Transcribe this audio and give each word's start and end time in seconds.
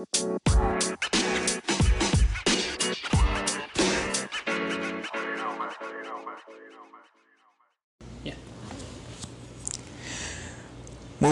Muy 0.00 0.08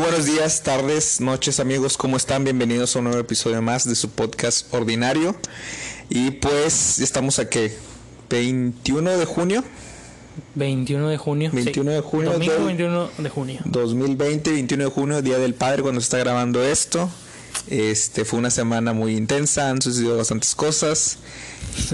buenos 0.00 0.26
días, 0.26 0.62
tardes, 0.62 1.22
noches 1.22 1.60
amigos, 1.60 1.96
¿cómo 1.96 2.18
están? 2.18 2.44
Bienvenidos 2.44 2.94
a 2.94 2.98
un 2.98 3.06
nuevo 3.06 3.20
episodio 3.20 3.62
más 3.62 3.88
de 3.88 3.94
su 3.94 4.10
podcast 4.10 4.74
ordinario. 4.74 5.34
Y 6.10 6.32
pues 6.32 6.98
estamos 6.98 7.38
a 7.38 7.48
qué? 7.48 7.74
21 8.28 9.16
de 9.16 9.24
junio. 9.24 9.64
21 10.56 11.08
de 11.08 11.16
junio. 11.16 11.50
21 11.54 11.90
sí. 11.90 11.94
de 11.94 12.02
junio. 12.02 12.32
Domingo 12.32 12.52
del 12.52 12.64
21 12.64 13.10
de 13.16 13.28
junio. 13.30 13.60
2020, 13.64 14.50
21 14.50 14.84
de 14.84 14.90
junio, 14.90 15.22
Día 15.22 15.38
del 15.38 15.54
Padre, 15.54 15.80
cuando 15.80 16.02
se 16.02 16.04
está 16.04 16.18
grabando 16.18 16.62
esto. 16.62 17.08
Este 17.70 18.24
fue 18.24 18.38
una 18.38 18.50
semana 18.50 18.92
muy 18.92 19.16
intensa, 19.16 19.70
han 19.70 19.80
sucedido 19.82 20.16
bastantes 20.16 20.54
cosas. 20.54 21.18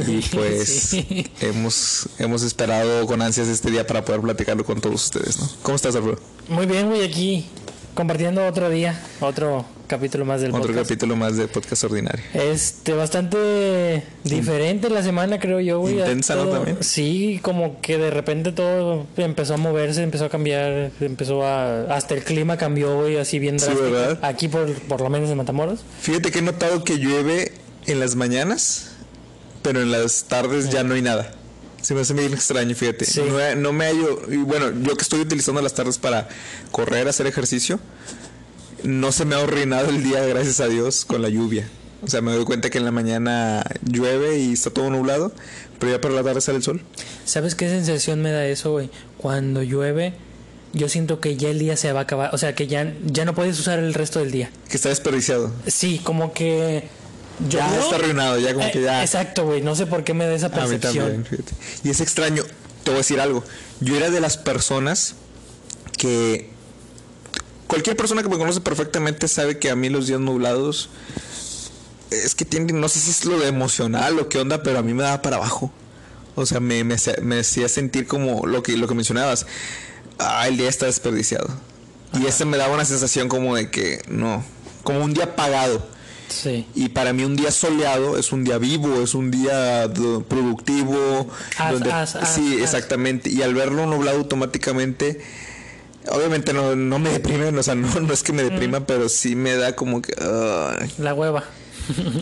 Y 0.06 0.20
pues 0.32 0.69
Sí. 0.69 1.27
hemos, 1.41 2.09
hemos 2.19 2.42
esperado 2.42 3.06
con 3.06 3.23
ansias 3.23 3.48
este 3.48 3.70
día 3.70 3.87
para 3.87 4.05
poder 4.05 4.20
platicarlo 4.20 4.65
con 4.65 4.80
todos 4.80 5.05
ustedes, 5.06 5.38
¿no? 5.38 5.48
¿Cómo 5.62 5.77
estás, 5.77 5.95
Alfredo? 5.96 6.18
Muy 6.48 6.66
bien, 6.66 6.88
güey, 6.88 7.05
aquí 7.05 7.46
compartiendo 7.95 8.47
otro 8.47 8.69
día, 8.71 9.01
otro 9.21 9.65
capítulo 9.87 10.25
más 10.25 10.41
del 10.41 10.51
Otro 10.51 10.62
podcast. 10.69 10.89
capítulo 10.89 11.16
más 11.16 11.37
de 11.37 11.47
Podcast 11.47 11.85
Ordinario. 11.85 12.23
Este, 12.35 12.93
bastante 12.95 14.02
diferente 14.25 14.91
la 14.91 15.02
semana, 15.02 15.39
creo 15.39 15.61
yo, 15.61 15.79
güey. 15.80 15.99
Intensa, 15.99 16.35
¿no? 16.35 16.47
También. 16.49 16.79
Sí, 16.80 17.38
como 17.43 17.80
que 17.80 17.99
de 17.99 18.11
repente 18.11 18.52
todo 18.52 19.07
empezó 19.16 19.55
a 19.55 19.57
moverse, 19.57 20.02
empezó 20.02 20.25
a 20.25 20.29
cambiar, 20.30 20.91
empezó 21.01 21.45
a... 21.45 21.83
Hasta 21.95 22.15
el 22.15 22.25
clima 22.25 22.57
cambió, 22.57 22.97
güey, 22.97 23.16
así 23.19 23.38
bien 23.38 23.59
Sí, 23.61 23.66
drástico. 23.66 23.91
¿verdad? 23.91 24.19
Aquí 24.23 24.49
por, 24.49 24.73
por 24.73 25.01
lo 25.01 25.11
menos 25.11 25.30
en 25.30 25.37
Matamoros. 25.37 25.80
Fíjate 26.01 26.30
que 26.30 26.41
he 26.41 26.43
notado 26.43 26.83
que 26.85 26.99
llueve 26.99 27.52
en 27.87 28.01
las 28.01 28.16
mañanas, 28.16 28.93
pero 29.63 29.83
en 29.83 29.93
las 29.93 30.24
tardes 30.24 30.71
ya 30.71 30.83
no 30.83 30.95
hay 30.95 31.02
nada. 31.02 31.30
Se 31.85 31.95
me 31.95 32.01
hace 32.01 32.15
bien 32.15 32.32
extraño, 32.32 32.74
fíjate. 32.74 33.04
Sí. 33.04 33.21
No, 33.21 33.57
no 33.57 33.73
me 33.74 33.85
hallo. 33.85 34.23
Y 34.32 34.38
bueno, 34.38 34.71
yo 34.71 34.96
que 34.96 35.02
estoy 35.02 35.21
utilizando 35.21 35.60
las 35.60 35.74
tardes 35.74 35.99
para 35.99 36.29
correr, 36.73 37.07
hacer 37.09 37.27
ejercicio, 37.27 37.79
no 38.82 39.13
se 39.13 39.27
me 39.27 39.35
ha 39.35 39.40
arruinado 39.40 39.90
el 39.90 40.02
día, 40.02 40.24
gracias 40.24 40.60
a 40.60 40.66
Dios, 40.66 41.05
con 41.05 41.21
la 41.21 41.29
lluvia. 41.29 41.68
O 42.02 42.09
sea, 42.09 42.23
me 42.23 42.32
doy 42.32 42.46
cuenta 42.46 42.71
que 42.71 42.79
en 42.79 42.87
la 42.87 42.90
mañana 42.90 43.65
llueve 43.82 44.38
y 44.38 44.55
está 44.55 44.71
todo 44.71 44.88
nublado, 44.88 45.32
pero 45.79 45.93
ya 45.93 46.01
por 46.01 46.12
la 46.12 46.23
tarde 46.23 46.40
sale 46.40 46.57
el 46.57 46.62
sol. 46.62 46.80
¿Sabes 47.27 47.55
qué 47.55 47.68
sensación 47.68 48.23
me 48.23 48.32
da 48.32 48.46
eso, 48.46 48.73
güey? 48.73 48.88
Cuando 49.18 49.62
llueve, 49.62 50.15
yo 50.73 50.88
siento 50.88 51.21
que 51.21 51.37
ya 51.37 51.51
el 51.51 51.59
día 51.59 51.77
se 51.77 51.93
va 51.93 52.01
a 52.01 52.02
acabar. 52.05 52.35
O 52.35 52.38
sea, 52.38 52.55
que 52.55 52.66
ya, 52.66 52.95
ya 53.05 53.27
no 53.27 53.35
puedes 53.35 53.60
usar 53.60 53.79
el 53.79 53.93
resto 53.93 54.21
del 54.21 54.30
día. 54.30 54.51
Que 54.71 54.77
está 54.79 54.88
desperdiciado. 54.88 55.52
Sí, 55.66 56.01
como 56.02 56.32
que. 56.32 56.88
Ya 57.49 57.79
está 57.79 57.96
arruinado, 57.96 58.38
ya 58.38 58.54
como 58.54 58.66
Eh, 58.66 58.71
que 58.73 58.82
ya. 58.82 59.02
Exacto, 59.02 59.45
güey. 59.45 59.60
No 59.60 59.74
sé 59.74 59.87
por 59.87 60.04
qué 60.04 60.15
me 60.15 60.24
da 60.27 60.35
esa 60.35 60.46
A 60.46 60.49
mí 60.51 60.54
percepción. 60.57 60.95
también, 61.07 61.24
fíjate. 61.27 61.52
Y 61.82 61.90
es 61.90 62.01
extraño. 62.01 62.45
Te 62.85 62.90
voy 62.90 62.95
a 62.95 62.99
decir 62.99 63.21
algo. 63.21 63.43
Yo 63.80 63.96
era 63.96 64.10
de 64.10 64.21
las 64.21 64.37
personas 64.37 65.15
que. 65.99 66.50
Cualquier 67.66 67.97
persona 67.97 68.22
que 68.22 68.28
me 68.28 68.38
conoce 68.38 68.60
perfectamente 68.60 69.27
sabe 69.27 69.59
que 69.59 69.71
a 69.71 69.75
mí 69.77 69.88
los 69.88 70.06
días 70.06 70.21
nublados. 70.21 70.91
Es 72.10 72.34
que 72.34 72.44
tienen. 72.44 72.81
No 72.81 72.88
sé 72.88 73.00
si 73.00 73.10
es 73.10 73.25
lo 73.25 73.38
de 73.38 73.49
emocional 73.49 74.19
o 74.21 74.28
qué 74.28 74.38
onda, 74.38 74.62
pero 74.62 74.78
a 74.78 74.82
mí 74.82 74.94
me 74.94 75.03
daba 75.03 75.22
para 75.22 75.37
abajo. 75.37 75.72
O 76.37 76.47
sea, 76.47 76.60
me, 76.60 76.84
me, 76.84 76.94
hacía- 76.94 77.16
me 77.22 77.41
hacía 77.41 77.69
sentir 77.69 78.06
como 78.06 78.47
lo 78.47 78.62
que, 78.62 78.77
lo 78.77 78.87
que 78.87 78.94
mencionabas. 78.94 79.47
Ah, 80.19 80.47
el 80.47 80.56
día 80.56 80.69
está 80.69 80.87
desperdiciado. 80.87 81.49
Y 82.12 82.27
ese 82.27 82.44
me 82.44 82.56
daba 82.56 82.75
una 82.75 82.84
sensación 82.84 83.28
como 83.28 83.56
de 83.56 83.71
que. 83.71 84.03
No. 84.09 84.44
Como 84.84 85.00
un 85.03 85.15
día 85.15 85.25
apagado. 85.25 85.84
Sí. 86.34 86.66
Y 86.75 86.88
para 86.88 87.12
mí 87.12 87.25
un 87.25 87.37
día 87.37 87.50
soleado 87.53 88.19
es 88.19 88.32
un 88.32 88.43
día 88.44 88.59
vivo, 88.59 89.00
es 89.03 89.15
un 89.15 89.31
día 89.31 89.88
productivo. 90.28 91.28
Haz, 91.59 91.72
donde- 91.72 92.27
sí, 92.27 92.59
exactamente. 92.60 93.31
Y 93.31 93.43
al 93.43 93.54
verlo 93.54 93.87
nublado 93.87 94.19
automáticamente, 94.19 95.21
obviamente 96.09 96.53
no, 96.53 96.75
no 96.75 96.99
me 96.99 97.11
deprime, 97.11 97.47
o 97.56 97.62
sea, 97.62 97.75
no, 97.77 98.00
no 98.00 98.12
es 98.12 98.22
que 98.22 98.33
me 98.33 98.43
deprima, 98.43 98.87
pero 98.87 99.09
sí 99.09 99.37
me 99.37 99.55
da 99.56 99.77
como 99.77 100.03
que... 100.03 100.12
La 100.99 101.15
hueva. 101.15 101.45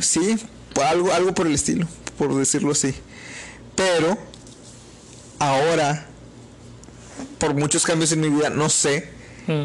sí, 0.01 0.37
algo, 0.85 1.13
algo 1.13 1.33
por 1.35 1.47
el 1.47 1.55
estilo, 1.55 1.87
por 2.19 2.35
decirlo 2.35 2.73
así. 2.73 2.95
Pero 3.75 4.19
ahora, 5.39 6.07
por 7.39 7.55
muchos 7.55 7.85
cambios 7.85 8.13
en 8.13 8.21
mi 8.21 8.29
vida, 8.29 8.51
no 8.51 8.69
sé, 8.69 9.09
Mm. 9.49 9.65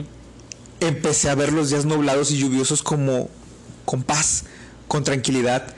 empecé 0.79 1.29
a 1.29 1.35
ver 1.35 1.53
los 1.53 1.69
días 1.69 1.85
nublados 1.85 2.31
y 2.31 2.37
lluviosos 2.39 2.81
como 2.81 3.29
con 3.87 4.03
paz, 4.03 4.43
con 4.89 5.05
tranquilidad, 5.05 5.73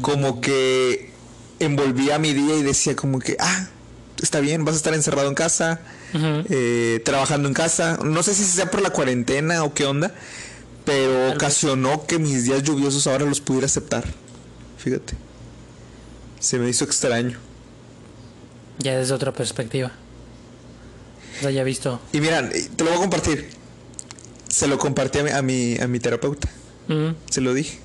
como 0.00 0.40
que 0.40 1.10
envolvía 1.60 2.18
mi 2.18 2.32
día 2.32 2.56
y 2.56 2.62
decía 2.64 2.96
como 2.96 3.20
que, 3.20 3.36
ah, 3.38 3.68
está 4.20 4.40
bien, 4.40 4.64
vas 4.64 4.74
a 4.74 4.78
estar 4.78 4.94
encerrado 4.94 5.28
en 5.28 5.36
casa, 5.36 5.80
eh, 6.12 7.00
trabajando 7.04 7.46
en 7.46 7.54
casa, 7.54 8.00
no 8.02 8.24
sé 8.24 8.34
si 8.34 8.42
sea 8.42 8.68
por 8.68 8.82
la 8.82 8.90
cuarentena 8.90 9.62
o 9.62 9.74
qué 9.74 9.86
onda, 9.86 10.12
pero 10.84 11.32
ocasionó 11.32 12.04
que 12.04 12.18
mis 12.18 12.46
días 12.46 12.64
lluviosos 12.64 13.06
ahora 13.06 13.26
los 13.26 13.40
pudiera 13.40 13.66
aceptar, 13.66 14.04
fíjate, 14.78 15.14
se 16.40 16.58
me 16.58 16.68
hizo 16.68 16.84
extraño. 16.84 17.38
Ya 18.80 18.98
desde 18.98 19.14
otra 19.14 19.32
perspectiva. 19.32 19.92
O 21.38 21.42
sea, 21.42 21.52
ya 21.52 21.62
visto. 21.62 22.00
Y 22.12 22.20
mira, 22.20 22.50
te 22.50 22.82
lo 22.82 22.90
voy 22.90 22.98
a 22.98 23.00
compartir, 23.00 23.50
se 24.48 24.66
lo 24.66 24.78
compartí 24.78 25.20
a 25.20 25.22
mi, 25.22 25.30
a 25.30 25.42
mi, 25.42 25.78
a 25.78 25.86
mi 25.86 26.00
terapeuta. 26.00 26.48
Mm. 26.88 27.10
Se 27.30 27.40
lo 27.40 27.54
dije. 27.54 27.78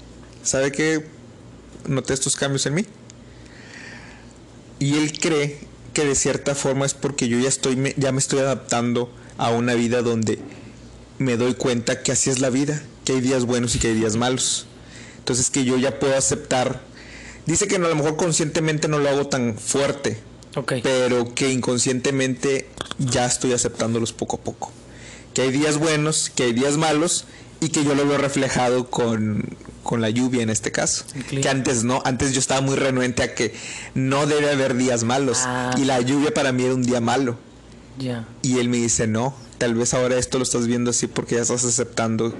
¿Sabe 0.44 0.72
que 0.72 1.06
noté 1.88 2.14
estos 2.14 2.36
cambios 2.36 2.66
en 2.66 2.74
mí? 2.76 2.86
Y 4.80 4.96
él 4.98 5.12
cree 5.20 5.60
que 5.94 6.06
de 6.06 6.16
cierta 6.16 6.56
forma 6.56 6.86
es 6.86 6.94
porque 6.94 7.28
yo 7.28 7.40
ya 7.40 7.50
estoy 7.50 7.76
me- 7.76 7.94
ya 7.98 8.12
me 8.12 8.20
estoy 8.20 8.40
adaptando 8.40 9.12
a 9.38 9.50
una 9.50 9.74
vida 9.74 10.02
donde 10.02 10.40
me 11.20 11.38
doy 11.38 11.56
cuenta 11.56 12.04
que 12.04 12.12
así 12.12 12.30
es 12.30 12.40
la 12.40 12.50
vida, 12.50 12.82
que 13.06 13.14
hay 13.14 13.22
días 13.22 13.46
buenos 13.46 13.76
y 13.76 13.80
que 13.80 13.88
hay 13.88 13.96
días 13.96 14.16
malos. 14.16 14.68
Entonces 15.18 15.50
que 15.50 15.66
yo 15.66 15.78
ya 15.78 16.00
puedo 16.00 16.16
aceptar. 16.16 16.82
Dice 17.48 17.68
que 17.68 17.80
no, 17.80 17.88
a 17.88 17.90
lo 17.90 17.96
mejor 17.96 18.18
conscientemente 18.18 18.88
no 18.88 19.00
lo 19.00 19.10
hago 19.10 19.28
tan 19.28 19.58
fuerte, 19.58 20.20
pero 20.84 21.34
que 21.34 21.52
inconscientemente 21.52 22.68
ya 23.00 23.26
estoy 23.26 23.54
aceptándolos 23.54 24.14
poco 24.14 24.38
a 24.38 24.40
poco. 24.42 24.72
Que 25.34 25.42
hay 25.44 25.52
días 25.52 25.78
buenos, 25.78 26.30
que 26.34 26.44
hay 26.44 26.54
días 26.54 26.78
malos 26.78 27.26
y 27.60 27.70
que 27.70 27.84
yo 27.84 27.96
lo 27.96 28.08
veo 28.08 28.18
reflejado 28.18 28.90
con, 28.90 29.44
con 29.84 30.02
la 30.02 30.10
lluvia 30.10 30.44
en 30.44 30.50
este 30.50 30.72
caso. 30.72 31.06
Que 31.30 31.48
antes 31.50 31.84
no, 31.84 32.02
antes 32.06 32.34
yo 32.34 32.40
estaba 32.40 32.62
muy 32.62 32.76
renuente 32.76 33.24
a 33.24 33.34
que 33.34 33.54
no 33.96 34.26
debe 34.28 34.52
haber 34.52 34.76
días 34.76 35.04
malos 35.04 35.40
Ah. 35.46 35.74
y 35.78 35.86
la 35.86 36.00
lluvia 36.02 36.34
para 36.34 36.52
mí 36.52 36.64
era 36.64 36.74
un 36.76 36.84
día 36.84 37.02
malo. 37.02 37.38
Ya. 37.98 38.28
Y 38.44 38.60
él 38.60 38.70
me 38.70 38.78
dice, 38.78 39.08
no, 39.08 39.36
tal 39.58 39.74
vez 39.76 39.94
ahora 39.94 40.18
esto 40.18 40.38
lo 40.38 40.44
estás 40.44 40.68
viendo 40.68 40.92
así 40.92 41.08
porque 41.08 41.36
ya 41.36 41.42
estás 41.42 41.66
aceptando, 41.66 42.36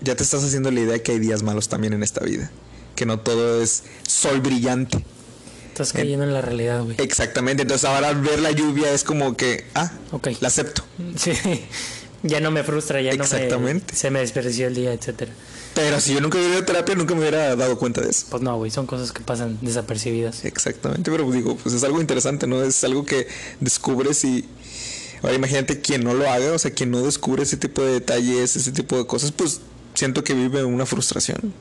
ya 0.00 0.16
te 0.16 0.24
estás 0.24 0.42
haciendo 0.42 0.70
la 0.72 0.80
idea 0.80 1.00
que 1.02 1.12
hay 1.12 1.18
días 1.20 1.42
malos 1.44 1.68
también 1.68 1.92
en 1.92 2.02
esta 2.02 2.24
vida. 2.24 2.50
Que 2.96 3.06
no 3.06 3.20
todo 3.20 3.62
es 3.62 3.84
sol 4.06 4.40
brillante. 4.40 5.04
Estás 5.68 5.92
cayendo 5.92 6.24
en 6.24 6.32
la 6.32 6.40
realidad, 6.40 6.82
güey. 6.84 6.96
Exactamente, 6.98 7.62
entonces 7.62 7.88
ahora 7.88 8.12
ver 8.12 8.38
la 8.40 8.52
lluvia 8.52 8.92
es 8.92 9.02
como 9.04 9.36
que, 9.36 9.66
ah, 9.74 9.90
Ok. 10.12 10.28
la 10.40 10.48
acepto. 10.48 10.84
Sí. 11.16 11.32
Ya 12.24 12.40
no 12.40 12.50
me 12.50 12.64
frustra, 12.64 13.00
ya 13.02 13.14
no 13.14 13.22
Exactamente. 13.22 13.92
me... 13.92 13.98
Se 13.98 14.10
me 14.10 14.20
desperdició 14.20 14.66
el 14.66 14.74
día, 14.74 14.92
etcétera. 14.92 15.30
Pero 15.74 16.00
si 16.00 16.14
yo 16.14 16.20
nunca 16.20 16.38
hubiera 16.38 16.54
ido 16.54 16.62
a 16.62 16.66
terapia, 16.66 16.94
nunca 16.94 17.14
me 17.14 17.20
hubiera 17.20 17.54
dado 17.54 17.78
cuenta 17.78 18.00
de 18.00 18.10
eso. 18.10 18.26
Pues 18.30 18.42
no, 18.42 18.56
güey, 18.56 18.70
son 18.70 18.86
cosas 18.86 19.12
que 19.12 19.22
pasan 19.22 19.58
desapercibidas. 19.60 20.44
Exactamente, 20.44 21.10
pero 21.10 21.30
digo, 21.30 21.56
pues 21.56 21.74
es 21.74 21.84
algo 21.84 22.00
interesante, 22.00 22.46
¿no? 22.46 22.62
Es 22.62 22.82
algo 22.82 23.04
que 23.04 23.28
descubres 23.60 24.24
y... 24.24 24.48
Ahora 25.22 25.34
imagínate 25.34 25.80
quien 25.80 26.04
no 26.04 26.12
lo 26.12 26.28
haga, 26.28 26.52
o 26.52 26.58
sea, 26.58 26.70
quien 26.70 26.90
no 26.90 27.02
descubre 27.02 27.42
ese 27.42 27.56
tipo 27.56 27.82
de 27.82 27.92
detalles, 27.92 28.56
ese 28.56 28.72
tipo 28.72 28.96
de 28.98 29.06
cosas, 29.06 29.32
pues 29.32 29.60
siento 29.94 30.22
que 30.24 30.34
vive 30.34 30.64
una 30.64 30.84
frustración 30.86 31.54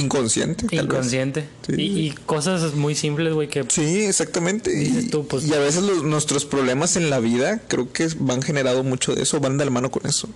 inconsciente. 0.00 0.66
Inconsciente. 0.74 1.48
Sí. 1.66 1.72
Y, 1.76 1.98
y 2.06 2.10
cosas 2.12 2.74
muy 2.74 2.94
simples, 2.94 3.32
güey, 3.34 3.48
que... 3.48 3.64
Sí, 3.68 4.04
exactamente. 4.04 4.70
Y, 4.72 4.84
Dices 4.84 5.10
tú, 5.10 5.26
pues- 5.26 5.44
y 5.46 5.54
a 5.54 5.58
veces 5.58 5.82
los- 5.82 6.02
nuestros 6.04 6.44
problemas 6.44 6.96
en 6.96 7.10
la 7.10 7.18
vida 7.20 7.60
creo 7.68 7.92
que 7.92 8.08
van 8.18 8.42
generado 8.42 8.82
mucho 8.84 9.14
de 9.14 9.22
eso, 9.22 9.40
van 9.40 9.58
de 9.58 9.64
la 9.64 9.70
mano 9.70 9.90
con 9.90 10.06
eso. 10.06 10.28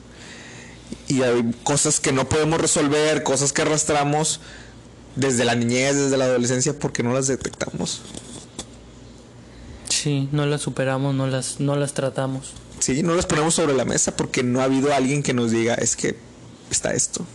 Y 1.08 1.22
hay 1.22 1.54
cosas 1.62 2.00
que 2.00 2.12
no 2.12 2.28
podemos 2.28 2.60
resolver, 2.60 3.22
cosas 3.22 3.52
que 3.52 3.62
arrastramos 3.62 4.40
desde 5.16 5.44
la 5.44 5.54
niñez, 5.54 5.96
desde 5.96 6.16
la 6.16 6.24
adolescencia, 6.24 6.78
porque 6.78 7.02
no 7.02 7.12
las 7.12 7.26
detectamos. 7.26 8.00
Sí, 9.88 10.28
no 10.32 10.46
las 10.46 10.62
superamos, 10.62 11.14
no 11.14 11.26
las, 11.26 11.60
no 11.60 11.76
las 11.76 11.94
tratamos. 11.94 12.52
Sí, 12.78 13.02
no 13.02 13.14
las 13.14 13.26
ponemos 13.26 13.54
sobre 13.54 13.74
la 13.74 13.84
mesa 13.84 14.16
porque 14.16 14.42
no 14.42 14.60
ha 14.60 14.64
habido 14.64 14.94
alguien 14.94 15.22
que 15.22 15.34
nos 15.34 15.50
diga, 15.50 15.74
es 15.74 15.96
que 15.96 16.16
está 16.70 16.92
esto. 16.94 17.26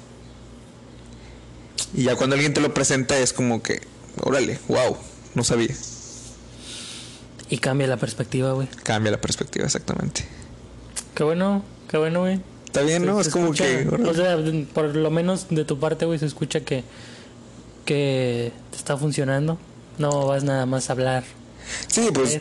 Y 1.93 2.03
ya 2.03 2.15
cuando 2.15 2.35
alguien 2.35 2.53
te 2.53 2.61
lo 2.61 2.73
presenta 2.73 3.17
es 3.17 3.33
como 3.33 3.61
que, 3.63 3.81
órale, 4.21 4.59
wow, 4.67 4.97
no 5.33 5.43
sabía. 5.43 5.73
Y 7.49 7.57
cambia 7.59 7.87
la 7.87 7.97
perspectiva, 7.97 8.53
güey. 8.53 8.67
Cambia 8.83 9.11
la 9.11 9.21
perspectiva 9.21 9.65
exactamente. 9.65 10.25
Qué 11.13 11.23
bueno, 11.23 11.63
qué 11.89 11.97
bueno, 11.97 12.21
güey. 12.21 12.41
está 12.65 12.81
bien, 12.81 13.05
¿no? 13.05 13.21
Se- 13.21 13.27
Es 13.29 13.33
como 13.33 13.53
escucha- 13.53 13.65
que... 13.65 13.87
O 14.09 14.13
sea, 14.13 14.37
por 14.73 14.95
lo 14.95 15.11
menos 15.11 15.47
de 15.49 15.63
tu 15.63 15.79
parte, 15.79 16.05
güey, 16.05 16.17
se 16.19 16.25
escucha 16.25 16.61
que, 16.61 16.83
que 17.85 18.51
te 18.71 18.77
está 18.77 18.97
funcionando. 18.97 19.57
No 19.97 20.25
vas 20.27 20.43
nada 20.43 20.65
más 20.65 20.89
a 20.89 20.93
hablar. 20.93 21.23
Sí, 21.87 22.09
pues 22.13 22.39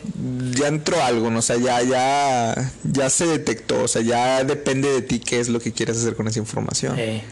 ya 0.51 0.67
entró 0.67 1.01
algo, 1.01 1.31
¿no? 1.31 1.39
O 1.39 1.41
sea, 1.41 1.55
ya, 1.57 1.81
ya, 1.81 2.71
ya 2.83 3.09
se 3.09 3.25
detectó, 3.25 3.83
o 3.83 3.87
sea, 3.87 4.01
ya 4.01 4.43
depende 4.43 4.89
de 4.91 5.01
ti 5.01 5.19
qué 5.19 5.39
es 5.39 5.49
lo 5.49 5.59
que 5.59 5.71
quieres 5.71 5.97
hacer 5.97 6.15
con 6.15 6.27
esa 6.27 6.39
información. 6.39 6.95
Eh, 6.99 7.23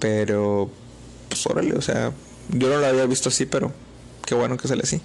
Pero, 0.00 0.70
pues 1.30 1.46
órale, 1.46 1.74
o 1.74 1.80
sea, 1.80 2.12
yo 2.50 2.68
no 2.68 2.76
lo 2.76 2.86
había 2.86 3.06
visto 3.06 3.30
así, 3.30 3.46
pero 3.46 3.72
qué 4.26 4.34
bueno 4.34 4.56
que 4.58 4.68
sale 4.68 4.82
así. 4.84 5.00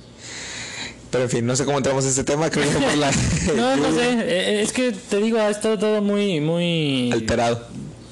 Pero 1.11 1.23
en 1.25 1.29
fin, 1.29 1.45
no 1.45 1.55
sé 1.55 1.63
cómo 1.63 1.77
entramos 1.77 2.03
a 2.05 2.09
este 2.09 2.23
tema, 2.25 2.49
creo 2.49 2.67
que 2.69 2.77
por 2.77 2.97
la... 2.97 3.09
No, 3.55 3.75
no 3.77 3.91
sé. 3.95 4.09
eh, 4.19 4.61
Es 4.61 4.73
que 4.73 4.91
te 4.91 5.17
digo, 5.17 5.39
ha 5.39 5.49
estado 5.49 5.77
todo 5.79 6.01
muy, 6.01 6.41
muy. 6.41 7.09
Alterado. 7.13 7.65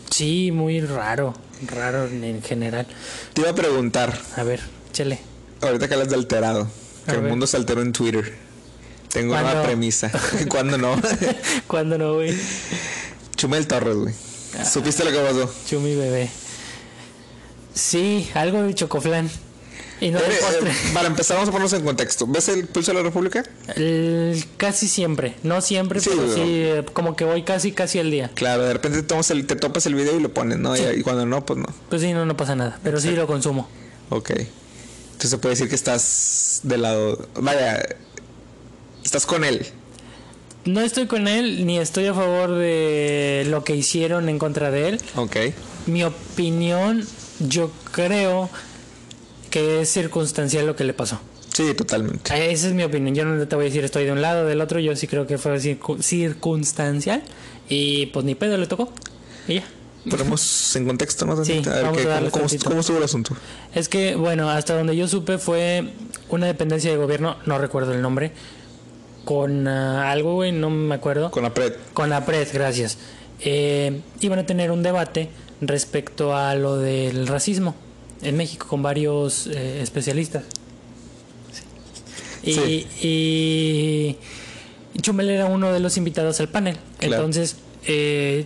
Sí, 0.09 0.51
muy 0.53 0.79
raro. 0.79 1.33
Raro 1.67 2.05
en, 2.07 2.23
en 2.23 2.41
general. 2.41 2.85
Te 3.33 3.41
iba 3.41 3.49
a 3.49 3.55
preguntar, 3.55 4.17
A 4.37 4.43
ver, 4.43 4.61
chele. 4.93 5.19
ahorita 5.61 5.87
que 5.87 5.93
hablas 5.95 6.09
de 6.09 6.15
alterado, 6.15 6.67
que 7.05 7.11
A 7.11 7.15
el 7.15 7.21
ver. 7.21 7.29
mundo 7.31 7.47
se 7.47 7.57
alteró 7.57 7.81
en 7.81 7.91
Twitter. 7.93 8.35
Tengo 9.09 9.33
una 9.33 9.63
premisa. 9.63 10.11
¿Cuándo 10.49 10.77
no? 10.77 10.95
¿Cuándo 11.67 11.97
no, 11.97 12.15
güey? 12.15 12.33
Chumel 13.35 13.67
Torres, 13.67 13.95
güey. 13.95 14.13
Ah. 14.59 14.65
¿Supiste 14.65 15.03
lo 15.03 15.11
que 15.11 15.17
pasó? 15.19 15.53
Chumi 15.67 15.95
bebé. 15.95 16.29
Sí, 17.73 18.29
algo 18.33 18.61
de 18.63 18.73
chocoflán. 18.75 19.29
Y 20.01 20.09
no 20.11 20.19
Eh, 20.19 20.23
eh, 20.27 20.71
para 20.93 21.07
empezar, 21.07 21.37
vamos 21.37 21.47
a 21.49 21.51
ponernos 21.51 21.73
en 21.73 21.85
contexto. 21.85 22.27
¿Ves 22.27 22.49
el 22.49 22.67
Pulso 22.67 22.91
de 22.91 22.97
la 22.97 23.03
República? 23.03 23.43
El- 23.75 24.43
casi 24.57 24.87
siempre. 24.87 25.35
No 25.43 25.61
siempre, 25.61 26.01
Sí, 26.01 26.09
pero 26.13 26.33
sí, 26.33 26.41
eh, 26.45 26.85
como 26.93 27.15
que 27.15 27.23
voy 27.23 27.43
casi, 27.43 27.71
casi 27.71 27.99
al 27.99 28.11
día. 28.11 28.29
Claro, 28.33 28.63
de 28.63 28.73
repente 28.73 28.97
te, 29.01 29.07
tomas 29.07 29.29
el- 29.31 29.47
te 29.47 29.55
topas 29.55 29.85
el 29.85 29.95
video 29.95 30.17
y 30.17 30.21
lo 30.21 30.33
pones, 30.33 30.57
¿no? 30.59 30.75
Y- 30.75 30.81
Y, 30.99 31.03
cuando 31.03 31.25
no, 31.25 31.45
pues 31.45 31.59
no. 31.59 31.67
Pues 31.89 32.01
sí, 32.01 32.11
no, 32.11 32.25
no 32.25 32.35
pasa 32.35 32.55
nada. 32.55 32.79
Pero 32.83 32.99
sí 32.99 33.11
lo 33.11 33.27
consumo. 33.27 33.67
Ok. 34.09 34.31
Entonces 34.31 35.29
se 35.29 35.37
puede 35.37 35.53
decir 35.55 35.69
que 35.69 35.75
estás 35.75 36.59
del 36.63 36.81
lado. 36.81 37.27
Vaya, 37.35 37.81
estás 39.05 39.25
con 39.25 39.43
él. 39.45 39.65
No 40.65 40.81
estoy 40.81 41.07
con 41.07 41.27
él, 41.27 41.65
ni 41.65 41.77
estoy 41.79 42.07
a 42.07 42.13
favor 42.13 42.51
de 42.55 43.45
lo 43.49 43.63
que 43.63 43.75
hicieron 43.75 44.27
en 44.27 44.37
contra 44.39 44.69
de 44.71 44.89
él. 44.89 45.01
Ok. 45.15 45.37
Mi 45.87 46.03
opinión, 46.03 47.05
yo 47.47 47.71
creo 47.91 48.49
que 49.49 49.81
es 49.81 49.89
circunstancial 49.89 50.65
lo 50.65 50.75
que 50.75 50.83
le 50.83 50.93
pasó. 50.93 51.19
Sí, 51.53 51.73
totalmente. 51.75 52.33
Esa 52.51 52.67
es 52.67 52.73
mi 52.73 52.83
opinión. 52.83 53.13
Yo 53.13 53.25
no 53.25 53.47
te 53.47 53.55
voy 53.55 53.65
a 53.65 53.67
decir 53.67 53.83
estoy 53.83 54.05
de 54.05 54.11
un 54.11 54.21
lado 54.21 54.43
o 54.43 54.45
del 54.45 54.59
otro. 54.61 54.79
Yo 54.79 54.95
sí 54.95 55.05
creo 55.07 55.27
que 55.27 55.37
fue 55.37 55.55
circu- 55.59 56.01
circunstancial. 56.01 57.21
Y 57.69 58.07
pues 58.07 58.25
ni 58.25 58.33
pedo 58.35 58.57
le 58.57 58.65
tocó. 58.67 58.91
Y 59.47 59.55
ya. 59.55 59.63
Ponemos 60.09 60.75
en 60.75 60.85
contexto, 60.87 61.25
¿no? 61.25 61.45
Sí, 61.45 61.61
a 61.65 61.69
ver 61.69 61.83
vamos 61.83 61.99
a 61.99 62.01
cómo, 62.01 62.09
darle 62.13 62.31
cómo- 62.31 62.45
estuvo 62.79 62.97
el 62.97 63.03
asunto. 63.03 63.35
Es 63.73 63.87
que, 63.87 64.15
bueno, 64.15 64.49
hasta 64.49 64.75
donde 64.75 64.97
yo 64.97 65.07
supe 65.07 65.37
fue 65.37 65.93
una 66.29 66.45
dependencia 66.47 66.91
de 66.91 66.97
gobierno, 66.97 67.37
no 67.45 67.57
recuerdo 67.57 67.93
el 67.93 68.01
nombre, 68.01 68.33
con 69.23 69.65
ah, 69.67 70.11
algo, 70.11 70.33
güey, 70.33 70.51
no 70.51 70.69
me 70.69 70.95
acuerdo. 70.95 71.31
Con 71.31 71.43
la 71.43 71.53
pred. 71.53 71.73
Con 71.93 72.09
la 72.09 72.25
PRED, 72.25 72.49
gracias. 72.53 72.97
Eh, 73.39 74.01
iban 74.19 74.39
a 74.39 74.45
tener 74.45 74.71
un 74.71 74.83
debate 74.83 75.29
respecto 75.67 76.35
a 76.35 76.55
lo 76.55 76.77
del 76.77 77.27
racismo 77.27 77.75
en 78.21 78.37
México 78.37 78.67
con 78.67 78.81
varios 78.81 79.47
eh, 79.47 79.81
especialistas. 79.81 80.43
Y, 82.43 82.53
Sí. 82.53 82.87
y 83.01 84.17
Chumel 85.01 85.29
era 85.29 85.45
uno 85.45 85.71
de 85.71 85.79
los 85.79 85.97
invitados 85.97 86.39
al 86.39 86.49
panel. 86.49 86.77
Claro. 86.99 87.15
Entonces, 87.15 87.55
eh, 87.87 88.45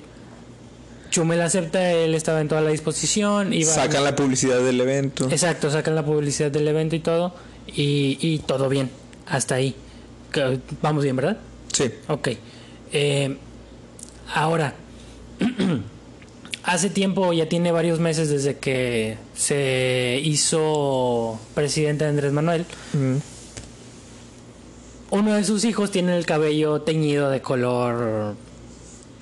Chumel 1.09 1.41
acepta, 1.41 1.91
él 1.91 2.13
estaba 2.13 2.41
en 2.41 2.47
toda 2.47 2.61
la 2.61 2.69
disposición. 2.69 3.53
Iba 3.53 3.71
Sacan 3.73 4.03
la 4.03 4.15
publicidad 4.15 4.59
del 4.61 4.79
evento. 4.79 5.29
Exacto, 5.31 5.69
sacan 5.71 5.95
la 5.95 6.05
publicidad 6.05 6.51
del 6.51 6.67
evento 6.67 6.95
y 6.95 6.99
todo. 6.99 7.33
Y, 7.67 8.17
y 8.21 8.39
todo 8.39 8.69
bien, 8.69 8.89
hasta 9.25 9.55
ahí. 9.55 9.75
Vamos 10.81 11.03
bien, 11.03 11.15
¿verdad? 11.15 11.37
Sí. 11.73 11.85
Ok. 12.07 12.29
Eh, 12.91 13.35
ahora, 14.33 14.73
hace 16.67 16.89
tiempo, 16.91 17.33
ya 17.33 17.49
tiene 17.49 17.71
varios 17.71 17.99
meses 17.99 18.29
desde 18.29 18.57
que 18.57 19.17
se 19.35 20.19
hizo 20.23 21.39
presidente 21.55 22.05
Andrés 22.05 22.31
Manuel. 22.33 22.65
Mm. 22.93 23.15
Uno 25.09 25.33
de 25.33 25.43
sus 25.45 25.63
hijos 25.63 25.89
tiene 25.91 26.17
el 26.17 26.25
cabello 26.25 26.81
teñido 26.81 27.29
de 27.29 27.41
color 27.41 28.35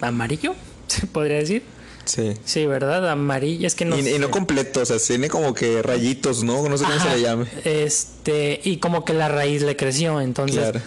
amarillo, 0.01 0.55
se 0.87 1.07
podría 1.07 1.37
decir. 1.37 1.63
Sí. 2.05 2.33
Sí, 2.43 2.65
¿verdad? 2.67 3.09
Amarillo. 3.09 3.65
Es 3.65 3.73
que 3.75 3.85
no 3.85 3.97
y, 3.97 4.07
y 4.07 4.19
no 4.19 4.29
completo, 4.29 4.81
o 4.81 4.85
sea, 4.85 4.97
tiene 4.99 5.27
como 5.29 5.53
que 5.55 5.81
rayitos, 5.81 6.43
¿no? 6.43 6.67
No 6.67 6.77
sé 6.77 6.83
cómo 6.83 6.95
Ajá, 6.95 7.09
se 7.11 7.15
le 7.15 7.21
llame. 7.21 7.45
Este, 7.63 8.59
y 8.63 8.77
como 8.77 9.05
que 9.05 9.13
la 9.13 9.27
raíz 9.27 9.61
le 9.63 9.75
creció, 9.75 10.21
entonces 10.21 10.59
Claro. 10.59 10.81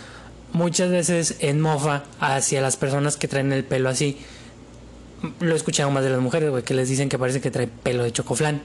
muchas 0.52 0.90
veces 0.90 1.36
en 1.40 1.60
mofa 1.60 2.04
hacia 2.20 2.60
las 2.60 2.76
personas 2.76 3.16
que 3.16 3.26
traen 3.28 3.52
el 3.52 3.64
pelo 3.64 3.88
así. 3.88 4.18
Lo 5.40 5.52
he 5.54 5.56
escuchado 5.56 5.90
más 5.90 6.04
de 6.04 6.10
las 6.10 6.20
mujeres, 6.20 6.50
güey, 6.50 6.62
que 6.62 6.74
les 6.74 6.88
dicen 6.88 7.08
que 7.08 7.18
parece 7.18 7.40
que 7.40 7.50
trae 7.50 7.66
pelo 7.66 8.04
de 8.04 8.12
chocoflán. 8.12 8.62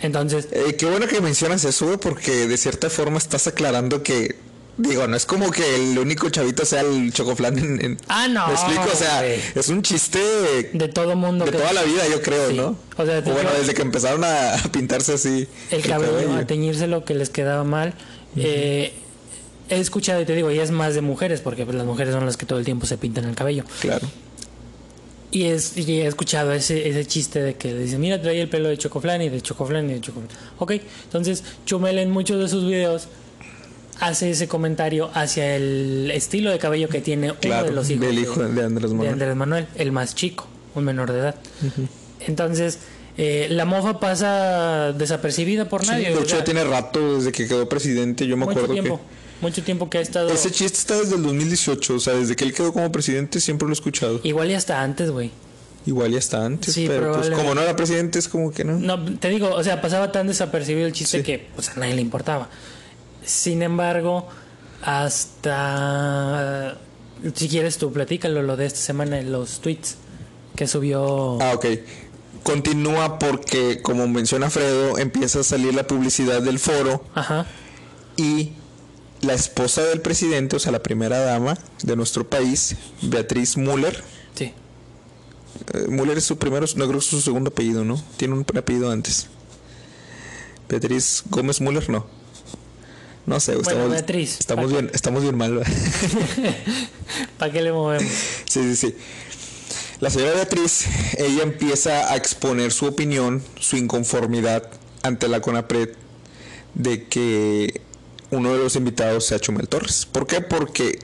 Entonces, 0.00 0.48
Eh, 0.52 0.76
qué 0.76 0.86
bueno 0.86 1.06
que 1.06 1.20
mencionas 1.20 1.64
eso, 1.64 1.86
güey, 1.86 1.98
porque 1.98 2.46
de 2.48 2.56
cierta 2.56 2.90
forma 2.90 3.18
estás 3.18 3.46
aclarando 3.46 4.02
que, 4.02 4.34
digo, 4.76 5.06
no 5.06 5.16
es 5.16 5.26
como 5.26 5.50
que 5.52 5.76
el 5.76 5.96
único 5.98 6.28
chavito 6.30 6.64
sea 6.64 6.80
el 6.80 7.12
chocoflán 7.12 7.58
en... 7.58 7.84
en- 7.84 7.98
Ah, 8.08 8.26
no, 8.28 8.48
¿Me 8.48 8.54
explico? 8.54 8.84
O 8.92 8.96
sea, 8.96 9.20
güey. 9.20 9.40
es 9.54 9.68
un 9.68 9.82
chiste 9.82 10.18
de, 10.18 10.70
de 10.72 10.88
todo 10.88 11.14
mundo 11.14 11.44
que 11.44 11.52
toda 11.52 11.72
la 11.72 11.82
vida, 11.84 12.08
yo 12.08 12.20
creo, 12.20 12.50
Sí. 12.50 12.56
¿no? 12.56 12.76
O 12.96 13.04
sea, 13.06 13.20
bueno, 13.20 13.50
desde 13.58 13.74
que 13.74 13.82
empezaron 13.82 14.24
a, 14.24 14.56
pintarse 14.72 15.12
así 15.14 15.46
el 15.70 15.82
cabello, 15.82 16.34
a 16.34 16.44
teñírselo 16.46 17.04
que 17.04 17.14
les 17.14 17.30
quedaba 17.30 17.62
mal. 17.62 17.94
Eh, 18.36 18.92
he 19.68 19.78
escuchado 19.78 20.20
y 20.20 20.24
te 20.24 20.34
digo, 20.34 20.50
y 20.50 20.58
es 20.58 20.70
más 20.72 20.94
de 20.94 21.00
mujeres, 21.00 21.40
porque 21.40 21.64
pues, 21.64 21.76
las 21.76 21.86
mujeres 21.86 22.12
son 22.12 22.26
las 22.26 22.36
que 22.36 22.44
todo 22.46 22.58
el 22.58 22.64
tiempo 22.64 22.86
se 22.86 22.98
pintan 22.98 23.24
el 23.26 23.36
cabello. 23.36 23.64
Claro. 23.80 24.08
Y, 25.34 25.44
es, 25.44 25.76
y 25.78 26.00
he 26.02 26.06
escuchado 26.06 26.52
ese, 26.52 26.86
ese 26.88 27.06
chiste 27.06 27.40
de 27.42 27.54
que 27.54 27.72
dicen, 27.74 28.00
mira, 28.00 28.20
trae 28.20 28.40
el 28.40 28.48
pelo 28.48 28.68
de 28.68 28.76
chocoflan 28.76 29.22
y 29.22 29.30
de 29.30 29.40
chocoflan 29.40 29.88
y 29.88 29.94
de 29.94 30.00
chocoflan. 30.02 30.28
Ok, 30.58 30.72
entonces 31.04 31.42
Chumel 31.64 31.98
en 31.98 32.10
muchos 32.10 32.38
de 32.38 32.48
sus 32.48 32.66
videos 32.66 33.08
hace 34.00 34.30
ese 34.30 34.46
comentario 34.48 35.10
hacia 35.14 35.56
el 35.56 36.10
estilo 36.12 36.50
de 36.50 36.58
cabello 36.58 36.88
que 36.88 37.00
tiene 37.00 37.32
Claro, 37.40 37.62
uno 37.62 37.70
de 37.70 37.76
los 37.76 37.90
hijos 37.90 38.06
del 38.06 38.18
hijo 38.18 38.42
de 38.42 38.62
Andrés 38.64 38.90
de 38.90 38.96
Manuel. 38.96 39.12
Andrés 39.14 39.36
Manuel, 39.36 39.66
el 39.76 39.90
más 39.92 40.14
chico, 40.14 40.46
un 40.74 40.84
menor 40.84 41.10
de 41.12 41.18
edad. 41.20 41.34
Entonces, 42.26 42.78
eh, 43.16 43.46
la 43.50 43.64
mofa 43.64 43.98
pasa 44.00 44.92
desapercibida 44.92 45.68
por 45.68 45.82
Sí, 45.82 45.90
nadie. 45.92 46.08
de 46.14 46.20
hecho, 46.20 46.36
ya 46.38 46.44
tiene 46.44 46.64
rato 46.64 47.16
desde 47.16 47.32
que 47.32 47.46
quedó 47.48 47.68
presidente. 47.68 48.26
Yo 48.26 48.36
me 48.36 48.44
mucho 48.44 48.58
acuerdo 48.58 48.74
tiempo, 48.74 49.00
mucho 49.42 49.62
tiempo 49.62 49.90
que 49.90 49.98
ha 49.98 50.00
estado... 50.00 50.30
ese 50.30 50.50
chiste 50.50 50.78
está 50.78 50.98
desde 50.98 51.16
el 51.16 51.22
2018. 51.22 51.94
O 51.94 52.00
sea, 52.00 52.14
desde 52.14 52.34
que 52.36 52.44
él 52.44 52.54
quedó 52.54 52.72
como 52.72 52.90
presidente 52.92 53.40
siempre 53.40 53.66
lo 53.66 53.72
he 53.72 53.74
escuchado. 53.74 54.20
Igual 54.22 54.50
y 54.50 54.54
hasta 54.54 54.80
antes, 54.82 55.10
güey. 55.10 55.30
Igual 55.84 56.12
ya 56.12 56.18
está 56.18 56.44
antes, 56.44 56.74
Sí, 56.74 56.86
pero 56.86 57.12
pues 57.14 57.28
como 57.30 57.56
no 57.56 57.60
era 57.60 57.74
presidente 57.74 58.20
es 58.20 58.28
como 58.28 58.52
que 58.52 58.64
no. 58.64 58.78
No, 58.78 59.18
te 59.18 59.28
digo, 59.28 59.50
o 59.50 59.64
sea, 59.64 59.80
pasaba 59.82 60.12
tan 60.12 60.28
desapercibido 60.28 60.86
el 60.86 60.92
chiste 60.92 61.18
Sí. 61.18 61.24
que 61.24 61.48
pues, 61.56 61.70
a 61.70 61.74
nadie 61.74 61.94
le 61.96 62.02
importaba. 62.02 62.48
Sin 63.24 63.62
embargo, 63.62 64.28
hasta... 65.52 66.78
Si 67.34 67.48
quieres 67.48 67.78
tú, 67.78 67.92
platícalo 67.92 68.42
lo 68.42 68.56
de 68.56 68.66
esta 68.66 68.80
semana 68.80 69.18
en 69.18 69.30
los 69.32 69.60
tweets 69.60 69.96
que 70.56 70.66
subió... 70.66 71.38
Ah, 71.40 71.52
ok. 71.54 71.66
Continúa 72.42 73.18
porque, 73.20 73.80
como 73.82 74.08
menciona 74.08 74.50
Fredo, 74.50 74.98
empieza 74.98 75.40
a 75.40 75.42
salir 75.44 75.74
la 75.74 75.86
publicidad 75.86 76.42
del 76.42 76.58
foro 76.58 77.04
Ajá. 77.14 77.46
y 78.16 78.52
la 79.22 79.34
esposa 79.34 79.82
del 79.84 80.00
presidente, 80.00 80.56
o 80.56 80.58
sea, 80.58 80.72
la 80.72 80.82
primera 80.82 81.18
dama 81.20 81.56
de 81.82 81.96
nuestro 81.96 82.28
país, 82.28 82.76
Beatriz 83.02 83.56
Müller. 83.56 84.02
Sí. 84.34 84.52
Eh, 85.74 85.86
Müller 85.88 86.18
es 86.18 86.24
su 86.24 86.38
primero, 86.38 86.66
no 86.76 86.84
creo 86.86 86.98
que 86.98 87.04
es 87.04 87.06
su 87.06 87.20
segundo 87.20 87.50
apellido, 87.50 87.84
¿no? 87.84 88.02
Tiene 88.16 88.34
un 88.34 88.44
apellido 88.56 88.90
antes. 88.90 89.28
Beatriz 90.68 91.22
Gómez 91.30 91.60
Müller, 91.60 91.88
no. 91.88 92.06
No 93.24 93.38
sé, 93.38 93.52
Bueno, 93.52 93.68
estamos, 93.70 93.90
Beatriz. 93.90 94.36
estamos 94.40 94.72
bien, 94.72 94.90
estamos 94.92 95.22
bien 95.22 95.36
mal. 95.36 95.62
¿Para 97.38 97.52
qué 97.52 97.62
le 97.62 97.72
movemos? 97.72 98.12
Sí, 98.48 98.74
sí, 98.74 98.76
sí. 98.76 98.96
La 100.00 100.10
señora 100.10 100.32
Beatriz, 100.32 100.86
ella 101.16 101.44
empieza 101.44 102.12
a 102.12 102.16
exponer 102.16 102.72
su 102.72 102.86
opinión, 102.86 103.40
su 103.60 103.76
inconformidad 103.76 104.68
ante 105.04 105.28
la 105.28 105.40
CONAPRED 105.40 105.90
de 106.74 107.06
que 107.06 107.80
uno 108.32 108.52
de 108.52 108.58
los 108.58 108.76
invitados 108.76 109.26
sea 109.26 109.38
Chumel 109.38 109.68
Torres. 109.68 110.06
¿Por 110.10 110.26
qué? 110.26 110.40
Porque 110.40 110.98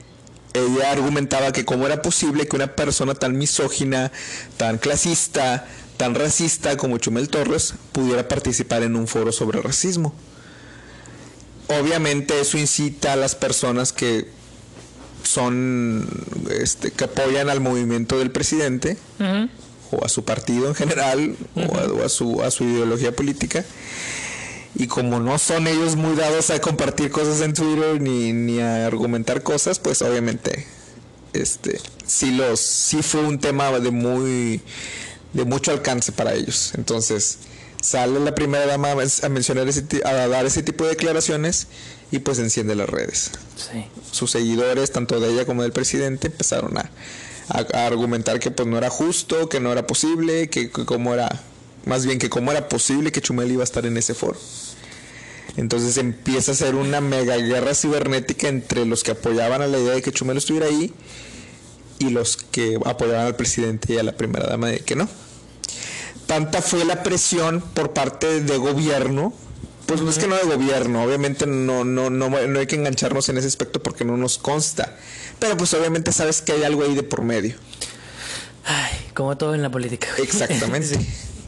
ella 0.53 0.91
argumentaba 0.91 1.51
que 1.51 1.63
cómo 1.63 1.85
era 1.85 2.01
posible 2.01 2.47
que 2.47 2.55
una 2.55 2.75
persona 2.75 3.13
tan 3.13 3.37
misógina, 3.37 4.11
tan 4.57 4.79
clasista, 4.79 5.67
tan 5.95 6.15
racista 6.15 6.75
como 6.75 6.97
Chumel 6.97 7.29
Torres 7.29 7.75
pudiera 7.91 8.27
participar 8.27 8.83
en 8.83 8.95
un 8.95 9.07
foro 9.07 9.31
sobre 9.31 9.61
racismo. 9.61 10.13
Obviamente 11.67 12.39
eso 12.41 12.57
incita 12.57 13.13
a 13.13 13.15
las 13.15 13.35
personas 13.35 13.93
que 13.93 14.27
son 15.23 16.07
este, 16.49 16.89
que 16.91 17.03
apoyan 17.03 17.49
al 17.49 17.61
movimiento 17.61 18.17
del 18.17 18.31
presidente 18.31 18.97
o 19.91 20.03
a 20.03 20.09
su 20.09 20.25
partido 20.25 20.67
en 20.67 20.73
general 20.73 21.35
o, 21.55 22.01
a, 22.03 22.09
su, 22.09 22.41
a 22.41 22.49
su 22.49 22.63
ideología 22.63 23.15
política. 23.15 23.63
Y 24.75 24.87
como 24.87 25.19
no 25.19 25.37
son 25.39 25.67
ellos 25.67 25.95
muy 25.95 26.15
dados 26.15 26.49
a 26.51 26.61
compartir 26.61 27.11
cosas 27.11 27.41
en 27.41 27.53
Twitter 27.53 27.99
ni, 27.99 28.33
ni 28.33 28.59
a 28.59 28.85
argumentar 28.85 29.43
cosas, 29.43 29.79
pues 29.79 30.01
obviamente 30.01 30.67
este 31.33 31.79
sí 32.05 32.31
los 32.31 32.59
sí 32.59 33.03
fue 33.03 33.21
un 33.21 33.39
tema 33.39 33.71
de 33.79 33.91
muy 33.91 34.61
de 35.33 35.45
mucho 35.45 35.71
alcance 35.71 36.11
para 36.11 36.33
ellos. 36.33 36.73
Entonces, 36.75 37.39
sale 37.81 38.19
la 38.19 38.35
primera 38.35 38.65
dama 38.65 38.91
a 38.91 39.29
mencionar 39.29 39.67
ese, 39.67 39.85
a 40.05 40.27
dar 40.27 40.45
ese 40.45 40.63
tipo 40.63 40.83
de 40.83 40.91
declaraciones 40.91 41.67
y 42.11 42.19
pues 42.19 42.39
enciende 42.39 42.75
las 42.75 42.89
redes. 42.89 43.31
Sus 44.11 44.31
seguidores, 44.31 44.91
tanto 44.91 45.19
de 45.19 45.31
ella 45.31 45.45
como 45.45 45.63
del 45.63 45.71
presidente, 45.71 46.27
empezaron 46.27 46.77
a, 46.77 46.89
argumentar 47.87 48.39
que 48.39 48.51
pues 48.51 48.67
no 48.67 48.77
era 48.77 48.89
justo, 48.89 49.49
que 49.49 49.59
no 49.59 49.71
era 49.71 49.87
posible, 49.87 50.49
que, 50.49 50.69
como 50.69 51.13
era, 51.13 51.41
más 51.89 52.05
bien 52.05 52.19
que 52.19 52.29
cómo 52.29 52.51
era 52.51 52.69
posible 52.69 53.11
que 53.11 53.19
Chumel 53.19 53.51
iba 53.51 53.61
a 53.61 53.65
estar 53.65 53.85
en 53.85 53.97
ese 53.97 54.13
foro. 54.13 54.39
Entonces 55.57 55.97
empieza 55.97 56.51
a 56.51 56.55
ser 56.55 56.75
una 56.75 57.01
mega 57.01 57.35
guerra 57.35 57.73
cibernética 57.73 58.47
entre 58.47 58.85
los 58.85 59.03
que 59.03 59.11
apoyaban 59.11 59.61
a 59.63 59.67
la 59.67 59.79
idea 59.79 59.95
de 59.95 60.01
que 60.01 60.11
Chumel 60.11 60.37
estuviera 60.37 60.67
ahí 60.67 60.93
y 61.97 62.11
los 62.11 62.37
que 62.37 62.77
apoyaban 62.85 63.25
al 63.25 63.35
presidente 63.35 63.93
y 63.93 63.97
a 63.97 64.03
la 64.03 64.15
primera 64.15 64.47
dama 64.47 64.67
de 64.67 64.79
que 64.79 64.95
no. 64.95 65.09
Tanta 66.27 66.61
fue 66.61 66.85
la 66.85 67.01
presión 67.01 67.61
por 67.73 67.91
parte 67.91 68.41
de 68.41 68.57
gobierno 68.57 69.33
pues 69.87 70.01
no 70.01 70.11
es 70.11 70.19
que 70.19 70.27
no 70.27 70.35
de 70.35 70.43
gobierno, 70.43 71.03
obviamente 71.03 71.47
no, 71.47 71.83
no, 71.83 72.11
no, 72.11 72.29
no 72.29 72.59
hay 72.59 72.67
que 72.67 72.75
engancharnos 72.75 73.27
en 73.29 73.39
ese 73.39 73.47
aspecto 73.47 73.81
porque 73.81 74.05
no 74.05 74.17
nos 74.17 74.37
consta. 74.37 74.95
Pero 75.39 75.57
pues 75.57 75.73
obviamente 75.73 76.11
sabes 76.11 76.43
que 76.43 76.51
hay 76.51 76.63
algo 76.63 76.83
ahí 76.83 76.93
de 76.93 77.01
por 77.01 77.23
medio. 77.23 77.55
Ay, 78.65 79.09
como 79.15 79.35
todo 79.35 79.55
en 79.55 79.63
la 79.63 79.71
política. 79.71 80.07
Exactamente. 80.19 80.99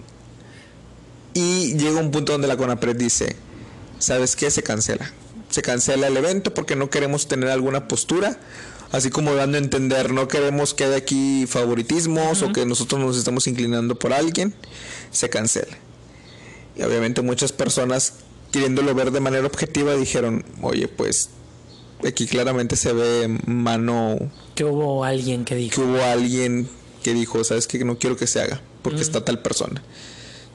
Y 1.34 1.78
llega 1.78 2.00
un 2.00 2.12
punto 2.12 2.34
donde 2.34 2.48
la 2.48 2.58
CONAPRED 2.58 2.96
dice, 2.96 3.36
¿sabes 4.00 4.36
qué? 4.36 4.52
Se 4.52 4.64
cancela. 4.64 5.12
Se 5.50 5.62
cancela 5.62 6.08
el 6.08 6.18
evento 6.18 6.54
porque 6.54 6.76
no 6.76 6.90
queremos 6.90 7.28
tener 7.28 7.50
alguna 7.50 7.88
postura, 7.88 8.40
así 8.92 9.10
como 9.10 9.34
dando 9.34 9.58
a 9.58 9.62
entender, 9.62 10.12
no 10.12 10.28
queremos 10.28 10.74
que 10.74 10.86
haya 10.86 10.98
aquí 10.98 11.46
favoritismos 11.48 12.42
o 12.42 12.52
que 12.54 12.66
nosotros 12.66 13.02
nos 13.02 13.18
estamos 13.18 13.48
inclinando 13.48 13.98
por 13.98 14.14
alguien. 14.14 14.54
Se 15.12 15.30
cancela. 15.30 15.78
Y 16.78 16.84
obviamente 16.84 17.22
muchas 17.22 17.52
personas 17.52 18.14
queriéndolo 18.52 18.94
ver 18.94 19.12
de 19.12 19.20
manera 19.20 19.46
objetiva, 19.46 19.96
dijeron, 19.96 20.46
oye, 20.62 20.88
pues 20.88 21.30
aquí 22.06 22.28
claramente 22.28 22.76
se 22.76 22.94
ve 22.94 23.40
mano... 23.46 24.18
Que 24.56 24.66
hubo 24.66 25.04
alguien 25.04 25.46
que 25.46 25.56
dijo. 25.56 25.76
Que 25.76 25.82
hubo 25.82 26.04
alguien 26.04 26.68
que 27.02 27.14
dijo, 27.14 27.44
sabes 27.44 27.68
que 27.68 27.84
no 27.84 27.98
quiero 27.98 28.18
que 28.18 28.28
se 28.28 28.42
haga, 28.42 28.62
porque 28.84 29.02
está 29.02 29.24
tal 29.26 29.42
persona. 29.42 29.82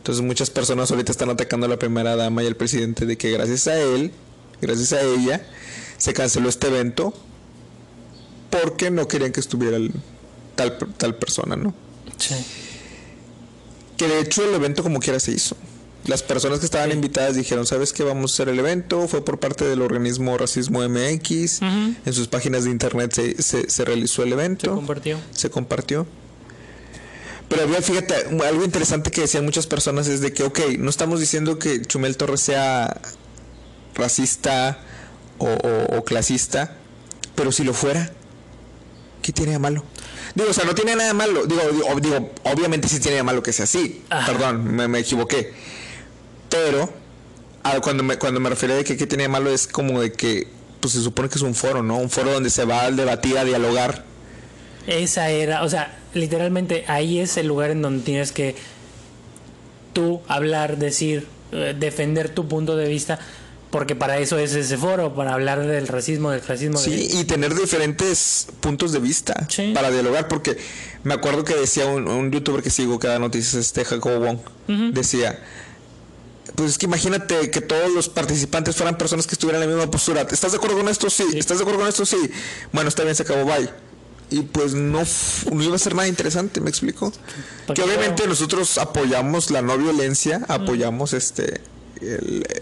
Entonces 0.06 0.25
muchas 0.25 0.50
personas 0.50 0.88
ahorita 0.92 1.10
están 1.10 1.30
atacando 1.30 1.66
a 1.66 1.68
la 1.68 1.80
primera 1.80 2.14
dama 2.14 2.40
y 2.44 2.46
al 2.46 2.54
presidente 2.54 3.06
de 3.06 3.18
que 3.18 3.32
gracias 3.32 3.66
a 3.66 3.76
él, 3.76 4.12
gracias 4.62 4.92
a 4.92 5.02
ella, 5.02 5.44
se 5.98 6.14
canceló 6.14 6.48
este 6.48 6.68
evento 6.68 7.12
porque 8.48 8.92
no 8.92 9.08
querían 9.08 9.32
que 9.32 9.40
estuviera 9.40 9.78
tal, 10.54 10.78
tal 10.96 11.16
persona, 11.16 11.56
¿no? 11.56 11.75
Sí. 12.18 12.36
Que 13.96 14.06
de 14.06 14.20
hecho 14.20 14.48
el 14.48 14.54
evento 14.54 14.84
como 14.84 15.00
quiera 15.00 15.18
se 15.18 15.32
hizo. 15.32 15.56
Las 16.04 16.22
personas 16.22 16.60
que 16.60 16.66
estaban 16.66 16.92
invitadas 16.92 17.34
dijeron, 17.34 17.66
¿sabes 17.66 17.92
qué? 17.92 18.04
Vamos 18.04 18.30
a 18.30 18.34
hacer 18.34 18.48
el 18.48 18.60
evento. 18.60 19.08
Fue 19.08 19.25
por 19.25 19.40
parte 19.40 19.64
del 19.64 19.82
organismo 19.82 20.38
Racismo 20.38 20.88
MX. 20.88 21.62
En 21.62 22.12
sus 22.12 22.28
páginas 22.28 22.62
de 22.62 22.70
internet 22.70 23.12
se, 23.12 23.42
se, 23.68 23.84
realizó 23.84 24.22
el 24.22 24.34
evento. 24.34 24.70
Se 24.70 24.76
compartió. 24.76 25.18
Se 25.32 25.50
compartió. 25.50 26.06
Pero 27.48 27.62
había, 27.62 27.80
fíjate, 27.80 28.14
algo 28.44 28.64
interesante 28.64 29.10
que 29.10 29.22
decían 29.22 29.44
muchas 29.44 29.66
personas 29.66 30.08
es 30.08 30.20
de 30.20 30.32
que, 30.32 30.42
ok, 30.42 30.60
no 30.78 30.90
estamos 30.90 31.20
diciendo 31.20 31.58
que 31.58 31.82
Chumel 31.82 32.16
Torres 32.16 32.40
sea 32.40 33.00
racista 33.94 34.78
o, 35.38 35.48
o 35.96 36.04
clasista, 36.04 36.76
pero 37.36 37.52
si 37.52 37.62
lo 37.62 37.72
fuera, 37.72 38.10
¿qué 39.22 39.32
tiene 39.32 39.52
de 39.52 39.58
malo? 39.58 39.84
Digo, 40.34 40.50
o 40.50 40.52
sea, 40.52 40.64
no 40.64 40.74
tiene 40.74 40.94
nada 40.96 41.08
de 41.08 41.14
malo. 41.14 41.46
Digo, 41.46 41.62
digo, 42.00 42.30
obviamente 42.44 42.88
sí 42.88 43.00
tiene 43.00 43.16
de 43.16 43.22
malo 43.22 43.42
que 43.42 43.52
sea 43.52 43.64
así. 43.64 44.02
Perdón, 44.26 44.64
me, 44.74 44.86
me, 44.86 44.98
equivoqué. 44.98 45.54
Pero 46.50 46.92
cuando, 47.82 48.02
me, 48.02 48.18
cuando 48.18 48.38
me 48.38 48.50
refería 48.50 48.76
de 48.76 48.84
que 48.84 48.96
qué 48.96 49.06
tiene 49.06 49.28
malo 49.28 49.50
es 49.50 49.66
como 49.66 50.00
de 50.00 50.12
que 50.12 50.46
pues 50.80 50.92
se 50.92 51.00
supone 51.00 51.28
que 51.28 51.36
es 51.36 51.42
un 51.42 51.54
foro, 51.54 51.82
¿no? 51.82 51.96
Un 51.96 52.10
foro 52.10 52.32
donde 52.32 52.50
se 52.50 52.66
va 52.66 52.82
a 52.82 52.90
debatir, 52.90 53.38
a 53.38 53.44
dialogar. 53.44 54.04
Esa 54.86 55.30
era, 55.30 55.62
o 55.64 55.68
sea, 55.68 55.96
literalmente 56.14 56.84
ahí 56.86 57.18
es 57.18 57.36
el 57.36 57.46
lugar 57.46 57.70
en 57.70 57.82
donde 57.82 58.04
tienes 58.04 58.32
que 58.32 58.54
tú 59.92 60.20
hablar, 60.28 60.76
decir, 60.76 61.26
eh, 61.52 61.74
defender 61.78 62.28
tu 62.28 62.46
punto 62.48 62.76
de 62.76 62.88
vista, 62.88 63.18
porque 63.70 63.96
para 63.96 64.18
eso 64.18 64.38
es 64.38 64.54
ese 64.54 64.76
foro, 64.76 65.14
para 65.14 65.34
hablar 65.34 65.66
del 65.66 65.88
racismo, 65.88 66.30
del 66.30 66.42
racismo. 66.42 66.78
Sí, 66.78 67.08
y 67.12 67.24
tener 67.24 67.54
diferentes 67.54 68.48
puntos 68.60 68.92
de 68.92 69.00
vista 69.00 69.46
para 69.74 69.90
dialogar, 69.90 70.28
porque 70.28 70.56
me 71.02 71.14
acuerdo 71.14 71.44
que 71.44 71.54
decía 71.54 71.86
un, 71.86 72.30
youtuber 72.30 72.62
que 72.62 72.70
sigo 72.70 72.98
que 72.98 73.08
da 73.08 73.18
noticias, 73.18 73.54
este 73.54 73.84
Jacobo 73.84 74.20
Wong, 74.20 74.38
decía 74.92 75.40
pues 76.54 76.70
es 76.70 76.78
que 76.78 76.86
imagínate 76.86 77.50
que 77.50 77.60
todos 77.60 77.92
los 77.92 78.08
participantes 78.08 78.76
fueran 78.76 78.96
personas 78.96 79.26
que 79.26 79.34
estuvieran 79.34 79.62
en 79.62 79.68
la 79.68 79.76
misma 79.76 79.90
postura. 79.90 80.22
¿Estás 80.22 80.52
de 80.52 80.58
acuerdo 80.58 80.78
con 80.78 80.88
esto? 80.88 81.10
Sí. 81.10 81.24
¿Estás 81.34 81.58
de 81.58 81.62
acuerdo 81.62 81.80
con 81.80 81.88
esto? 81.88 82.06
Sí. 82.06 82.30
Bueno, 82.72 82.88
está 82.88 83.02
bien, 83.02 83.14
se 83.14 83.24
acabó, 83.24 83.44
bye. 83.44 83.68
Y 84.28 84.42
pues 84.42 84.75
no, 84.75 85.02
no 85.52 85.62
iba 85.62 85.76
a 85.76 85.78
ser 85.78 85.95
nada 85.95 86.09
interesante, 86.09 86.61
¿me 86.61 86.68
explico? 86.68 87.12
Que 87.75 87.83
obviamente 87.83 88.26
nosotros 88.26 88.76
apoyamos 88.78 89.50
la 89.50 89.62
no 89.62 89.78
violencia, 89.78 90.45
apoyamos 90.49 91.12
este 91.12 91.61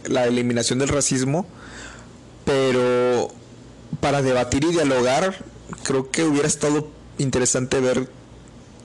la 0.06 0.26
eliminación 0.26 0.78
del 0.78 0.88
racismo, 0.88 1.46
pero 2.44 3.32
para 4.00 4.22
debatir 4.22 4.64
y 4.64 4.72
dialogar, 4.72 5.44
creo 5.82 6.10
que 6.10 6.24
hubiera 6.24 6.46
estado 6.46 6.90
interesante 7.18 7.80
ver 7.80 8.08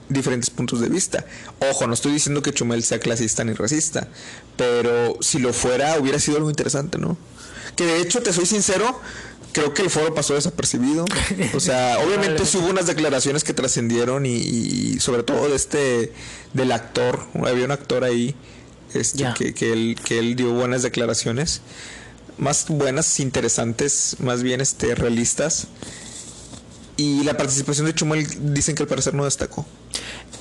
diferentes 0.07 0.49
puntos 0.49 0.81
de 0.81 0.89
vista. 0.89 1.25
Ojo, 1.71 1.87
no 1.87 1.93
estoy 1.93 2.11
diciendo 2.11 2.41
que 2.41 2.51
Chumel 2.51 2.83
sea 2.83 2.99
clasista 2.99 3.43
ni 3.43 3.53
racista, 3.53 4.07
pero 4.57 5.17
si 5.21 5.39
lo 5.39 5.53
fuera 5.53 5.97
hubiera 5.99 6.19
sido 6.19 6.37
algo 6.37 6.49
interesante, 6.49 6.97
¿no? 6.97 7.17
Que 7.75 7.85
de 7.85 8.01
hecho, 8.01 8.21
te 8.21 8.33
soy 8.33 8.45
sincero, 8.45 8.99
creo 9.51 9.73
que 9.73 9.81
el 9.81 9.89
foro 9.89 10.13
pasó 10.13 10.33
desapercibido. 10.35 11.05
O 11.53 11.59
sea, 11.59 11.99
obviamente 12.05 12.43
hubo 12.57 12.67
unas 12.67 12.87
declaraciones 12.87 13.43
que 13.43 13.53
trascendieron 13.53 14.25
y, 14.25 14.99
sobre 14.99 15.23
todo 15.23 15.49
de 15.49 15.55
este, 15.55 16.13
del 16.53 16.71
actor, 16.71 17.19
había 17.45 17.65
un 17.65 17.71
actor 17.71 18.03
ahí 18.03 18.35
este, 18.93 19.25
que, 19.37 19.53
que, 19.53 19.73
él, 19.73 19.97
que 20.03 20.19
él 20.19 20.35
dio 20.35 20.53
buenas 20.53 20.81
declaraciones, 20.83 21.61
más 22.37 22.67
buenas, 22.69 23.19
interesantes, 23.19 24.17
más 24.19 24.43
bien 24.43 24.61
este, 24.61 24.95
realistas. 24.95 25.67
Y 26.97 27.23
la 27.23 27.37
participación 27.37 27.85
de 27.85 27.93
Chumel 27.93 28.27
dicen 28.53 28.75
que 28.75 28.83
al 28.83 28.89
parecer 28.89 29.13
no 29.13 29.23
destacó. 29.23 29.65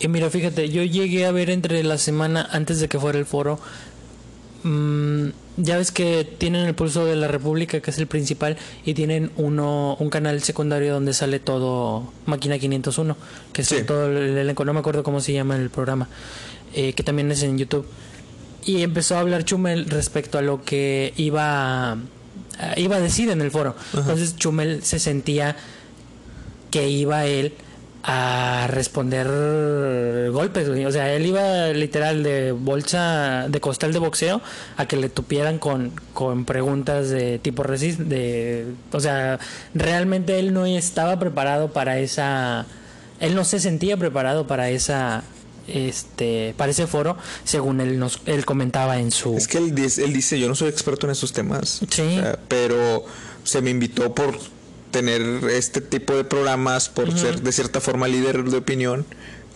Y 0.00 0.08
mira, 0.08 0.30
fíjate, 0.30 0.68
yo 0.70 0.82
llegué 0.82 1.26
a 1.26 1.32
ver 1.32 1.50
entre 1.50 1.82
la 1.82 1.98
semana 1.98 2.48
antes 2.50 2.80
de 2.80 2.88
que 2.88 2.98
fuera 2.98 3.18
el 3.18 3.26
foro. 3.26 3.60
Mmm, 4.62 5.28
ya 5.56 5.76
ves 5.76 5.90
que 5.92 6.24
tienen 6.24 6.66
el 6.66 6.74
pulso 6.74 7.04
de 7.04 7.16
la 7.16 7.28
República, 7.28 7.80
que 7.80 7.90
es 7.90 7.98
el 7.98 8.06
principal, 8.06 8.56
y 8.84 8.94
tienen 8.94 9.30
uno 9.36 9.96
un 9.98 10.10
canal 10.10 10.42
secundario 10.42 10.94
donde 10.94 11.12
sale 11.12 11.40
todo 11.40 12.12
Máquina 12.26 12.58
501, 12.58 13.16
que 13.52 13.62
es 13.62 13.86
todo 13.86 14.06
el 14.06 14.36
elenco. 14.38 14.64
No 14.64 14.72
me 14.72 14.80
acuerdo 14.80 15.02
cómo 15.02 15.20
se 15.20 15.32
llama 15.32 15.56
el 15.56 15.70
programa, 15.70 16.08
eh, 16.74 16.92
que 16.92 17.02
también 17.02 17.30
es 17.30 17.42
en 17.42 17.58
YouTube. 17.58 17.86
Y 18.64 18.82
empezó 18.82 19.16
a 19.16 19.20
hablar 19.20 19.44
Chumel 19.44 19.86
respecto 19.86 20.38
a 20.38 20.42
lo 20.42 20.62
que 20.62 21.12
iba, 21.16 21.96
iba 22.76 22.96
a 22.96 23.00
decir 23.00 23.30
en 23.30 23.40
el 23.40 23.50
foro. 23.50 23.74
Entonces 23.94 24.36
Chumel 24.36 24.82
se 24.82 24.98
sentía 24.98 25.56
que 26.70 26.88
iba 26.88 27.24
él 27.24 27.54
a 28.10 28.66
responder 28.68 30.30
golpes, 30.32 30.66
O 30.66 30.92
sea, 30.92 31.12
él 31.12 31.26
iba 31.26 31.68
literal 31.68 32.22
de 32.22 32.52
bolsa, 32.52 33.48
de 33.50 33.60
costal 33.60 33.92
de 33.92 33.98
boxeo, 33.98 34.40
a 34.78 34.86
que 34.86 34.96
le 34.96 35.10
tupieran 35.10 35.58
con, 35.58 35.92
con 36.14 36.46
preguntas 36.46 37.10
de 37.10 37.38
tipo 37.38 37.64
resist, 37.64 38.00
de, 38.00 38.64
o 38.92 39.00
sea, 39.00 39.38
realmente 39.74 40.38
él 40.38 40.54
no 40.54 40.64
estaba 40.64 41.18
preparado 41.18 41.70
para 41.70 41.98
esa, 41.98 42.64
él 43.20 43.34
no 43.34 43.44
se 43.44 43.60
sentía 43.60 43.98
preparado 43.98 44.46
para 44.46 44.70
esa, 44.70 45.22
este, 45.66 46.54
para 46.56 46.70
ese 46.70 46.86
foro, 46.86 47.18
según 47.44 47.82
él 47.82 47.98
nos, 47.98 48.22
él 48.24 48.46
comentaba 48.46 49.00
en 49.00 49.10
su. 49.10 49.36
Es 49.36 49.48
que 49.48 49.58
él, 49.58 49.74
él 49.76 50.12
dice, 50.14 50.40
yo 50.40 50.48
no 50.48 50.54
soy 50.54 50.70
experto 50.70 51.06
en 51.06 51.12
esos 51.12 51.34
temas, 51.34 51.82
sí. 51.90 52.20
pero 52.48 53.04
se 53.44 53.60
me 53.60 53.68
invitó 53.68 54.14
por 54.14 54.38
tener 54.90 55.22
este 55.50 55.80
tipo 55.80 56.14
de 56.14 56.24
programas, 56.24 56.88
por 56.88 57.16
ser 57.16 57.42
de 57.42 57.52
cierta 57.52 57.80
forma 57.80 58.08
líder 58.08 58.44
de 58.44 58.56
opinión 58.56 59.04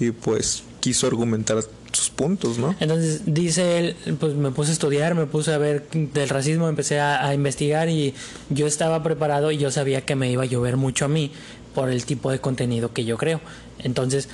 y 0.00 0.10
pues 0.10 0.64
quiso 0.80 1.06
argumentar 1.06 1.62
sus 1.92 2.10
puntos, 2.10 2.58
¿no? 2.58 2.74
Entonces 2.80 3.22
dice 3.26 3.78
él, 3.78 3.96
pues 4.18 4.34
me 4.34 4.50
puse 4.50 4.70
a 4.70 4.72
estudiar, 4.72 5.14
me 5.14 5.26
puse 5.26 5.52
a 5.52 5.58
ver 5.58 5.88
del 5.90 6.28
racismo, 6.28 6.68
empecé 6.68 7.00
a, 7.00 7.32
investigar 7.34 7.88
y 7.88 8.14
yo 8.50 8.66
estaba 8.66 9.02
preparado 9.02 9.52
y 9.52 9.58
yo 9.58 9.70
sabía 9.70 10.04
que 10.04 10.16
me 10.16 10.30
iba 10.30 10.42
a 10.42 10.46
llover 10.46 10.76
mucho 10.76 11.04
a 11.04 11.08
mí 11.08 11.30
por 11.74 11.90
el 11.90 12.04
tipo 12.04 12.30
de 12.30 12.40
contenido 12.40 12.92
que 12.92 13.04
yo 13.04 13.16
creo. 13.16 13.40
Entonces 13.78 14.28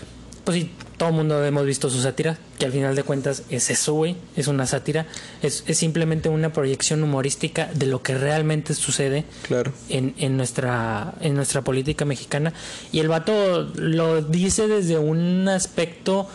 pues 0.48 0.60
sí, 0.62 0.70
todo 0.96 1.10
el 1.10 1.14
mundo 1.14 1.44
hemos 1.44 1.66
visto 1.66 1.90
su 1.90 2.00
sátira, 2.00 2.38
que 2.58 2.64
al 2.64 2.72
final 2.72 2.96
de 2.96 3.02
cuentas 3.02 3.42
es 3.50 3.68
eso, 3.68 3.92
güey, 3.92 4.16
es 4.34 4.48
una 4.48 4.66
sátira, 4.66 5.04
es, 5.42 5.62
es 5.66 5.76
simplemente 5.76 6.30
una 6.30 6.54
proyección 6.54 7.02
humorística 7.02 7.68
de 7.74 7.84
lo 7.84 8.00
que 8.02 8.14
realmente 8.16 8.72
sucede 8.72 9.26
Claro. 9.42 9.74
en, 9.90 10.14
en 10.16 10.38
nuestra 10.38 11.12
en 11.20 11.34
nuestra 11.34 11.60
política 11.60 12.06
mexicana 12.06 12.54
y 12.92 13.00
el 13.00 13.08
vato 13.08 13.64
lo 13.74 14.22
dice 14.22 14.68
desde 14.68 14.96
un 14.96 15.46
aspecto 15.50 16.26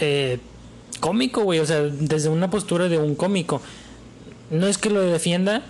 eh, 0.00 0.40
cómico, 0.98 1.42
güey, 1.44 1.60
o 1.60 1.66
sea, 1.66 1.82
desde 1.82 2.28
una 2.30 2.50
postura 2.50 2.88
de 2.88 2.98
un 2.98 3.14
cómico. 3.14 3.62
No 4.50 4.66
es 4.66 4.76
que 4.76 4.90
lo 4.90 5.02
defienda, 5.02 5.62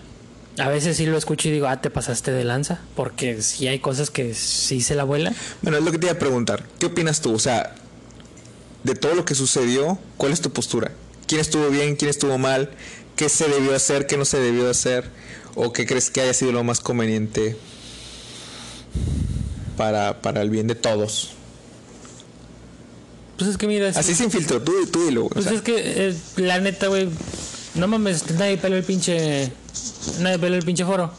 a 0.59 0.69
veces 0.69 0.97
sí 0.97 1.07
lo 1.07 1.17
escucho 1.17 1.49
y 1.49 1.53
digo, 1.53 1.67
ah, 1.69 1.81
te 1.81 1.91
pasaste 1.91 2.31
de 2.33 2.45
lanza, 2.45 2.81
porque 2.97 3.43
sí 3.43 3.69
hay 3.69 3.79
cosas 3.79 4.11
que 4.11 4.35
sí 4.35 4.81
se 4.81 4.95
la 4.95 5.05
vuela. 5.05 5.33
Bueno, 5.63 5.79
es 5.79 5.85
lo 5.85 5.91
que 5.93 5.99
te 5.99 6.07
iba 6.07 6.15
a 6.15 6.19
preguntar. 6.19 6.65
¿Qué 6.79 6.87
opinas 6.87 7.21
tú? 7.21 7.33
O 7.35 7.39
sea, 7.39 7.75
de 8.85 8.95
todo 8.95 9.15
lo 9.15 9.25
que 9.25 9.35
sucedió, 9.35 9.99
¿cuál 10.17 10.33
es 10.33 10.41
tu 10.41 10.51
postura? 10.53 10.93
¿Quién 11.27 11.41
estuvo 11.41 11.69
bien? 11.71 11.97
¿Quién 11.97 12.09
estuvo 12.11 12.39
mal? 12.39 12.71
¿Qué 13.17 13.29
se 13.29 13.49
debió 13.49 13.75
hacer? 13.75 14.07
¿Qué 14.07 14.17
no 14.17 14.25
se 14.25 14.39
debió 14.39 14.69
hacer? 14.71 15.11
¿O 15.55 15.73
qué 15.73 15.87
crees 15.87 16.11
que 16.11 16.21
haya 16.21 16.33
sido 16.35 16.53
lo 16.53 16.63
más 16.65 16.81
conveniente 16.81 17.57
para, 19.77 20.21
para 20.23 20.43
el 20.43 20.51
bien 20.51 20.67
de 20.67 20.75
todos? 20.75 21.31
Pues 23.37 23.51
es 23.51 23.57
que 23.57 23.67
mira, 23.69 23.89
es- 23.89 23.97
Así 23.97 24.15
sin 24.15 24.31
filtro, 24.31 24.61
tú, 24.63 24.73
tú 24.91 25.05
dilo. 25.07 25.27
O 25.27 25.29
Pues 25.29 25.45
sea, 25.47 25.55
es 25.55 25.63
que, 25.63 26.09
eh, 26.09 26.15
la 26.37 26.59
neta, 26.61 26.89
güey, 26.89 27.09
no 27.75 27.87
mames, 27.87 28.29
nadie 28.33 28.57
peló 28.59 28.77
el 28.77 28.85
pinche. 28.85 29.53
Nadie 30.21 30.39
peló 30.39 30.57
el 30.57 30.65
pinche 30.65 30.85
foro. 30.85 31.11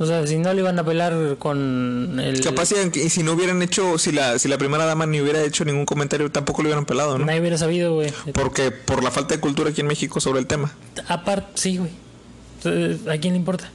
O 0.00 0.06
sea, 0.06 0.24
si 0.28 0.36
no 0.38 0.54
le 0.54 0.60
iban 0.60 0.78
a 0.78 0.84
pelar 0.84 1.36
con 1.38 2.20
el. 2.20 2.40
Capaz 2.40 2.70
y 2.72 3.08
si 3.10 3.22
no 3.24 3.32
hubieran 3.32 3.60
hecho, 3.62 3.98
si 3.98 4.12
la, 4.12 4.38
si 4.38 4.48
la 4.48 4.56
primera 4.56 4.84
dama 4.84 5.06
ni 5.06 5.20
hubiera 5.20 5.42
hecho 5.42 5.64
ningún 5.64 5.86
comentario, 5.86 6.30
tampoco 6.30 6.62
lo 6.62 6.68
hubieran 6.68 6.86
pelado, 6.86 7.18
¿no? 7.18 7.26
Nadie 7.26 7.40
hubiera 7.40 7.58
sabido, 7.58 7.94
güey. 7.94 8.12
Porque 8.32 8.70
por 8.70 9.02
la 9.02 9.10
falta 9.10 9.34
de 9.34 9.40
cultura 9.40 9.70
aquí 9.70 9.80
en 9.80 9.88
México 9.88 10.20
sobre 10.20 10.38
el 10.38 10.46
tema. 10.46 10.72
Aparte, 11.08 11.50
sí, 11.54 11.78
güey. 11.78 11.90
¿A 13.08 13.18
quién 13.18 13.34
le 13.34 13.38
importa? 13.38 13.70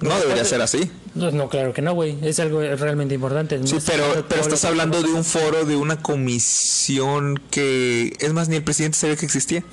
No 0.00 0.18
debería 0.18 0.44
ser 0.44 0.62
así. 0.62 0.90
No, 1.14 1.30
no, 1.32 1.48
claro 1.48 1.72
que 1.74 1.82
no, 1.82 1.92
güey. 1.94 2.16
Es 2.22 2.38
algo 2.40 2.60
realmente 2.60 3.14
importante. 3.14 3.58
No 3.58 3.66
Sí, 3.66 3.76
pero, 3.84 4.24
pero 4.28 4.40
estás 4.40 4.64
hablando 4.64 5.02
de 5.02 5.12
un 5.12 5.24
foro, 5.24 5.64
de 5.64 5.76
una 5.76 6.00
comisión 6.00 7.40
que, 7.50 8.16
es 8.20 8.32
más, 8.32 8.48
ni 8.48 8.56
el 8.56 8.62
presidente 8.62 8.96
sabía 8.96 9.16
que 9.16 9.26
existía. 9.26 9.64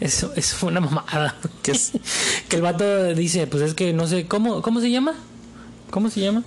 Eso, 0.00 0.32
fue 0.58 0.70
una 0.70 0.80
mamada. 0.80 1.36
¿Qué 1.62 1.72
es? 1.72 1.92
que 2.48 2.56
el 2.56 2.62
vato 2.62 3.14
dice, 3.14 3.46
pues 3.46 3.62
es 3.62 3.74
que 3.74 3.92
no 3.92 4.06
sé, 4.06 4.26
¿cómo, 4.26 4.62
cómo 4.62 4.80
se 4.80 4.90
llama? 4.90 5.14
¿Cómo 5.90 6.10
se 6.10 6.20
llama? 6.20 6.42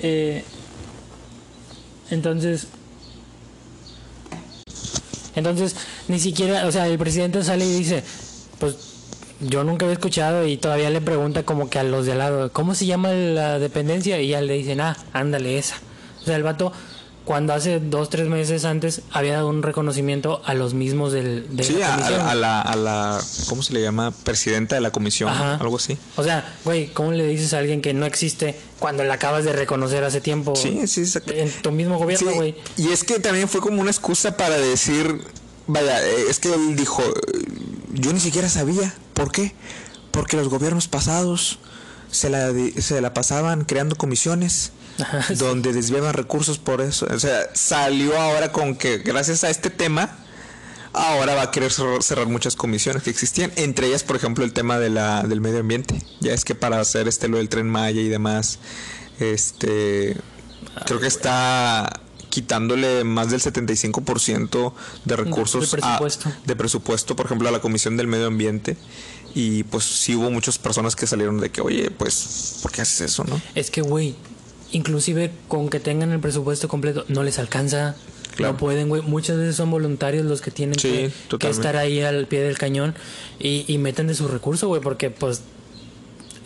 Eh, 0.00 0.44
entonces... 2.10 2.68
Entonces, 5.34 5.76
ni 6.08 6.18
siquiera, 6.18 6.66
o 6.66 6.72
sea, 6.72 6.86
el 6.86 6.96
presidente 6.96 7.44
sale 7.44 7.66
y 7.66 7.74
dice, 7.74 8.02
pues 8.58 8.74
yo 9.40 9.64
nunca 9.64 9.84
había 9.84 9.92
escuchado 9.92 10.46
y 10.46 10.56
todavía 10.56 10.88
le 10.88 11.02
pregunta 11.02 11.42
como 11.42 11.68
que 11.68 11.78
a 11.78 11.82
los 11.82 12.06
de 12.06 12.12
al 12.12 12.18
lado, 12.18 12.52
¿cómo 12.52 12.74
se 12.74 12.86
llama 12.86 13.12
la 13.12 13.58
dependencia? 13.58 14.18
Y 14.20 14.28
ya 14.28 14.40
le 14.40 14.54
dicen, 14.54 14.80
ah, 14.80 14.96
ándale 15.12 15.58
esa. 15.58 15.76
O 16.22 16.24
sea, 16.24 16.36
el 16.36 16.42
vato, 16.42 16.72
cuando 17.26 17.52
hace 17.52 17.80
dos, 17.80 18.08
tres 18.08 18.28
meses 18.28 18.64
antes, 18.64 19.02
había 19.10 19.34
dado 19.34 19.48
un 19.48 19.62
reconocimiento 19.62 20.40
a 20.46 20.54
los 20.54 20.72
mismos 20.72 21.12
del, 21.12 21.46
de 21.54 21.62
Sí, 21.64 21.74
la 21.74 21.92
a, 21.92 21.96
comisión. 21.98 22.20
a 22.20 22.34
la, 22.34 22.60
a 22.62 22.76
la, 22.76 23.20
¿cómo 23.48 23.62
se 23.62 23.74
le 23.74 23.82
llama? 23.82 24.12
Presidenta 24.12 24.76
de 24.76 24.80
la 24.80 24.92
comisión, 24.92 25.28
Ajá. 25.28 25.56
algo 25.56 25.76
así. 25.76 25.98
O 26.16 26.22
sea, 26.22 26.56
güey, 26.64 26.86
¿cómo 26.94 27.12
le 27.12 27.26
dices 27.26 27.52
a 27.52 27.58
alguien 27.58 27.82
que 27.82 27.92
no 27.92 28.06
existe 28.06 28.54
cuando 28.78 29.02
la 29.04 29.14
acabas 29.14 29.44
de 29.44 29.52
reconocer 29.52 30.04
hace 30.04 30.20
tiempo 30.20 30.54
Sí, 30.56 30.86
sí, 30.86 31.00
exacto. 31.00 31.32
en 31.34 31.50
tu 31.62 31.72
mismo 31.72 31.98
gobierno, 31.98 32.30
Sí, 32.30 32.36
güey? 32.36 32.54
y 32.76 32.88
es 32.92 33.04
que 33.04 33.18
también 33.18 33.48
fue 33.48 33.60
como 33.60 33.82
una 33.82 33.90
excusa 33.90 34.36
para 34.36 34.56
decir, 34.56 35.20
vaya, 35.66 36.00
eh, 36.06 36.26
es 36.30 36.38
que 36.38 36.54
él 36.54 36.76
dijo, 36.76 37.02
eh, 37.02 37.44
yo 37.92 38.12
ni 38.12 38.20
siquiera 38.20 38.48
sabía, 38.48 38.94
¿por 39.14 39.32
qué? 39.32 39.52
Porque 40.12 40.36
los 40.36 40.48
gobiernos 40.48 40.86
pasados 40.88 41.58
se 42.10 42.30
la, 42.30 42.52
se 42.78 43.00
la 43.00 43.12
pasaban 43.12 43.64
creando 43.64 43.96
comisiones 43.96 44.70
Ajá, 45.00 45.22
sí. 45.22 45.34
donde 45.34 45.72
desviaban 45.72 46.14
recursos 46.14 46.58
por 46.58 46.80
eso. 46.80 47.06
O 47.10 47.18
sea, 47.18 47.48
salió 47.54 48.18
ahora 48.18 48.52
con 48.52 48.76
que 48.76 48.98
gracias 48.98 49.44
a 49.44 49.50
este 49.50 49.70
tema, 49.70 50.16
ahora 50.92 51.34
va 51.34 51.42
a 51.42 51.50
querer 51.50 51.70
cerrar, 51.72 52.26
muchas 52.26 52.56
comisiones 52.56 53.02
que 53.02 53.10
existían, 53.10 53.52
entre 53.56 53.88
ellas, 53.88 54.02
por 54.02 54.16
ejemplo, 54.16 54.44
el 54.44 54.52
tema 54.52 54.78
de 54.78 54.90
la, 54.90 55.22
del 55.22 55.40
medio 55.40 55.60
ambiente. 55.60 56.02
Ya 56.20 56.32
es 56.32 56.44
que 56.44 56.54
para 56.54 56.80
hacer 56.80 57.08
este 57.08 57.28
lo 57.28 57.36
del 57.38 57.48
tren 57.48 57.68
Maya 57.68 58.00
y 58.00 58.08
demás, 58.08 58.58
este 59.20 60.16
creo 60.84 61.00
que 61.00 61.06
está 61.06 62.00
quitándole 62.30 63.02
más 63.04 63.30
del 63.30 63.40
75% 63.40 64.72
de 65.06 65.16
recursos 65.16 65.70
De 65.70 65.78
a- 65.78 65.80
presupuesto. 65.98 66.32
de 66.44 66.56
presupuesto, 66.56 67.16
por 67.16 67.26
ejemplo, 67.26 67.48
a 67.48 67.52
la 67.52 67.60
Comisión 67.60 67.96
del 67.96 68.06
Medio 68.06 68.26
Ambiente. 68.26 68.76
Y 69.34 69.64
pues 69.64 69.84
sí 69.84 70.14
hubo 70.14 70.30
muchas 70.30 70.58
personas 70.58 70.96
que 70.96 71.06
salieron 71.06 71.38
de 71.40 71.50
que, 71.50 71.60
oye, 71.60 71.90
pues, 71.90 72.58
¿por 72.62 72.72
qué 72.72 72.82
haces 72.82 73.02
eso, 73.02 73.24
no? 73.24 73.40
Es 73.54 73.70
que, 73.70 73.82
güey, 73.82 74.14
inclusive 74.72 75.30
con 75.48 75.68
que 75.68 75.80
tengan 75.80 76.12
el 76.12 76.20
presupuesto 76.20 76.68
completo, 76.68 77.04
no 77.08 77.22
les 77.22 77.38
alcanza. 77.38 77.96
Claro. 78.34 78.52
No 78.52 78.58
pueden, 78.58 78.88
güey. 78.88 79.00
Muchas 79.00 79.38
veces 79.38 79.56
son 79.56 79.70
voluntarios 79.70 80.26
los 80.26 80.42
que 80.42 80.50
tienen 80.50 80.78
Sí, 80.78 81.10
que, 81.38 81.48
estar 81.48 81.76
ahí 81.76 82.02
al 82.02 82.26
pie 82.26 82.42
del 82.42 82.58
cañón 82.58 82.94
y, 83.38 83.64
y 83.66 83.78
meten 83.78 84.08
de 84.08 84.14
su 84.14 84.28
recurso, 84.28 84.68
güey, 84.68 84.82
porque 84.82 85.08
pues... 85.10 85.40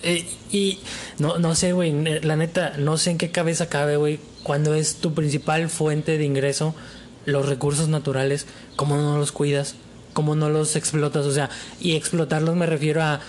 eh, 0.05 0.25
y 0.53 0.79
no, 1.19 1.39
no 1.39 1.57
sé, 1.57 1.73
güey, 1.73 1.93
la 2.23 2.37
neta, 2.37 2.75
no 2.79 2.97
sé 2.97 3.11
en 3.11 3.19
qué 3.19 3.33
cabeza 3.33 3.69
cabe, 3.69 3.97
güey, 3.97 4.21
cuando 4.45 4.75
es 4.75 4.97
tu 4.97 5.15
principal 5.15 5.69
fuente 5.69 6.17
de 6.17 6.25
ingreso, 6.25 6.77
los 7.25 7.49
recursos 7.49 7.89
naturales, 7.89 8.47
cómo 8.77 8.97
no 8.97 9.19
los 9.19 9.33
cuidas, 9.33 9.75
cómo 10.13 10.37
no 10.37 10.49
los 10.49 10.77
explotas, 10.77 11.27
o 11.27 11.33
sea, 11.33 11.51
y 11.81 11.97
explotarlos 11.97 12.55
me 12.55 12.67
refiero 12.67 13.03
a 13.03 13.21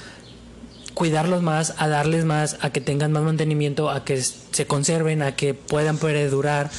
cuidarlos 1.02 1.42
más, 1.42 1.74
a 1.80 1.88
darles 1.88 2.26
más, 2.26 2.58
a 2.62 2.70
que 2.70 2.80
tengan 2.80 3.12
más 3.12 3.24
mantenimiento, 3.24 3.90
a 3.90 4.06
que 4.06 4.22
se 4.22 4.68
conserven, 4.68 5.24
a 5.24 5.36
que 5.36 5.56
puedan 5.56 5.98
perdurar. 5.98 6.70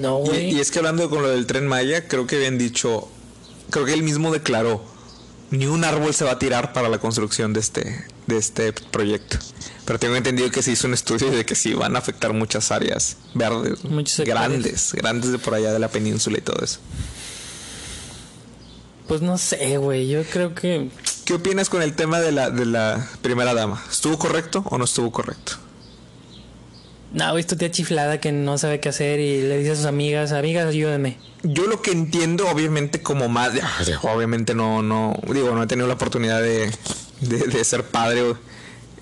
No, 0.00 0.16
güey. 0.16 0.54
y 0.54 0.60
es 0.60 0.70
que 0.70 0.78
hablando 0.78 1.10
con 1.10 1.20
lo 1.20 1.28
del 1.28 1.44
tren 1.44 1.66
Maya, 1.66 2.08
creo 2.08 2.26
que 2.26 2.36
habían 2.36 2.56
dicho, 2.56 3.06
creo 3.68 3.84
que 3.84 3.92
él 3.92 4.02
mismo 4.02 4.32
declaró, 4.32 4.82
ni 5.50 5.66
un 5.66 5.84
árbol 5.84 6.14
se 6.14 6.24
va 6.24 6.30
a 6.30 6.38
tirar 6.38 6.72
para 6.72 6.88
la 6.88 6.96
construcción 6.96 7.52
de 7.52 7.60
este, 7.60 8.06
de 8.26 8.38
este 8.38 8.72
proyecto. 8.72 9.36
Pero 9.84 9.98
tengo 9.98 10.16
entendido 10.16 10.50
que 10.50 10.62
se 10.62 10.72
hizo 10.72 10.86
un 10.86 10.94
estudio 10.94 11.30
de 11.30 11.44
que 11.44 11.54
sí 11.54 11.74
van 11.74 11.96
a 11.96 11.98
afectar 11.98 12.32
muchas 12.32 12.72
áreas 12.72 13.18
verdes, 13.34 13.80
grandes, 14.24 14.94
grandes 14.94 15.32
de 15.32 15.38
por 15.38 15.52
allá 15.52 15.70
de 15.70 15.80
la 15.80 15.88
península 15.88 16.38
y 16.38 16.40
todo 16.40 16.64
eso. 16.64 16.78
Pues 19.08 19.20
no 19.22 19.38
sé, 19.38 19.76
güey. 19.78 20.08
Yo 20.08 20.22
creo 20.24 20.54
que. 20.54 20.88
¿Qué 21.24 21.34
opinas 21.34 21.68
con 21.68 21.82
el 21.82 21.94
tema 21.94 22.20
de 22.20 22.32
la, 22.32 22.50
de 22.50 22.66
la 22.66 23.06
primera 23.22 23.54
dama? 23.54 23.82
¿Estuvo 23.90 24.18
correcto 24.18 24.64
o 24.70 24.78
no 24.78 24.84
estuvo 24.84 25.10
correcto? 25.10 25.54
No, 27.12 27.30
güey, 27.30 27.44
tu 27.44 27.54
tía 27.56 27.70
chiflada 27.70 28.18
que 28.18 28.32
no 28.32 28.58
sabe 28.58 28.80
qué 28.80 28.88
hacer 28.88 29.20
y 29.20 29.40
le 29.42 29.58
dice 29.58 29.70
a 29.72 29.76
sus 29.76 29.84
amigas, 29.84 30.32
amigas, 30.32 30.66
ayúdenme. 30.66 31.16
Yo 31.44 31.66
lo 31.66 31.80
que 31.80 31.92
entiendo, 31.92 32.48
obviamente, 32.48 33.02
como 33.02 33.28
más, 33.28 33.52
obviamente 34.02 34.54
no, 34.54 34.82
no, 34.82 35.14
digo, 35.32 35.54
no 35.54 35.62
he 35.62 35.66
tenido 35.68 35.86
la 35.86 35.94
oportunidad 35.94 36.42
de, 36.42 36.72
de, 37.20 37.38
de 37.38 37.64
ser 37.64 37.84
padre, 37.84 38.34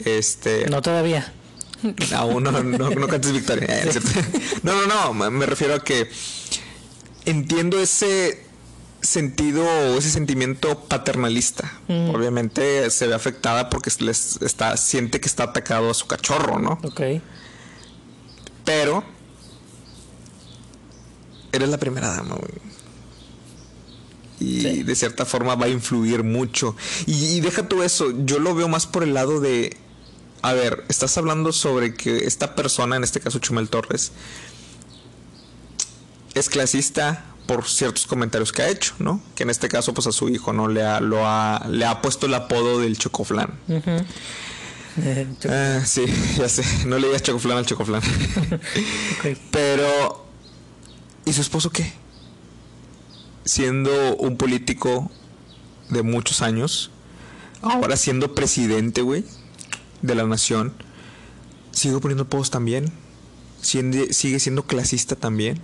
este, 0.05 0.69
No 0.69 0.83
todavía. 0.83 1.33
aún 2.15 2.43
no, 2.45 2.53
no, 2.53 2.91
no 2.91 3.09
cantes 3.09 3.33
victoria. 3.33 3.67
Eh. 3.83 3.91
No, 4.62 4.87
no, 4.87 5.15
no, 5.15 5.31
me 5.31 5.47
refiero 5.47 5.75
a 5.75 5.83
que 5.83 6.11
entiendo 7.25 7.81
ese 7.81 8.45
sentido 9.03 9.65
o 9.65 9.99
ese 9.99 10.11
sentimiento 10.11 10.79
paternalista. 10.85 11.73
Obviamente 11.88 12.88
se 12.91 13.07
ve 13.07 13.15
afectada 13.15 13.69
porque 13.69 13.91
les 14.01 14.41
está, 14.43 14.77
siente 14.77 15.21
que 15.21 15.27
está 15.29 15.45
atacado 15.45 15.91
a 15.91 15.95
su 15.95 16.07
cachorro, 16.07 16.59
¿no? 16.59 16.79
Ok. 16.85 17.01
Pero 18.65 19.03
eres 21.53 21.69
la 21.69 21.79
primera 21.79 22.09
dama, 22.15 22.37
güey. 22.37 22.53
Y 24.41 24.61
Sí. 24.61 24.83
de 24.83 24.95
cierta 24.97 25.25
forma 25.25 25.55
va 25.55 25.67
a 25.67 25.69
influir 25.69 26.23
mucho. 26.25 26.75
Y, 27.07 27.12
y 27.37 27.41
deja 27.41 27.69
tú 27.69 27.83
eso, 27.83 28.12
yo 28.25 28.38
lo 28.38 28.55
veo 28.55 28.69
más 28.69 28.87
por 28.87 29.03
el 29.03 29.15
lado 29.15 29.41
de, 29.41 29.77
a 30.43 30.53
ver, 30.53 30.85
estás 30.88 31.17
hablando 31.19 31.53
sobre 31.53 31.95
que 31.95 32.25
esta 32.27 32.55
persona, 32.55 32.97
en 32.97 33.05
este 33.05 33.21
caso 33.21 33.38
Chumel 33.38 33.69
Torres, 33.69 34.12
es 36.35 36.49
clasista 36.49 37.27
por 37.46 37.66
ciertos 37.68 38.07
comentarios 38.07 38.52
que 38.52 38.62
ha 38.62 38.68
hecho, 38.68 38.94
¿no? 38.98 39.20
Que 39.35 39.42
en 39.42 39.50
este 39.50 39.68
caso, 39.68 39.94
pues 39.94 40.07
a 40.07 40.12
su 40.12 40.28
hijo, 40.28 40.52
¿no? 40.52 40.68
Le 40.68 40.83
ha, 40.83 41.00
lo 41.00 41.26
ha, 41.26 41.66
le 41.68 41.85
ha 41.85 42.00
puesto 42.00 42.26
el 42.26 42.35
apodo 42.35 42.78
del 42.81 42.98
chocoflán. 42.98 43.59
Eh, 43.68 44.05
Ah, 45.48 45.81
sí, 45.87 46.05
ya 46.37 46.48
sé. 46.48 46.64
No 46.87 46.98
le 46.98 47.07
digas 47.07 47.22
chocoflán 47.22 47.59
al 47.59 47.66
chocoflán. 47.66 48.02
ok. 49.18 49.38
Pero, 49.50 50.26
¿y 51.24 51.33
su 51.33 51.40
esposo 51.40 51.70
qué? 51.70 51.92
Siendo 53.44 54.16
un 54.16 54.37
político 54.37 55.11
de 55.88 56.02
muchos 56.02 56.42
años, 56.42 56.90
ahora 57.62 57.96
siendo 57.96 58.35
presidente, 58.35 59.02
güey, 59.02 59.24
de 60.02 60.14
la 60.14 60.24
nación, 60.24 60.74
sigo 61.72 62.00
poniendo 62.00 62.28
posts 62.28 62.50
también. 62.50 62.92
sigue 63.62 64.38
siendo 64.40 64.66
clasista 64.66 65.16
también. 65.16 65.61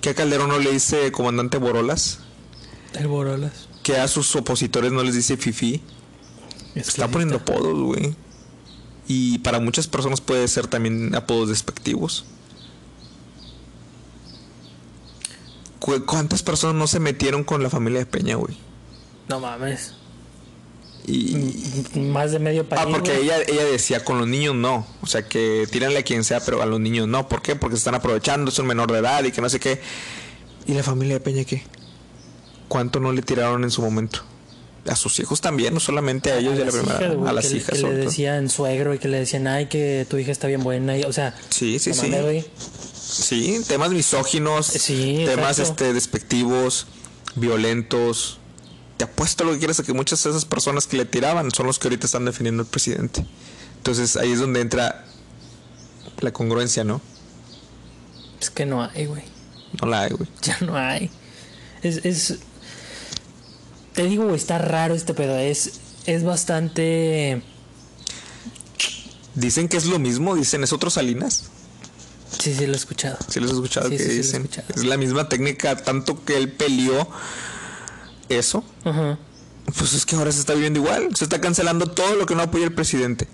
Que 0.00 0.10
a 0.10 0.14
Calderón 0.14 0.48
no 0.48 0.58
le 0.58 0.70
dice 0.72 1.10
comandante 1.12 1.58
Borolas. 1.58 2.20
El 2.94 3.08
Borolas. 3.08 3.68
Que 3.82 3.96
a 3.96 4.08
sus 4.08 4.34
opositores 4.36 4.92
no 4.92 5.02
les 5.02 5.14
dice 5.14 5.36
Fifi. 5.36 5.82
Está 6.74 7.08
poniendo 7.08 7.36
apodos, 7.36 7.78
güey. 7.78 8.14
Y 9.08 9.38
para 9.38 9.58
muchas 9.58 9.86
personas 9.88 10.20
puede 10.20 10.46
ser 10.48 10.66
también 10.66 11.14
apodos 11.14 11.48
despectivos. 11.48 12.24
Cu- 15.80 16.04
¿Cuántas 16.06 16.42
personas 16.42 16.76
no 16.76 16.86
se 16.86 17.00
metieron 17.00 17.44
con 17.44 17.62
la 17.62 17.70
familia 17.70 18.00
de 18.00 18.06
Peña, 18.06 18.36
güey? 18.36 18.56
No 19.28 19.40
mames. 19.40 19.94
Y, 21.10 21.98
Más 21.98 22.32
de 22.32 22.38
medio 22.38 22.68
país. 22.68 22.82
Ah, 22.84 22.88
porque 22.90 23.12
güey. 23.14 23.24
ella, 23.24 23.36
ella 23.46 23.64
decía 23.64 24.04
con 24.04 24.18
los 24.18 24.28
niños 24.28 24.54
no. 24.54 24.86
O 25.00 25.06
sea, 25.06 25.22
que 25.26 25.66
tírenle 25.70 25.98
a 26.00 26.02
quien 26.02 26.22
sea, 26.24 26.40
pero 26.40 26.60
a 26.62 26.66
los 26.66 26.78
niños 26.80 27.08
no. 27.08 27.28
¿Por 27.28 27.40
qué? 27.42 27.56
Porque 27.56 27.76
se 27.76 27.80
están 27.80 27.94
aprovechando, 27.94 28.50
es 28.50 28.58
un 28.58 28.66
menor 28.66 28.92
de 28.92 28.98
edad 28.98 29.24
y 29.24 29.32
que 29.32 29.40
no 29.40 29.48
sé 29.48 29.58
qué. 29.58 29.80
¿Y 30.66 30.74
la 30.74 30.82
familia 30.82 31.14
de 31.14 31.20
Peña 31.20 31.44
qué? 31.44 31.62
¿Cuánto 32.68 33.00
no 33.00 33.12
le 33.12 33.22
tiraron 33.22 33.64
en 33.64 33.70
su 33.70 33.80
momento? 33.80 34.20
A 34.86 34.96
sus 34.96 35.18
hijos 35.20 35.40
también, 35.40 35.74
no 35.74 35.80
solamente 35.80 36.30
a 36.32 36.38
ellos 36.38 36.54
y 36.58 36.62
a 36.62 36.64
la 36.64 36.64
las 36.66 36.74
primera. 36.74 36.98
hijas, 37.00 37.16
güey, 37.16 37.28
a 37.28 37.32
las 37.32 37.46
que, 37.48 37.56
hijas, 37.56 37.78
que 37.78 37.82
le 37.82 37.94
decían 37.94 38.48
suegro 38.50 38.94
y 38.94 38.98
que 38.98 39.08
le 39.08 39.18
decían, 39.18 39.46
ay, 39.46 39.66
que 39.66 40.06
tu 40.08 40.16
hija 40.18 40.30
está 40.32 40.46
bien 40.46 40.62
buena. 40.62 40.96
Y, 40.96 41.02
o 41.04 41.12
sea, 41.12 41.34
Sí, 41.50 41.78
sí, 41.78 41.92
sí. 41.94 42.10
güey. 42.10 42.44
Sí, 42.94 43.60
temas 43.66 43.90
misóginos, 43.90 44.66
Sí, 44.66 45.24
temas 45.26 45.58
exacto. 45.58 45.84
este 45.84 45.92
despectivos, 45.94 46.86
violentos. 47.34 48.38
Te 48.98 49.04
apuesto 49.04 49.44
lo 49.44 49.52
que 49.52 49.58
quieras 49.58 49.80
a 49.80 49.84
que 49.84 49.92
muchas 49.94 50.22
de 50.24 50.30
esas 50.30 50.44
personas 50.44 50.86
que 50.86 50.96
le 50.98 51.04
tiraban 51.06 51.50
son 51.52 51.66
los 51.66 51.78
que 51.78 51.88
ahorita 51.88 52.04
están 52.06 52.24
defendiendo 52.26 52.62
al 52.64 52.68
presidente. 52.68 53.24
Entonces 53.78 54.16
ahí 54.16 54.32
es 54.32 54.40
donde 54.40 54.60
entra 54.60 55.06
la 56.20 56.32
congruencia, 56.32 56.84
¿no? 56.84 57.00
Es 58.40 58.50
que 58.50 58.66
no 58.66 58.82
hay, 58.82 59.06
güey. 59.06 59.22
No 59.80 59.88
la 59.88 60.02
hay, 60.02 60.10
güey. 60.10 60.28
Ya 60.42 60.58
no 60.60 60.76
hay. 60.76 61.10
Es, 61.82 62.04
es. 62.04 62.38
Te 63.94 64.04
digo, 64.04 64.24
güey, 64.24 64.36
está 64.36 64.58
raro 64.58 64.94
este 64.94 65.14
pedo. 65.14 65.38
Es, 65.38 65.72
es 66.06 66.24
bastante. 66.24 67.42
Dicen 69.34 69.68
que 69.68 69.76
es 69.76 69.84
lo 69.86 69.98
mismo, 70.00 70.34
dicen 70.34 70.64
es 70.64 70.72
otro 70.72 70.90
Salinas. 70.90 71.44
Sí, 72.40 72.54
sí, 72.54 72.66
lo 72.66 72.72
he 72.72 72.76
escuchado. 72.76 73.16
Si 73.28 73.38
los 73.40 73.50
has 73.50 73.56
escuchado 73.56 73.88
Sí, 73.88 73.96
que 73.96 74.02
sí, 74.02 74.04
sí, 74.04 74.08
lo 74.08 74.14
he 74.14 74.22
dicen. 74.22 74.42
escuchado. 74.42 74.68
es 74.74 74.84
la 74.84 74.96
misma 74.96 75.28
técnica, 75.28 75.76
tanto 75.76 76.24
que 76.24 76.36
él 76.36 76.50
peleó 76.52 77.08
eso. 78.28 78.64
Pues 79.76 79.92
es 79.92 80.06
que 80.06 80.16
ahora 80.16 80.32
se 80.32 80.40
está 80.40 80.54
viviendo 80.54 80.80
igual. 80.80 81.14
Se 81.14 81.24
está 81.24 81.40
cancelando 81.40 81.86
todo 81.86 82.16
lo 82.16 82.26
que 82.26 82.34
no 82.34 82.42
apoya 82.42 82.64
el 82.64 82.72
presidente. 82.72 83.28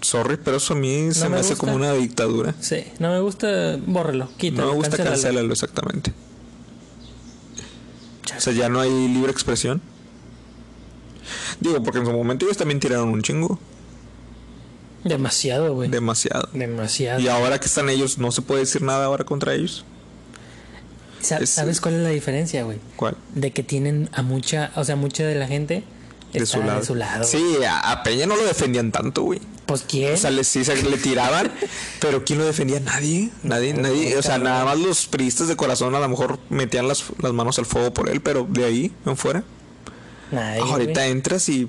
Sorry, 0.00 0.36
pero 0.36 0.56
eso 0.56 0.74
a 0.74 0.76
mí 0.76 1.12
se 1.12 1.24
me 1.24 1.36
me 1.36 1.40
hace 1.40 1.56
como 1.56 1.74
una 1.74 1.92
dictadura. 1.92 2.54
Sí, 2.60 2.84
no 2.98 3.10
me 3.10 3.20
gusta, 3.20 3.78
bórrelo, 3.86 4.28
quítalo. 4.36 4.64
No 4.64 4.70
me 4.70 4.76
gusta 4.76 4.96
cancélalo. 4.96 5.12
cancelarlo 5.12 5.52
exactamente. 5.52 6.12
O 8.36 8.40
sea, 8.40 8.52
ya 8.52 8.68
no 8.68 8.80
hay 8.80 8.90
libre 8.90 9.30
expresión. 9.30 9.80
Digo, 11.60 11.80
porque 11.84 12.00
en 12.00 12.06
su 12.06 12.12
momento 12.12 12.44
ellos 12.44 12.56
también 12.56 12.80
tiraron 12.80 13.10
un 13.10 13.22
chingo. 13.22 13.60
Demasiado, 15.04 15.72
güey. 15.74 15.88
Demasiado. 15.88 16.48
Demasiado. 16.52 17.20
Y 17.20 17.28
ahora 17.28 17.60
que 17.60 17.66
están 17.66 17.88
ellos, 17.88 18.18
no 18.18 18.32
se 18.32 18.42
puede 18.42 18.60
decir 18.60 18.82
nada 18.82 19.04
ahora 19.04 19.24
contra 19.24 19.54
ellos. 19.54 19.84
Sa- 21.22 21.38
es- 21.38 21.50
¿Sabes 21.50 21.80
cuál 21.80 21.94
es 21.94 22.00
la 22.02 22.08
diferencia, 22.10 22.64
güey? 22.64 22.78
¿Cuál? 22.96 23.16
De 23.34 23.50
que 23.52 23.62
tienen 23.62 24.08
a 24.12 24.22
mucha, 24.22 24.72
o 24.76 24.84
sea, 24.84 24.96
mucha 24.96 25.24
de 25.24 25.34
la 25.36 25.46
gente 25.46 25.84
De 26.32 26.44
su 26.46 26.62
lado. 26.62 26.80
de 26.80 26.86
su 26.86 26.94
lado. 26.94 27.24
Sí, 27.24 27.42
a, 27.66 27.90
a 27.92 28.02
Peña 28.02 28.26
no 28.26 28.36
lo 28.36 28.44
defendían 28.44 28.90
tanto, 28.92 29.22
güey. 29.22 29.40
Pues 29.66 29.84
quién. 29.88 30.12
O 30.14 30.16
sea, 30.16 30.30
le, 30.30 30.42
sí, 30.44 30.64
se- 30.64 30.82
le 30.82 30.96
tiraban, 30.98 31.50
pero 32.00 32.24
¿quién 32.24 32.38
lo 32.40 32.44
defendía? 32.44 32.80
Nadie, 32.80 33.30
nadie, 33.44 33.72
nadie. 33.74 34.16
O 34.18 34.22
sea, 34.22 34.32
cabrón. 34.32 34.44
nada 34.50 34.64
más 34.64 34.78
los 34.78 35.06
priistas 35.06 35.48
de 35.48 35.56
corazón 35.56 35.94
a 35.94 36.00
lo 36.00 36.08
mejor 36.08 36.38
metían 36.50 36.88
las, 36.88 37.04
las 37.22 37.32
manos 37.32 37.58
al 37.58 37.66
fuego 37.66 37.94
por 37.94 38.08
él, 38.10 38.20
pero 38.20 38.46
de 38.48 38.64
ahí 38.64 38.92
en 39.06 39.16
fuera. 39.16 39.44
Nadie, 40.32 40.60
Ahorita 40.62 41.00
güey. 41.00 41.10
entras 41.12 41.48
y 41.48 41.68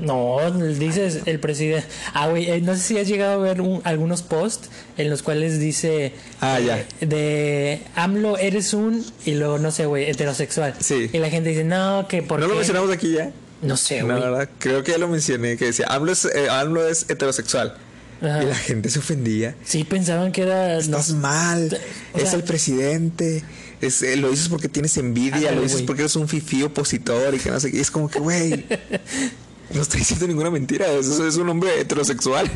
No, 0.00 0.38
dices 0.78 1.20
el 1.26 1.38
presidente. 1.40 1.86
Ah, 2.14 2.28
güey, 2.28 2.50
eh, 2.50 2.60
no 2.60 2.74
sé 2.74 2.80
si 2.80 2.98
has 2.98 3.06
llegado 3.06 3.34
a 3.40 3.42
ver 3.42 3.60
un- 3.60 3.80
algunos 3.84 4.22
posts 4.22 4.70
en 4.96 5.10
los 5.10 5.22
cuales 5.22 5.58
dice. 5.60 6.12
Ah, 6.40 6.58
eh, 6.60 6.64
ya. 7.00 7.06
De 7.06 7.82
AMLO 7.96 8.38
eres 8.38 8.72
un. 8.74 9.04
Y 9.26 9.34
luego, 9.34 9.58
no 9.58 9.70
sé, 9.70 9.86
güey, 9.86 10.08
heterosexual. 10.10 10.74
Sí. 10.80 11.10
Y 11.12 11.18
la 11.18 11.28
gente 11.30 11.50
dice, 11.50 11.64
no, 11.64 12.06
que 12.08 12.22
por 12.22 12.40
¿No 12.40 12.46
lo 12.48 12.54
mencionamos 12.54 12.90
aquí 12.90 13.12
ya? 13.12 13.30
No 13.62 13.76
sé, 13.76 14.00
No, 14.00 14.06
güey. 14.06 14.20
verdad, 14.20 14.48
creo 14.58 14.82
que 14.82 14.92
ya 14.92 14.98
lo 14.98 15.08
mencioné, 15.08 15.56
que 15.58 15.66
decía, 15.66 15.86
AMLO 15.90 16.12
es, 16.12 16.24
eh, 16.24 16.48
AMLO 16.50 16.88
es 16.88 17.04
heterosexual. 17.10 17.76
Ajá. 18.22 18.42
Y 18.42 18.46
la 18.46 18.54
gente 18.54 18.88
se 18.90 18.98
ofendía. 18.98 19.54
Sí, 19.64 19.84
pensaban 19.84 20.32
que 20.32 20.42
era. 20.42 20.74
no, 20.74 20.78
Estás 20.80 21.12
mal, 21.12 21.78
o 22.14 22.18
es 22.18 22.24
sea- 22.30 22.34
el 22.38 22.44
presidente. 22.44 23.42
Es, 23.80 24.02
eh, 24.02 24.16
lo 24.16 24.30
dices 24.30 24.48
porque 24.50 24.68
tienes 24.68 24.96
envidia, 24.98 25.52
lo 25.52 25.62
dices 25.62 25.80
porque 25.82 26.02
eres 26.02 26.14
un 26.16 26.28
fifí 26.28 26.62
opositor 26.62 27.34
y 27.34 27.38
que 27.38 27.50
no 27.50 27.58
sé 27.60 27.70
qué. 27.70 27.78
Y 27.78 27.80
es 27.80 27.90
como 27.90 28.10
que, 28.10 28.18
güey, 28.18 28.66
no 29.74 29.82
estoy 29.82 30.00
diciendo 30.00 30.26
ninguna 30.26 30.50
mentira. 30.50 30.86
Eso 30.92 31.26
es 31.26 31.36
un 31.36 31.48
hombre 31.48 31.80
heterosexual. 31.80 32.50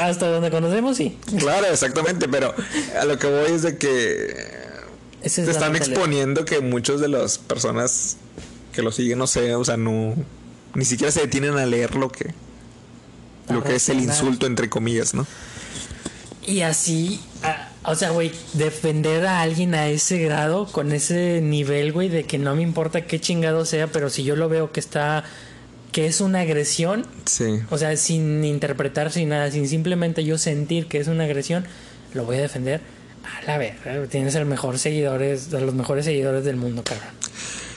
hasta 0.00 0.28
donde 0.28 0.50
conocemos, 0.50 0.96
sí. 0.96 1.16
Claro, 1.38 1.66
exactamente, 1.66 2.28
pero 2.28 2.54
a 3.00 3.04
lo 3.04 3.18
que 3.18 3.26
voy 3.28 3.52
es 3.52 3.62
de 3.62 3.76
que 3.78 4.46
es 5.22 5.34
te 5.34 5.50
están 5.50 5.76
exponiendo 5.76 6.44
que 6.44 6.60
muchos 6.60 7.00
de 7.00 7.08
las 7.08 7.38
personas 7.38 8.16
que 8.72 8.82
lo 8.82 8.92
siguen, 8.92 9.18
no 9.18 9.26
sé, 9.26 9.54
o 9.54 9.64
sea, 9.64 9.76
no, 9.76 10.14
ni 10.74 10.84
siquiera 10.84 11.10
se 11.12 11.20
detienen 11.20 11.58
a 11.58 11.66
leer 11.66 11.96
lo 11.96 12.08
que, 12.10 12.32
A 13.48 13.52
lo 13.52 13.64
que 13.64 13.74
es 13.76 13.88
el 13.88 13.98
insulto 14.00 14.46
entre 14.46 14.70
comillas, 14.70 15.12
¿no? 15.12 15.26
Y 16.46 16.60
así, 16.62 17.20
a- 17.42 17.68
o 17.84 17.94
sea, 17.94 18.10
güey, 18.10 18.32
defender 18.54 19.26
a 19.26 19.40
alguien 19.42 19.74
a 19.74 19.88
ese 19.88 20.18
grado, 20.18 20.66
con 20.66 20.92
ese 20.92 21.40
nivel, 21.42 21.92
güey, 21.92 22.08
de 22.08 22.24
que 22.24 22.38
no 22.38 22.54
me 22.54 22.62
importa 22.62 23.06
qué 23.06 23.20
chingado 23.20 23.64
sea, 23.66 23.88
pero 23.88 24.08
si 24.08 24.22
yo 24.22 24.36
lo 24.36 24.48
veo 24.48 24.72
que 24.72 24.80
está, 24.80 25.24
que 25.92 26.06
es 26.06 26.20
una 26.20 26.40
agresión, 26.40 27.04
Sí. 27.26 27.60
o 27.70 27.78
sea, 27.78 27.96
sin 27.96 28.44
interpretar, 28.44 29.10
sin 29.12 29.28
nada, 29.30 29.50
sin 29.50 29.68
simplemente 29.68 30.24
yo 30.24 30.38
sentir 30.38 30.86
que 30.86 30.98
es 30.98 31.08
una 31.08 31.24
agresión, 31.24 31.64
lo 32.14 32.24
voy 32.24 32.36
a 32.36 32.40
defender. 32.40 32.80
A 33.24 33.46
la 33.46 33.58
verga, 33.58 34.06
tienes 34.08 34.34
el 34.34 34.46
mejor 34.46 34.78
seguidores, 34.78 35.50
de 35.50 35.60
los 35.60 35.74
mejores 35.74 36.04
seguidores 36.04 36.44
del 36.44 36.56
mundo, 36.56 36.82
cabrón. 36.82 37.08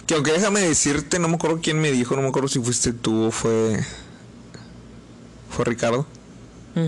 Que 0.08 0.16
aunque 0.16 0.32
déjame 0.32 0.62
decirte, 0.62 1.20
no 1.20 1.28
me 1.28 1.36
acuerdo 1.36 1.60
quién 1.62 1.80
me 1.80 1.92
dijo, 1.92 2.16
no 2.16 2.22
me 2.22 2.28
acuerdo 2.30 2.48
si 2.50 2.60
fuiste 2.60 2.92
tú 2.94 3.26
o 3.26 3.32
fue, 3.32 3.80
fue 5.50 5.66
Ricardo. 5.66 6.06
Mm. 6.76 6.88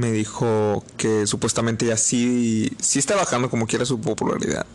Me 0.00 0.10
dijo 0.12 0.84
que 0.96 1.26
supuestamente 1.26 1.86
ya 1.86 1.96
sí, 1.96 2.72
sí 2.80 2.98
está 2.98 3.14
bajando 3.16 3.48
como 3.48 3.66
quiera 3.66 3.84
su 3.84 4.00
popularidad. 4.00 4.66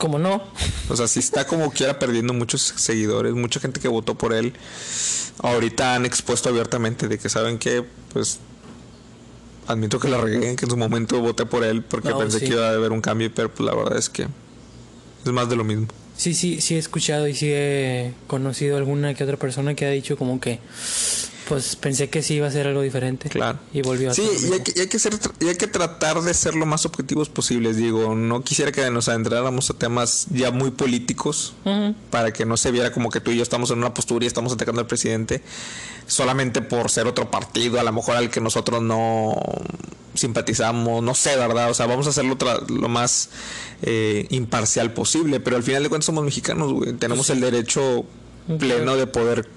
Como 0.00 0.18
no, 0.18 0.42
O 0.88 0.96
sea, 0.96 1.06
sí 1.06 1.18
está 1.20 1.46
como 1.46 1.70
quiera 1.70 1.98
perdiendo 1.98 2.32
muchos 2.32 2.62
seguidores, 2.76 3.34
mucha 3.34 3.60
gente 3.60 3.80
que 3.80 3.86
votó 3.88 4.16
por 4.16 4.32
él. 4.32 4.54
Ahorita 5.42 5.94
han 5.94 6.06
expuesto 6.06 6.48
abiertamente 6.48 7.06
de 7.06 7.18
que 7.18 7.28
saben 7.28 7.58
que, 7.58 7.84
pues, 8.14 8.38
admito 9.66 10.00
que 10.00 10.08
la 10.08 10.18
regué, 10.18 10.56
que 10.56 10.64
en 10.64 10.70
su 10.70 10.76
momento 10.78 11.20
voté 11.20 11.44
por 11.44 11.64
él 11.64 11.82
porque 11.84 12.08
No, 12.08 12.18
pensé 12.18 12.38
sí. 12.38 12.46
que 12.46 12.52
iba 12.54 12.68
a 12.68 12.72
haber 12.72 12.92
un 12.92 13.02
cambio, 13.02 13.30
pero 13.34 13.52
pues 13.52 13.60
la 13.66 13.74
verdad 13.74 13.98
es 13.98 14.08
que 14.08 14.22
es 14.22 15.32
más 15.32 15.50
de 15.50 15.56
lo 15.56 15.64
mismo. 15.64 15.86
sí, 16.16 16.32
sí, 16.32 16.62
sí 16.62 16.76
he 16.76 16.78
escuchado 16.78 17.28
y 17.28 17.34
sí 17.34 17.50
he 17.52 18.14
conocido 18.26 18.78
alguna 18.78 19.12
que 19.12 19.22
otra 19.24 19.36
persona 19.36 19.74
que 19.74 19.84
ha 19.84 19.90
dicho 19.90 20.16
como 20.16 20.40
que, 20.40 20.60
pues 21.50 21.74
pensé 21.76 22.08
que 22.08 22.22
sí 22.22 22.34
iba 22.34 22.46
a 22.46 22.50
ser 22.50 22.66
algo 22.68 22.80
diferente. 22.80 23.28
Claro. 23.28 23.58
Y 23.74 23.82
volvió 23.82 24.10
a 24.10 24.14
Sí, 24.14 24.22
y 24.48 24.52
hay, 24.54 24.60
que, 24.60 24.72
y 24.74 24.80
hay 24.80 24.86
que 24.86 24.98
ser, 24.98 25.18
y 25.40 25.48
hay 25.48 25.56
que 25.56 25.66
tratar 25.66 26.22
de 26.22 26.32
ser 26.32 26.54
lo 26.54 26.64
más 26.64 26.86
objetivos 26.86 27.28
posibles. 27.28 27.76
Digo, 27.76 28.14
no 28.14 28.42
quisiera 28.44 28.70
que 28.70 28.88
nos 28.90 29.08
adentráramos 29.08 29.68
a 29.68 29.74
temas 29.74 30.28
ya 30.30 30.52
muy 30.52 30.70
políticos 30.70 31.52
para 32.10 32.32
que 32.32 32.46
no 32.46 32.56
se 32.56 32.70
viera 32.70 32.92
como 32.92 33.10
que 33.10 33.20
tú 33.20 33.32
y 33.32 33.36
yo 33.36 33.42
estamos 33.42 33.70
en 33.72 33.78
una 33.78 33.92
postura 33.92 34.24
y 34.24 34.28
estamos 34.28 34.52
atacando 34.52 34.80
al 34.80 34.86
presidente 34.86 35.42
solamente 36.06 36.62
por 36.62 36.88
ser 36.90 37.06
otro 37.06 37.30
partido, 37.30 37.78
a 37.78 37.82
lo 37.84 37.92
mejor 37.92 38.16
al 38.16 38.30
que 38.30 38.40
nosotros 38.40 38.80
no 38.82 39.34
simpatizamos, 40.14 41.02
no 41.02 41.14
sé, 41.14 41.36
¿verdad? 41.36 41.70
O 41.70 41.74
sea, 41.74 41.86
vamos 41.86 42.06
a 42.06 42.10
hacerlo 42.10 42.36
tra- 42.38 42.66
lo 42.68 42.88
más 42.88 43.30
eh, 43.82 44.26
imparcial 44.30 44.92
posible, 44.92 45.40
pero 45.40 45.56
al 45.56 45.62
final 45.62 45.82
de 45.82 45.88
cuentas 45.88 46.06
somos 46.06 46.24
mexicanos, 46.24 46.72
güey. 46.72 46.92
Tenemos 46.94 47.30
el 47.30 47.40
derecho 47.40 48.04
pleno 48.58 48.96
de 48.96 49.06
poder 49.06 49.48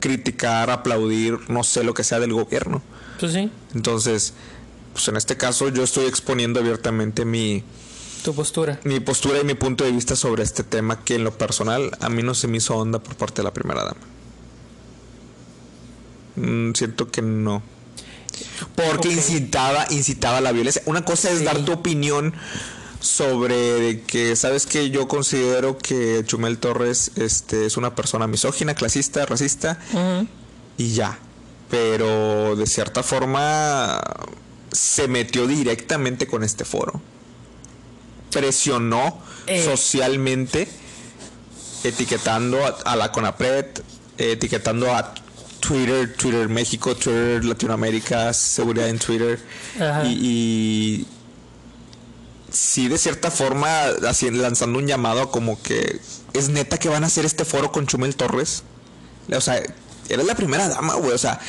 criticar, 0.00 0.70
aplaudir, 0.70 1.38
no 1.48 1.62
sé, 1.62 1.84
lo 1.84 1.94
que 1.94 2.02
sea 2.04 2.18
del 2.20 2.32
gobierno. 2.32 2.82
Pues 3.20 3.32
sí, 3.32 3.50
Entonces, 3.74 4.32
pues 4.94 5.06
en 5.08 5.16
este 5.16 5.36
caso 5.36 5.68
yo 5.68 5.82
estoy 5.84 6.06
exponiendo 6.06 6.58
abiertamente 6.60 7.24
mi, 7.24 7.62
tu 8.24 8.34
postura. 8.34 8.80
mi 8.84 8.98
postura 9.00 9.40
y 9.40 9.44
mi 9.44 9.54
punto 9.54 9.84
de 9.84 9.92
vista 9.92 10.16
sobre 10.16 10.42
este 10.42 10.64
tema 10.64 11.04
que 11.04 11.14
en 11.16 11.24
lo 11.24 11.36
personal 11.36 11.90
a 12.00 12.08
mí 12.08 12.22
no 12.22 12.34
se 12.34 12.48
me 12.48 12.56
hizo 12.58 12.76
onda 12.76 12.98
por 12.98 13.14
parte 13.16 13.36
de 13.42 13.44
la 13.44 13.52
primera 13.52 13.84
dama. 13.84 14.00
Mm, 16.36 16.72
siento 16.74 17.10
que 17.10 17.22
no. 17.22 17.62
Porque 18.74 19.08
incitaba, 19.12 19.86
incitaba 19.90 20.38
a 20.38 20.40
la 20.40 20.52
violencia. 20.52 20.82
Una 20.86 21.04
cosa 21.04 21.30
es 21.30 21.40
Sí. 21.40 21.44
dar 21.44 21.64
tu 21.64 21.72
opinión 21.72 22.32
sobre 23.00 23.54
de 23.56 24.00
que 24.02 24.36
sabes 24.36 24.66
que 24.66 24.90
yo 24.90 25.08
considero 25.08 25.78
que 25.78 26.22
Chumel 26.26 26.58
Torres 26.58 27.12
este 27.16 27.66
es 27.66 27.76
una 27.76 27.94
persona 27.94 28.26
misógina, 28.26 28.74
clasista, 28.74 29.24
racista 29.26 29.78
y 30.76 30.92
ya. 30.92 31.18
Pero 31.70 32.56
de 32.56 32.66
cierta 32.66 33.02
forma 33.02 34.00
se 34.72 35.08
metió 35.08 35.46
directamente 35.46 36.26
con 36.26 36.42
este 36.44 36.64
foro. 36.64 37.00
Presionó 38.30 39.18
Eh. 39.46 39.64
socialmente, 39.64 40.68
etiquetando 41.82 42.64
a, 42.64 42.76
a 42.84 42.96
la 42.96 43.10
CONAPRED, 43.10 43.66
etiquetando 44.18 44.92
a 44.94 45.14
Twitter, 45.60 46.14
Twitter 46.14 46.48
México, 46.48 46.94
Twitter 46.94 47.44
Latinoamérica, 47.44 48.32
seguridad 48.32 48.88
en 48.88 48.98
Twitter. 48.98 49.40
Ajá. 49.80 50.04
Y, 50.04 50.18
y 50.22 51.06
sí, 52.52 52.88
de 52.88 52.98
cierta 52.98 53.30
forma, 53.30 53.84
así, 54.08 54.30
lanzando 54.30 54.78
un 54.78 54.86
llamado 54.86 55.30
como 55.30 55.60
que 55.62 56.00
es 56.32 56.48
neta 56.48 56.78
que 56.78 56.88
van 56.88 57.04
a 57.04 57.08
hacer 57.08 57.24
este 57.24 57.44
foro 57.44 57.72
con 57.72 57.86
Chumel 57.86 58.16
Torres. 58.16 58.62
O 59.34 59.40
sea, 59.40 59.62
eres 60.08 60.26
la 60.26 60.34
primera 60.34 60.68
dama, 60.68 60.94
güey. 60.94 61.12
O 61.12 61.18
sea, 61.18 61.40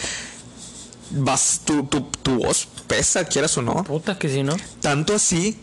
vas, 1.11 1.61
tu, 1.65 1.83
tu, 1.85 2.01
tu 2.01 2.37
voz 2.37 2.67
pesa, 2.87 3.25
quieras 3.25 3.57
o 3.57 3.61
no. 3.61 3.83
Puta 3.83 4.17
que 4.19 4.29
si 4.29 4.43
no. 4.43 4.55
Tanto 4.81 5.13
así 5.15 5.57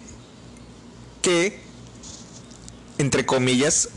que, 1.23 1.61
entre 2.99 3.27
comillas, 3.27 3.89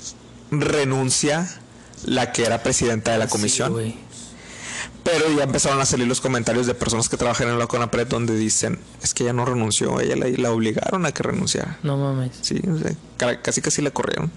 renuncia 0.52 1.60
la 2.06 2.32
que 2.32 2.46
era 2.46 2.64
presidenta 2.64 3.12
de 3.12 3.18
la 3.20 3.26
Sí, 3.26 3.32
comisión. 3.32 3.74
güey. 3.74 3.96
Pero 5.04 5.32
ya 5.36 5.44
empezaron 5.44 5.82
a 5.82 5.86
salir 5.86 6.08
los 6.08 6.22
comentarios 6.22 6.68
de 6.68 6.76
personas 6.76 7.10
que 7.10 7.18
trabajan 7.18 7.50
en 7.50 7.58
la 7.58 7.66
CONAPRED 7.68 8.08
donde 8.08 8.36
dicen, 8.36 8.80
es 9.02 9.14
que 9.16 9.24
ella 9.24 9.34
no 9.34 9.46
renunció, 9.46 10.00
ella 10.00 10.16
la, 10.16 10.28
la 10.30 10.52
obligaron 10.52 11.06
a 11.08 11.12
que 11.12 11.24
renunciara. 11.24 11.80
no 11.82 11.98
mames. 11.98 12.32
Sí, 12.42 12.62
o 12.72 12.78
sea, 12.78 12.94
ca- 13.18 13.42
casi 13.42 13.62
casi 13.62 13.82
la 13.82 13.90
corrieron. 13.92 14.32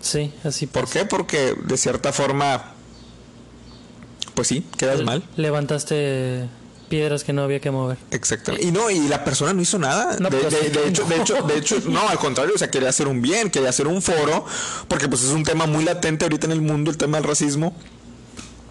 Sí, 0.00 0.32
así 0.44 0.66
¿Por 0.66 0.88
qué? 0.88 1.04
Porque 1.04 1.54
de 1.62 1.76
cierta 1.76 2.12
forma, 2.12 2.72
pues 4.34 4.48
sí, 4.48 4.64
quedas 4.78 5.02
mal. 5.02 5.22
Levantaste 5.36 6.48
piedras 6.88 7.22
que 7.22 7.34
no 7.34 7.42
había 7.42 7.60
que 7.60 7.70
mover. 7.70 7.98
Exactamente. 8.12 8.66
Y 8.66 8.70
no, 8.72 8.90
y 8.90 9.08
la 9.08 9.24
persona 9.24 9.52
no 9.52 9.60
hizo 9.60 9.78
nada. 9.78 10.16
No, 10.20 10.30
de, 10.30 10.38
pues, 10.38 10.54
de- 10.62 10.70
de 10.70 10.88
hecho, 10.88 11.04
de 11.04 11.16
no. 11.16 11.22
hecho, 11.22 11.42
de 11.42 11.58
hecho, 11.58 11.76
no, 11.88 12.08
al 12.08 12.18
contrario, 12.18 12.54
o 12.54 12.58
sea, 12.58 12.70
quería 12.70 12.88
hacer 12.88 13.08
un 13.08 13.20
bien, 13.20 13.50
quería 13.50 13.68
hacer 13.68 13.86
un 13.88 14.00
foro, 14.00 14.46
porque 14.88 15.06
pues 15.08 15.22
es 15.22 15.30
un 15.32 15.42
tema 15.44 15.66
muy 15.66 15.84
latente 15.84 16.24
ahorita 16.24 16.46
en 16.46 16.52
el 16.52 16.62
mundo, 16.62 16.90
el 16.90 16.96
tema 16.96 17.18
del 17.18 17.26
racismo. 17.28 17.76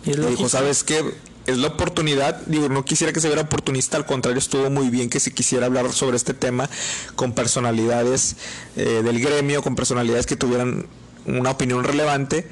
Y 0.08 0.12
es 0.12 0.30
dijo. 0.30 0.50
¿sabes 0.50 0.84
qué? 0.84 1.04
Es 1.46 1.58
la 1.58 1.68
oportunidad, 1.68 2.42
digo, 2.46 2.68
no 2.68 2.84
quisiera 2.84 3.14
que 3.14 3.22
se 3.22 3.28
viera 3.28 3.44
oportunista, 3.44 3.96
al 3.96 4.06
contrario, 4.06 4.38
estuvo 4.38 4.70
muy 4.70 4.90
bien 4.90 5.10
que 5.10 5.20
se 5.22 5.32
quisiera 5.32 5.66
hablar 5.66 5.94
sobre 5.94 6.18
este 6.18 6.34
tema 6.34 6.70
con 7.16 7.32
personalidades 7.34 8.36
eh, 8.76 9.02
del 9.04 9.22
gremio, 9.22 9.62
con 9.62 9.76
personalidades 9.76 10.26
que 10.26 10.36
tuvieran 10.36 10.88
una 11.26 11.52
opinión 11.52 11.84
relevante. 11.86 12.50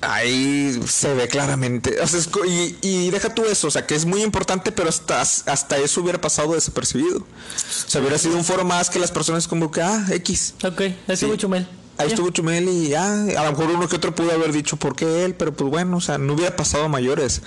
Ahí 0.00 0.80
se 0.86 1.12
ve 1.14 1.26
claramente. 1.28 2.00
O 2.00 2.06
sea, 2.06 2.20
es 2.20 2.30
y, 2.48 2.76
y 2.82 3.10
deja 3.10 3.34
tú 3.34 3.44
eso, 3.44 3.66
o 3.66 3.70
sea, 3.70 3.84
que 3.86 3.96
es 3.96 4.04
muy 4.04 4.22
importante, 4.22 4.70
pero 4.70 4.88
hasta, 4.88 5.20
hasta 5.20 5.78
eso 5.78 6.00
hubiera 6.00 6.20
pasado 6.20 6.54
desapercibido. 6.54 7.18
O 7.18 7.90
sea, 7.90 8.00
hubiera 8.00 8.18
sido 8.18 8.36
un 8.36 8.44
foro 8.44 8.64
más 8.64 8.90
que 8.90 8.98
las 8.98 9.10
personas 9.10 9.48
como 9.48 9.70
que, 9.70 9.82
ah, 9.82 10.06
X. 10.10 10.54
Ok, 10.64 10.80
ahí 10.80 10.94
estuvo 11.08 11.34
Sí. 11.34 11.66
Ahí 11.98 12.08
estuvo 12.08 12.30
Chumel 12.30 12.68
y 12.68 12.88
ya, 12.88 13.12
a 13.12 13.44
lo 13.44 13.50
mejor 13.50 13.70
uno 13.74 13.88
que 13.88 13.96
otro 13.96 14.14
pudo 14.14 14.30
haber 14.32 14.52
dicho 14.52 14.76
por 14.76 14.94
qué 14.94 15.24
él, 15.24 15.34
pero 15.34 15.52
pues 15.52 15.70
bueno, 15.70 15.96
o 15.96 16.00
sea, 16.00 16.16
no 16.18 16.34
hubiera 16.34 16.54
pasado 16.56 16.84
a 16.84 16.88
mayores. 16.88 17.42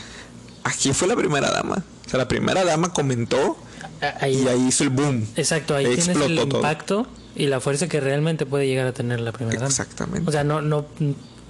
Aquí 0.64 0.92
fue 0.94 1.08
la 1.08 1.16
primera 1.16 1.50
dama. 1.52 1.84
O 2.06 2.10
sea, 2.10 2.18
la 2.20 2.28
primera 2.28 2.64
dama 2.66 2.92
comentó 2.94 3.58
Ah, 4.04 4.16
Ahí, 4.22 4.44
y 4.44 4.48
ahí 4.48 4.68
hizo 4.68 4.84
el 4.84 4.90
boom. 4.90 5.28
exacto, 5.36 5.76
ahí 5.76 5.86
tienes 5.86 6.08
el 6.10 6.36
todo. 6.36 6.58
impacto 6.58 7.08
y 7.36 7.46
la 7.46 7.60
fuerza 7.60 7.88
que 7.88 8.00
realmente 8.00 8.48
puede 8.48 8.66
llegar 8.68 8.88
a 8.88 8.94
tener 8.94 9.20
la 9.20 9.32
primera 9.32 9.58
dama. 9.60 9.70
Exactamente. 9.70 10.28
O 10.28 10.32
sea, 10.32 10.44
no, 10.44 10.62
no, 10.64 10.86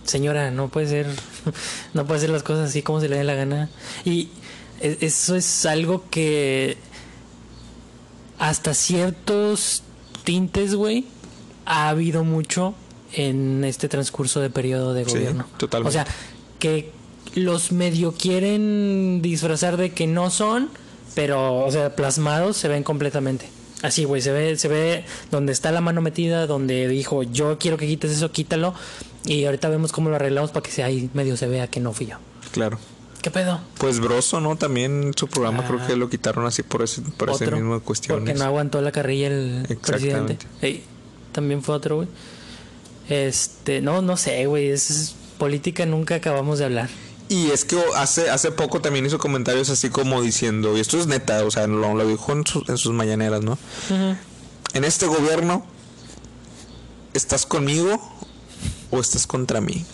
señora, 0.03 0.51
no 0.51 0.67
puede 0.67 0.87
ser, 0.87 1.07
no 1.93 2.05
puede 2.05 2.19
ser 2.19 2.29
las 2.29 2.43
cosas 2.43 2.69
así 2.69 2.81
como 2.83 2.99
se 2.99 3.07
le 3.07 3.15
dé 3.17 3.23
la 3.23 3.35
gana. 3.35 3.69
Y 4.03 4.29
e- 4.81 4.97
eso 4.99 5.35
es 5.37 5.65
algo 5.65 6.03
que 6.11 6.77
hasta 8.37 8.73
ciertos 8.73 9.83
tintes, 10.23 10.75
güey, 10.75 11.05
ha 11.65 11.89
habido 11.89 12.23
mucho 12.23 12.73
en 13.13 13.63
este 13.63 13.87
transcurso 13.89 14.39
de 14.39 14.49
periodo 14.49 14.93
de 14.93 15.05
Sí, 15.05 15.11
gobierno. 15.11 15.45
totalmente. 15.57 15.89
O 15.89 15.91
sea, 16.03 16.13
que 16.59 16.91
los 17.35 17.71
medio 17.71 18.11
quieren 18.13 19.21
disfrazar 19.21 19.77
de 19.77 19.91
que 19.91 20.07
no 20.07 20.29
son, 20.29 20.69
pero, 21.15 21.59
o 21.65 21.71
sea, 21.71 21.95
plasmados 21.95 22.57
se 22.57 22.67
ven 22.67 22.83
completamente. 22.83 23.49
Así, 23.81 24.03
güey, 24.03 24.21
se 24.21 24.31
ve, 24.31 24.57
se 24.57 24.67
ve 24.67 25.05
donde 25.31 25.51
está 25.53 25.71
la 25.71 25.81
mano 25.81 26.01
metida, 26.01 26.45
donde 26.45 26.87
dijo, 26.87 27.23
yo 27.23 27.57
quiero 27.57 27.77
que 27.77 27.87
quites 27.87 28.11
eso, 28.11 28.31
quítalo. 28.31 28.73
Y 29.25 29.45
ahorita 29.45 29.69
vemos 29.69 29.91
cómo 29.91 30.09
lo 30.09 30.15
arreglamos 30.17 30.51
para 30.51 30.63
que 30.63 30.71
se 30.71 30.83
ahí 30.83 31.09
medio 31.13 31.35
se 31.37 31.47
vea 31.47 31.67
que 31.67 31.79
no 31.79 31.91
fui 31.93 32.05
yo. 32.07 32.17
Claro. 32.51 32.77
¿Qué 33.21 33.29
pedo? 33.31 33.59
Pues 33.77 33.99
Broso, 33.99 34.39
¿no? 34.41 34.55
También 34.55 35.11
su 35.15 35.27
programa 35.27 35.63
Ah. 35.63 35.67
creo 35.67 35.87
que 35.87 35.95
lo 35.95 36.09
quitaron 36.09 36.45
así 36.45 36.63
por 36.63 36.81
ese, 36.81 37.01
por 37.17 37.29
ese 37.29 37.49
mismo 37.51 37.71
Porque 37.73 37.85
cuestiones. 37.85 38.37
no 38.37 38.45
aguantó 38.45 38.81
la 38.81 38.91
carrilla 38.91 39.27
el 39.27 39.63
presidente. 39.81 40.33
Exactamente. 40.33 40.47
Ey, 40.61 40.83
también 41.31 41.61
fue 41.63 41.75
otro, 41.75 41.97
güey. 41.97 42.07
Este, 43.09 43.81
no, 43.81 44.01
no 44.01 44.17
sé, 44.17 44.45
güey. 44.45 44.69
Es, 44.69 45.15
política, 45.37 45.85
nunca 45.85 46.15
acabamos 46.15 46.59
de 46.59 46.65
hablar. 46.65 46.89
Y 47.27 47.49
es 47.49 47.65
que 47.65 47.81
hace, 47.95 48.29
hace 48.29 48.51
poco 48.51 48.81
también 48.81 49.05
hizo 49.05 49.17
comentarios 49.17 49.69
así 49.69 49.89
como 49.89 50.21
diciendo, 50.21 50.77
y 50.77 50.81
esto 50.81 50.99
es 50.99 51.07
neta, 51.07 51.43
o 51.45 51.49
sea, 51.51 51.65
lo, 51.65 51.95
lo 51.95 52.05
dijo 52.07 52.31
en, 52.33 52.45
su- 52.45 52.63
en 52.67 52.77
sus 52.77 52.91
mañaneras, 52.93 53.41
¿no? 53.41 53.57
En 54.73 54.83
este 54.83 55.07
gobierno, 55.07 55.65
¿estás 57.13 57.45
conmigo 57.45 57.99
o 58.91 58.99
estás 58.99 59.25
contra 59.27 59.61
mí? 59.61 59.85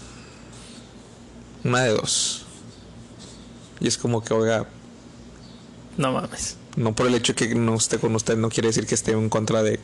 Una 1.64 1.84
de 1.84 1.92
dos. 1.92 2.46
Y 3.80 3.88
es 3.88 3.98
como 3.98 4.24
que, 4.24 4.34
oiga, 4.34 4.68
No 5.98 6.12
mames. 6.12 6.58
no 6.76 6.94
por 6.96 7.08
el 7.08 7.16
hecho 7.16 7.34
de 7.34 7.48
que 7.50 7.56
no 7.56 7.76
esté 7.76 8.00
con 8.00 8.16
usted, 8.16 8.36
no 8.38 8.50
quiere 8.50 8.68
decir 8.70 8.86
que 8.88 8.96
esté 8.96 9.12
en 9.12 9.30
contra 9.30 9.62
de 9.64 9.80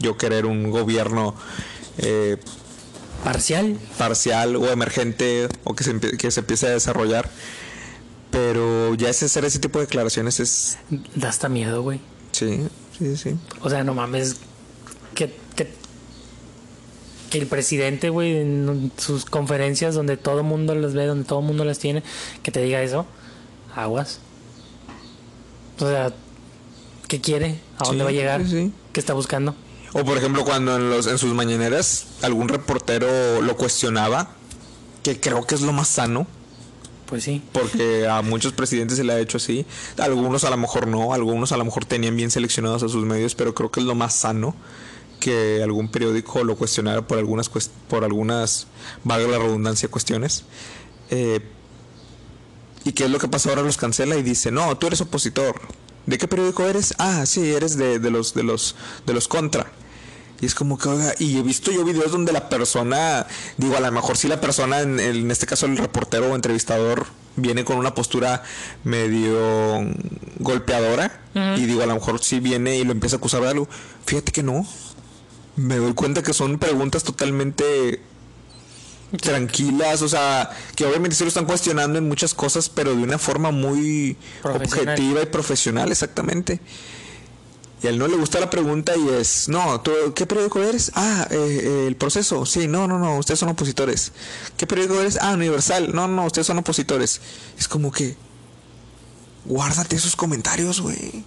yo 0.00 0.16
querer 0.16 0.46
un 0.46 0.70
gobierno 0.70 1.34
eh, 1.98 2.36
Parcial. 3.24 3.76
parcial 3.98 4.56
o 4.56 4.70
emergente 4.70 5.48
o 5.64 5.74
que 5.74 5.84
se, 5.84 5.98
que 6.00 6.30
se 6.30 6.40
empiece 6.40 6.66
a 6.66 6.70
desarrollar. 6.70 7.28
Pero 8.30 8.94
ya 8.94 9.08
ese 9.08 9.24
hacer 9.24 9.44
ese 9.44 9.58
tipo 9.58 9.78
de 9.78 9.86
declaraciones 9.86 10.38
es... 10.38 10.78
Da 11.14 11.28
hasta 11.30 11.48
miedo, 11.48 11.82
güey. 11.82 12.00
Sí, 12.32 12.60
sí, 12.98 13.16
sí. 13.16 13.36
O 13.62 13.70
sea, 13.70 13.84
no 13.84 13.94
mames. 13.94 14.36
Que, 15.14 15.32
el 17.32 17.46
presidente, 17.46 18.08
güey, 18.08 18.36
en 18.38 18.90
sus 18.96 19.24
conferencias 19.26 19.94
donde 19.94 20.16
todo 20.16 20.38
el 20.38 20.44
mundo 20.46 20.74
las 20.74 20.94
ve, 20.94 21.04
donde 21.06 21.24
todo 21.24 21.40
el 21.40 21.44
mundo 21.46 21.64
las 21.64 21.78
tiene, 21.78 22.02
que 22.42 22.50
te 22.50 22.62
diga 22.62 22.80
eso, 22.82 23.04
aguas. 23.76 24.20
O 25.78 25.86
sea, 25.86 26.12
¿qué 27.06 27.20
quiere? 27.20 27.58
¿A 27.78 27.84
dónde 27.84 27.98
Sí, 27.98 28.04
va 28.04 28.08
a 28.08 28.12
llegar? 28.12 28.44
sí, 28.44 28.50
sí. 28.50 28.72
¿Qué 28.92 29.00
está 29.00 29.12
buscando? 29.12 29.54
O 29.92 30.04
por 30.04 30.16
ejemplo 30.18 30.44
cuando 30.44 30.76
en, 30.76 30.90
los, 30.90 31.06
en 31.06 31.18
sus 31.18 31.32
mañaneras 31.34 32.06
algún 32.22 32.48
reportero 32.48 33.40
lo 33.42 33.56
cuestionaba, 33.56 34.30
que 35.02 35.18
creo 35.20 35.46
que 35.46 35.54
es 35.54 35.62
lo 35.62 35.72
más 35.72 35.88
sano, 35.88 36.26
Pues 37.06 37.24
sí. 37.24 37.42
porque 37.52 38.06
a 38.06 38.20
muchos 38.22 38.52
presidentes 38.52 38.98
se 38.98 39.04
le 39.04 39.14
ha 39.14 39.18
hecho 39.20 39.38
así, 39.38 39.64
algunos 39.98 40.44
a 40.44 40.50
lo 40.50 40.56
mejor 40.58 40.86
no, 40.86 41.12
algunos 41.14 41.52
a 41.52 41.56
lo 41.56 41.64
mejor 41.64 41.84
tenían 41.86 42.16
bien 42.16 42.30
seleccionados 42.30 42.82
a 42.82 42.88
sus 42.88 43.04
medios, 43.06 43.34
pero 43.34 43.54
creo 43.54 43.70
que 43.70 43.80
es 43.80 43.86
lo 43.86 43.94
más 43.94 44.14
sano 44.14 44.54
que 45.20 45.62
algún 45.62 45.88
periódico 45.90 46.44
lo 46.44 46.56
cuestionara 46.56 47.02
por 47.06 47.18
algunas, 47.18 47.48
por 47.88 48.04
algunas, 48.04 48.66
valga 49.04 49.26
la 49.28 49.38
redundancia, 49.38 49.88
cuestiones. 49.88 50.44
Eh, 51.10 51.40
¿Y 52.84 52.92
qué 52.92 53.04
es 53.04 53.10
lo 53.10 53.18
que 53.18 53.26
pasa 53.26 53.48
ahora? 53.48 53.62
Los 53.62 53.76
cancela 53.78 54.14
y 54.16 54.22
dice, 54.22 54.50
no, 54.52 54.76
tú 54.78 54.86
eres 54.86 55.00
opositor. 55.00 55.60
¿De 56.08 56.16
qué 56.16 56.26
periódico 56.26 56.66
eres? 56.66 56.94
Ah, 56.96 57.26
sí, 57.26 57.52
eres 57.52 57.76
de, 57.76 57.98
de 57.98 58.10
los, 58.10 58.32
de 58.32 58.42
los, 58.42 58.74
de 59.04 59.12
los 59.12 59.28
contra. 59.28 59.70
Y 60.40 60.46
es 60.46 60.54
como 60.54 60.78
que, 60.78 60.88
oiga, 60.88 61.12
y 61.18 61.36
he 61.36 61.42
visto 61.42 61.70
yo 61.70 61.84
videos 61.84 62.12
donde 62.12 62.32
la 62.32 62.48
persona, 62.48 63.26
digo, 63.58 63.76
a 63.76 63.80
lo 63.80 63.92
mejor 63.92 64.16
sí 64.16 64.26
la 64.26 64.40
persona, 64.40 64.80
en, 64.80 65.00
en 65.00 65.30
este 65.30 65.46
caso 65.46 65.66
el 65.66 65.76
reportero 65.76 66.32
o 66.32 66.34
entrevistador, 66.34 67.08
viene 67.36 67.62
con 67.66 67.76
una 67.76 67.94
postura 67.94 68.42
medio 68.84 69.84
golpeadora. 70.38 71.20
Y 71.34 71.66
digo, 71.66 71.82
a 71.82 71.86
lo 71.86 71.94
mejor 71.94 72.24
sí 72.24 72.40
viene 72.40 72.78
y 72.78 72.84
lo 72.84 72.92
empieza 72.92 73.16
a 73.16 73.18
acusar 73.18 73.42
de 73.42 73.50
algo. 73.50 73.68
Fíjate 74.06 74.32
que 74.32 74.42
no. 74.42 74.66
Me 75.56 75.76
doy 75.76 75.92
cuenta 75.92 76.22
que 76.22 76.32
son 76.32 76.58
preguntas 76.58 77.04
totalmente 77.04 78.00
tranquilas, 79.16 80.02
o 80.02 80.08
sea, 80.08 80.50
que 80.76 80.84
obviamente 80.84 81.16
se 81.16 81.24
lo 81.24 81.28
están 81.28 81.46
cuestionando 81.46 81.98
en 81.98 82.06
muchas 82.06 82.34
cosas, 82.34 82.68
pero 82.68 82.94
de 82.94 83.02
una 83.02 83.18
forma 83.18 83.50
muy 83.50 84.16
objetiva 84.42 85.22
y 85.22 85.26
profesional, 85.26 85.90
exactamente. 85.90 86.60
Y 87.82 87.86
a 87.86 87.90
él 87.90 87.98
no 87.98 88.08
le 88.08 88.16
gusta 88.16 88.40
la 88.40 88.50
pregunta 88.50 88.96
y 88.96 89.08
es, 89.08 89.48
no, 89.48 89.80
¿tú, 89.80 89.92
¿qué 90.14 90.26
periódico 90.26 90.60
eres? 90.60 90.90
Ah, 90.94 91.28
eh, 91.30 91.36
eh, 91.36 91.84
el 91.86 91.94
proceso. 91.94 92.44
Sí, 92.44 92.66
no, 92.66 92.88
no, 92.88 92.98
no, 92.98 93.18
ustedes 93.18 93.38
son 93.38 93.50
opositores. 93.50 94.12
¿Qué 94.56 94.66
periódico 94.66 95.00
eres? 95.00 95.16
Ah, 95.20 95.32
Universal. 95.34 95.94
No, 95.94 96.08
no, 96.08 96.26
ustedes 96.26 96.46
son 96.46 96.58
opositores. 96.58 97.20
Es 97.56 97.68
como 97.68 97.92
que, 97.92 98.16
guárdate 99.44 99.94
esos 99.94 100.16
comentarios, 100.16 100.80
güey. 100.80 101.24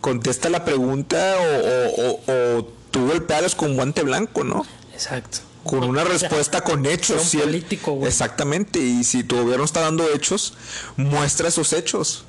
Contesta 0.00 0.48
la 0.48 0.64
pregunta 0.64 1.36
o, 1.36 2.00
o, 2.00 2.10
o, 2.26 2.58
o 2.58 2.64
tú 2.90 3.06
golpealos 3.06 3.54
con 3.54 3.76
guante 3.76 4.02
blanco, 4.02 4.44
¿no? 4.44 4.64
Exacto. 4.94 5.40
Con 5.64 5.84
una 5.84 6.04
respuesta 6.04 6.62
con 6.62 6.86
hechos. 6.86 7.22
Si 7.22 7.38
político, 7.38 7.92
güey. 7.92 8.08
Exactamente, 8.08 8.78
y 8.78 9.04
si 9.04 9.24
tu 9.24 9.36
gobierno 9.36 9.64
está 9.64 9.80
dando 9.80 10.08
hechos, 10.08 10.54
muestra 10.96 11.48
esos 11.48 11.72
hechos. 11.72 12.24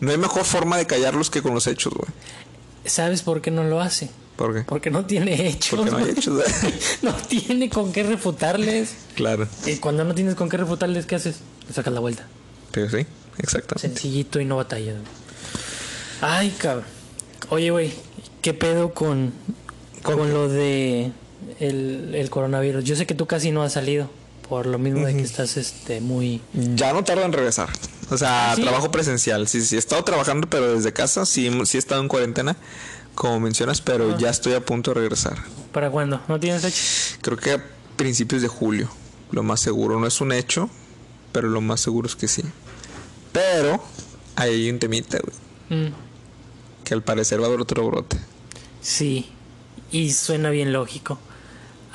No 0.00 0.10
hay 0.10 0.18
mejor 0.18 0.44
forma 0.44 0.76
de 0.76 0.86
callarlos 0.86 1.30
que 1.30 1.42
con 1.42 1.54
los 1.54 1.66
hechos, 1.66 1.94
güey. 1.94 2.08
¿Sabes 2.84 3.22
por 3.22 3.40
qué 3.40 3.50
no 3.50 3.64
lo 3.64 3.80
hace? 3.80 4.10
¿Por 4.36 4.54
qué? 4.54 4.60
Porque 4.62 4.90
no 4.90 5.06
tiene 5.06 5.48
hechos. 5.48 5.78
Porque 5.78 5.90
no 5.90 5.96
hay 5.96 6.10
hechos. 6.10 6.38
no 7.02 7.14
tiene 7.14 7.70
con 7.70 7.92
qué 7.92 8.02
refutarles. 8.02 8.94
claro. 9.14 9.48
Y 9.64 9.76
cuando 9.76 10.04
no 10.04 10.14
tienes 10.14 10.34
con 10.34 10.48
qué 10.48 10.58
refutarles, 10.58 11.06
¿qué 11.06 11.16
haces? 11.16 11.36
Le 11.66 11.74
sacas 11.74 11.92
la 11.92 12.00
vuelta. 12.00 12.26
Pero 12.70 12.90
sí, 12.90 13.06
exactamente. 13.38 13.88
Sencillito 13.88 14.38
y 14.38 14.44
no 14.44 14.56
batallas. 14.56 14.96
Ay, 16.20 16.54
cabrón. 16.58 16.84
Oye, 17.48 17.70
güey, 17.70 17.92
¿qué 18.42 18.52
pedo 18.52 18.92
con, 18.92 19.32
con 20.02 20.32
lo 20.32 20.48
de 20.48 21.12
el, 21.60 22.14
el 22.14 22.30
coronavirus? 22.30 22.84
Yo 22.84 22.96
sé 22.96 23.06
que 23.06 23.14
tú 23.14 23.26
casi 23.26 23.50
no 23.50 23.62
has 23.62 23.72
salido. 23.74 24.10
Por 24.48 24.66
lo 24.66 24.78
mismo 24.78 25.04
de 25.04 25.16
que 25.16 25.22
estás 25.22 25.56
este 25.56 26.00
muy... 26.00 26.40
Ya 26.76 26.92
no 26.92 27.02
tarda 27.02 27.24
en 27.24 27.32
regresar. 27.32 27.68
O 28.10 28.16
sea, 28.16 28.52
¿Ah, 28.52 28.54
sí? 28.54 28.62
trabajo 28.62 28.92
presencial. 28.92 29.48
Sí, 29.48 29.60
sí, 29.60 29.74
he 29.74 29.78
estado 29.78 30.04
trabajando, 30.04 30.48
pero 30.48 30.72
desde 30.74 30.92
casa. 30.92 31.26
Sí, 31.26 31.50
sí 31.64 31.76
he 31.76 31.80
estado 31.80 32.00
en 32.00 32.06
cuarentena, 32.06 32.56
como 33.16 33.40
mencionas, 33.40 33.80
pero 33.80 34.16
ya 34.18 34.30
estoy 34.30 34.52
a 34.54 34.64
punto 34.64 34.92
de 34.92 35.00
regresar. 35.00 35.36
¿Para 35.72 35.90
cuándo? 35.90 36.20
¿No 36.28 36.38
tienes 36.38 36.62
fecha? 36.62 37.18
Creo 37.22 37.36
que 37.36 37.52
a 37.54 37.64
principios 37.96 38.40
de 38.40 38.46
julio, 38.46 38.88
lo 39.32 39.42
más 39.42 39.58
seguro. 39.58 39.98
No 39.98 40.06
es 40.06 40.20
un 40.20 40.30
hecho, 40.30 40.70
pero 41.32 41.48
lo 41.48 41.60
más 41.60 41.80
seguro 41.80 42.06
es 42.06 42.14
que 42.14 42.28
sí. 42.28 42.44
Pero 43.32 43.82
hay 44.36 44.70
un 44.70 44.78
temita, 44.78 45.18
güey, 45.18 45.36
Mm, 45.82 45.92
que 46.84 46.94
al 46.94 47.02
parecer 47.02 47.40
va 47.40 47.46
a 47.46 47.48
haber 47.48 47.60
otro 47.60 47.84
brote. 47.84 48.16
sí. 48.80 49.30
Y 49.92 50.12
suena 50.12 50.50
bien 50.50 50.72
lógico. 50.72 51.16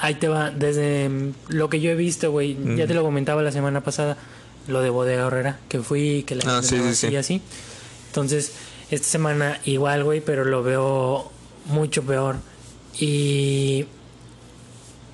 Ahí 0.02 0.16
te 0.16 0.28
va. 0.28 0.52
Desde 0.52 1.08
mm, 1.10 1.34
lo 1.50 1.70
que 1.70 1.80
yo 1.80 1.92
he 1.92 1.96
visto, 1.96 2.32
güey. 2.32 2.58
Ya 2.76 2.88
te 2.88 2.94
lo 2.94 3.04
comentaba 3.04 3.42
la 3.42 3.52
semana 3.52 3.82
pasada. 3.82 4.18
Lo 4.68 4.82
de 4.82 4.90
Bodega 4.90 5.28
Herrera. 5.28 5.60
Que 5.70 5.80
fui, 5.80 6.24
que 6.24 6.36
la 6.36 6.58
Ah, 6.58 6.62
sí, 6.64 6.76
sí, 6.78 6.82
así 6.82 6.96
sí. 6.96 7.08
y 7.14 7.16
así. 7.16 7.42
Entonces, 8.08 8.52
esta 8.90 9.08
semana 9.08 9.60
igual, 9.66 10.04
güey. 10.04 10.22
Pero 10.22 10.44
lo 10.44 10.64
veo 10.64 11.32
mucho 11.68 12.04
peor. 12.04 12.38
Y 13.00 13.86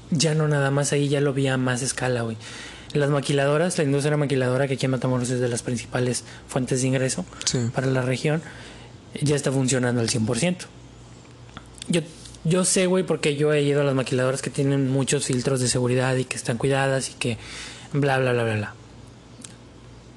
ya 0.10 0.34
no 0.34 0.48
nada 0.48 0.72
más 0.72 0.94
ahí, 0.94 1.10
ya 1.10 1.22
lo 1.22 1.34
vi 1.34 1.48
a 1.48 1.58
más 1.58 1.82
escala, 1.82 2.22
güey. 2.22 2.38
Las 2.94 3.10
maquiladoras, 3.10 3.78
la 3.78 3.84
industria 3.84 4.16
maquiladora, 4.18 4.68
que 4.68 4.76
aquí 4.76 4.86
en 4.86 4.92
Matamoros 4.92 5.30
es 5.30 5.40
de 5.42 5.50
las 5.50 5.62
principales 5.62 6.24
fuentes 6.48 6.82
de 6.82 6.88
ingreso 6.88 7.26
para 7.76 7.88
la 7.88 8.02
región, 8.02 8.42
ya 9.22 9.36
está 9.36 9.52
funcionando 9.52 10.00
al 10.00 10.08
100%. 10.10 10.56
Yo, 11.90 12.02
yo 12.44 12.66
sé, 12.66 12.86
güey, 12.86 13.04
porque 13.04 13.36
yo 13.36 13.54
he 13.54 13.62
ido 13.62 13.82
a 13.82 13.84
las 13.84 13.96
maquiladoras 13.96 14.42
que 14.42 14.50
tienen 14.50 14.90
muchos 14.90 15.26
filtros 15.26 15.60
de 15.60 15.68
seguridad 15.68 16.16
y 16.16 16.26
que 16.26 16.36
están 16.36 16.58
cuidadas 16.58 17.10
y 17.10 17.14
que 17.14 17.38
bla, 17.94 18.18
bla, 18.20 18.34
bla, 18.34 18.44
bla, 18.44 18.56
bla. 18.56 18.74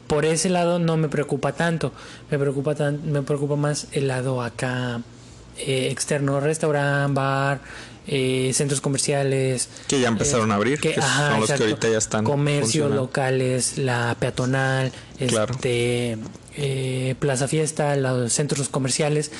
Por 0.07 0.25
ese 0.25 0.49
lado 0.49 0.79
no 0.79 0.97
me 0.97 1.09
preocupa 1.09 1.53
tanto. 1.53 1.93
Me 2.31 2.39
preocupa, 2.39 2.75
tan, 2.75 3.13
me 3.13 3.23
preocupa 3.23 3.55
más 3.57 3.87
el 3.93 4.09
lado 4.09 4.43
acá 4.43 5.01
eh, 5.57 5.89
externo, 5.91 6.41
restaurante, 6.41 7.13
bar, 7.15 7.61
eh, 8.09 8.51
centros 8.53 8.81
comerciales. 8.81 9.69
Que 9.87 10.01
ya 10.01 10.09
empezaron 10.09 10.51
a 10.51 10.57
abrir, 10.57 10.81
que 10.81 10.95
ajá, 10.99 11.31
son 11.31 11.41
los 11.41 11.53
que 11.53 11.63
ahorita 11.63 11.89
ya 11.89 11.99
están 11.99 12.25
Comercios 12.25 12.91
locales, 12.91 13.79
la 13.79 14.17
peatonal, 14.19 14.91
Claro. 15.29 15.55
este, 15.55 16.19
eh, 16.57 17.15
Plaza 17.21 17.47
Fiesta, 17.47 17.95
los 17.95 18.33
centros 18.33 18.69
comerciales. 18.69 19.31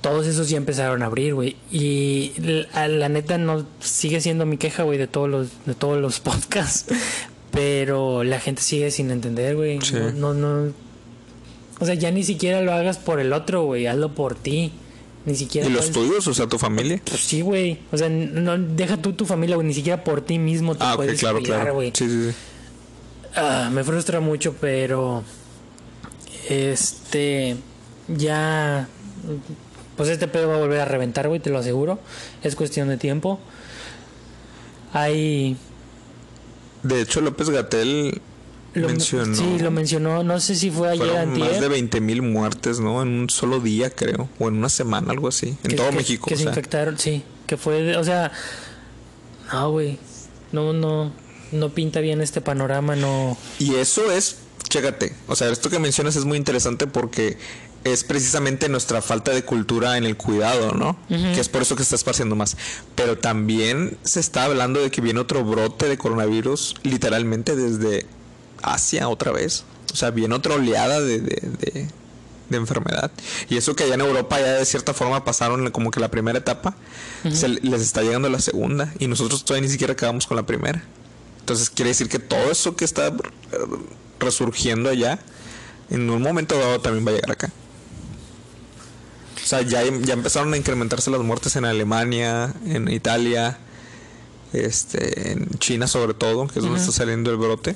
Todos 0.00 0.26
esos 0.26 0.48
ya 0.48 0.56
empezaron 0.56 1.02
a 1.02 1.06
abrir, 1.06 1.34
güey. 1.34 1.56
Y 1.72 2.32
la, 2.74 2.86
la 2.88 3.08
neta 3.08 3.36
no 3.38 3.66
sigue 3.80 4.20
siendo 4.20 4.46
mi 4.46 4.56
queja, 4.56 4.84
güey, 4.84 4.96
de 4.98 5.06
todos 5.08 5.28
los, 5.28 5.48
de 5.66 5.74
todos 5.74 6.00
los 6.00 6.20
podcasts. 6.20 6.86
Pero 7.50 8.22
la 8.24 8.38
gente 8.40 8.62
sigue 8.62 8.90
sin 8.90 9.10
entender, 9.10 9.56
güey. 9.56 9.80
Sí. 9.82 9.94
No, 10.14 10.34
no, 10.34 10.66
no. 10.66 10.72
O 11.80 11.86
sea, 11.86 11.94
ya 11.94 12.10
ni 12.10 12.22
siquiera 12.24 12.60
lo 12.62 12.72
hagas 12.72 12.98
por 12.98 13.20
el 13.20 13.32
otro, 13.32 13.64
güey. 13.64 13.86
Hazlo 13.86 14.14
por 14.14 14.34
ti. 14.34 14.72
Ni 15.26 15.34
siquiera. 15.34 15.66
¿Y 15.68 15.70
los 15.72 15.90
tuyos? 15.90 16.26
O 16.28 16.34
sea, 16.34 16.46
tu 16.46 16.58
familia. 16.58 17.00
Pues 17.04 17.20
sí, 17.20 17.40
güey. 17.40 17.78
O 17.92 17.96
sea, 17.98 18.08
no 18.08 18.56
deja 18.58 18.96
tú 18.98 19.12
tu 19.14 19.26
familia, 19.26 19.56
güey. 19.56 19.66
Ni 19.66 19.74
siquiera 19.74 20.04
por 20.04 20.20
ti 20.20 20.38
mismo 20.38 20.74
te 20.76 20.84
Ah, 20.84 20.94
puedes 20.96 21.18
claro, 21.20 21.38
cuidar, 21.40 21.60
claro. 21.60 21.74
güey. 21.74 21.92
Sí, 21.94 22.08
sí, 22.08 22.30
sí. 22.30 22.36
Ah, 23.34 23.68
me 23.72 23.82
frustra 23.84 24.20
mucho, 24.20 24.54
pero 24.60 25.22
este 26.48 27.56
ya 28.08 28.88
pues 29.98 30.08
este 30.08 30.28
pedo 30.28 30.48
va 30.48 30.54
a 30.54 30.58
volver 30.58 30.80
a 30.80 30.86
reventar, 30.86 31.28
güey, 31.28 31.40
te 31.40 31.50
lo 31.50 31.58
aseguro. 31.58 31.98
Es 32.42 32.56
cuestión 32.56 32.88
de 32.88 32.96
tiempo. 32.96 33.38
Hay 34.92 35.56
De 36.82 37.00
hecho, 37.02 37.20
López 37.20 37.50
Gatel 37.50 38.20
mencionó. 38.74 39.34
Sí, 39.34 39.58
lo 39.58 39.70
mencionó, 39.70 40.22
no 40.22 40.40
sé 40.40 40.54
si 40.54 40.70
fue 40.70 40.90
ayer 40.90 41.16
antier, 41.16 41.50
más 41.50 41.60
de 41.60 41.68
20 41.68 42.00
mil 42.00 42.22
muertes, 42.22 42.80
¿no? 42.80 43.02
En 43.02 43.08
un 43.08 43.30
solo 43.30 43.60
día, 43.60 43.90
creo. 43.90 44.28
O 44.38 44.48
en 44.48 44.54
una 44.56 44.68
semana, 44.68 45.10
algo 45.10 45.28
así. 45.28 45.48
En 45.64 45.70
que- 45.70 45.76
todo 45.76 45.90
que- 45.90 45.96
México. 45.96 46.26
que 46.28 46.34
o 46.34 46.36
se 46.36 46.44
sea. 46.44 46.52
infectaron, 46.52 46.98
sí, 46.98 47.22
que 47.46 47.56
fue, 47.56 47.96
o 47.96 48.04
sea, 48.04 48.32
no, 49.52 49.70
güey. 49.72 49.98
No 50.52 50.72
no 50.72 51.12
no 51.50 51.70
pinta 51.70 52.00
bien 52.00 52.20
este 52.20 52.40
panorama, 52.42 52.94
no 52.96 53.36
Y 53.58 53.74
eso 53.76 54.10
es, 54.12 54.36
chécate, 54.68 55.14
o 55.26 55.34
sea, 55.36 55.48
esto 55.50 55.70
que 55.70 55.78
mencionas 55.78 56.14
es 56.16 56.24
muy 56.26 56.36
interesante 56.38 56.86
porque 56.86 57.38
es 57.84 58.04
precisamente 58.04 58.68
nuestra 58.68 59.00
falta 59.02 59.30
de 59.32 59.44
cultura 59.44 59.96
en 59.96 60.04
el 60.04 60.16
cuidado, 60.16 60.72
¿no? 60.72 60.96
Que 61.08 61.40
es 61.40 61.48
por 61.48 61.62
eso 61.62 61.76
que 61.76 61.82
está 61.82 61.94
esparciendo 61.96 62.34
más. 62.36 62.56
Pero 62.94 63.16
también 63.18 63.96
se 64.02 64.20
está 64.20 64.44
hablando 64.44 64.80
de 64.80 64.90
que 64.90 65.00
viene 65.00 65.20
otro 65.20 65.44
brote 65.44 65.88
de 65.88 65.96
coronavirus 65.96 66.74
literalmente 66.82 67.54
desde 67.56 68.06
Asia 68.62 69.08
otra 69.08 69.32
vez. 69.32 69.64
O 69.92 69.96
sea, 69.96 70.10
viene 70.10 70.34
otra 70.34 70.54
oleada 70.54 71.00
de, 71.00 71.20
de, 71.20 71.40
de- 71.60 71.88
de 72.50 72.56
enfermedad. 72.56 73.10
Y 73.50 73.58
eso 73.58 73.76
que 73.76 73.84
allá 73.84 73.94
en 73.94 74.00
Europa 74.00 74.40
ya 74.40 74.54
de 74.54 74.64
cierta 74.64 74.94
forma 74.94 75.22
pasaron 75.22 75.70
como 75.70 75.90
que 75.90 76.00
la 76.00 76.10
primera 76.10 76.38
etapa, 76.38 76.74
se 77.30 77.48
les 77.48 77.82
está 77.82 78.00
llegando 78.02 78.28
la 78.30 78.40
segunda 78.40 78.92
y 78.98 79.06
nosotros 79.06 79.44
todavía 79.44 79.66
ni 79.66 79.72
siquiera 79.72 79.92
acabamos 79.92 80.26
con 80.26 80.36
la 80.38 80.46
primera. 80.46 80.82
Entonces 81.40 81.68
quiere 81.68 81.90
decir 81.90 82.08
que 82.08 82.18
todo 82.18 82.50
eso 82.50 82.74
que 82.74 82.86
está 82.86 83.12
resurgiendo 84.18 84.88
allá, 84.90 85.18
en 85.90 86.08
un 86.10 86.22
momento 86.22 86.58
dado 86.58 86.80
también 86.80 87.06
va 87.06 87.10
a 87.10 87.14
llegar 87.14 87.30
acá. 87.32 87.50
O 89.48 89.50
sea, 89.50 89.62
ya, 89.62 89.82
ya 90.02 90.12
empezaron 90.12 90.52
a 90.52 90.58
incrementarse 90.58 91.10
las 91.10 91.22
muertes 91.22 91.56
en 91.56 91.64
Alemania, 91.64 92.52
en 92.66 92.86
Italia, 92.92 93.56
este, 94.52 95.32
en 95.32 95.48
China 95.58 95.86
sobre 95.86 96.12
todo, 96.12 96.46
que 96.48 96.58
es 96.58 96.64
donde 96.66 96.78
está 96.78 96.92
saliendo 96.92 97.30
el 97.30 97.38
brote. 97.38 97.74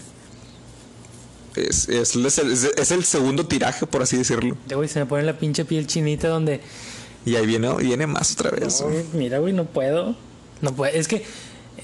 Es, 1.56 1.88
es, 1.88 2.14
es 2.14 2.38
el, 2.38 2.52
es- 2.52 2.64
es 2.76 2.90
el 2.90 3.04
segundo 3.04 3.46
tiraje, 3.46 3.86
por 3.86 4.02
así 4.02 4.18
decirlo. 4.18 4.54
De, 4.66 4.74
güey, 4.74 4.86
se 4.86 4.98
me 5.00 5.06
pone 5.06 5.22
la 5.22 5.38
pinche 5.38 5.64
piel 5.64 5.86
chinita 5.86 6.28
donde 6.28 6.60
Y 7.24 7.36
ahí 7.36 7.46
viene, 7.46 7.74
viene 7.76 8.06
más 8.06 8.32
otra 8.32 8.50
vez. 8.50 8.82
No, 8.82 8.88
mira, 9.18 9.38
güey, 9.38 9.54
no 9.54 9.64
puedo. 9.64 10.14
No 10.60 10.74
puedo. 10.74 10.92
Es 10.92 11.08
que 11.08 11.24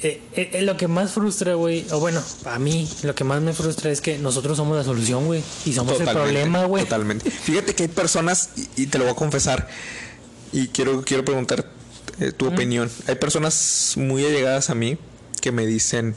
eh, 0.02 0.20
eh, 0.34 0.50
eh, 0.52 0.62
lo 0.62 0.76
que 0.76 0.86
más 0.86 1.12
frustra, 1.12 1.54
güey, 1.54 1.84
o 1.90 1.98
bueno, 1.98 2.22
a 2.44 2.58
mí 2.58 2.88
lo 3.02 3.14
que 3.14 3.24
más 3.24 3.42
me 3.42 3.52
frustra 3.52 3.90
es 3.90 4.00
que 4.00 4.18
nosotros 4.18 4.56
somos 4.56 4.76
la 4.76 4.84
solución, 4.84 5.26
güey, 5.26 5.42
y 5.64 5.72
somos 5.72 6.00
el 6.00 6.08
problema, 6.08 6.64
güey. 6.66 6.84
Totalmente. 6.84 7.30
Fíjate 7.30 7.74
que 7.74 7.84
hay 7.84 7.88
personas, 7.88 8.50
y, 8.56 8.82
y 8.82 8.86
te 8.86 8.98
lo 8.98 9.04
voy 9.04 9.12
a 9.12 9.16
confesar, 9.16 9.68
y 10.52 10.68
quiero, 10.68 11.02
quiero 11.02 11.24
preguntar 11.24 11.68
eh, 12.20 12.32
tu 12.32 12.46
opinión. 12.48 12.90
Hay 13.06 13.14
personas 13.16 13.94
muy 13.96 14.24
allegadas 14.24 14.70
a 14.70 14.74
mí 14.74 14.98
que 15.40 15.52
me 15.52 15.66
dicen 15.66 16.14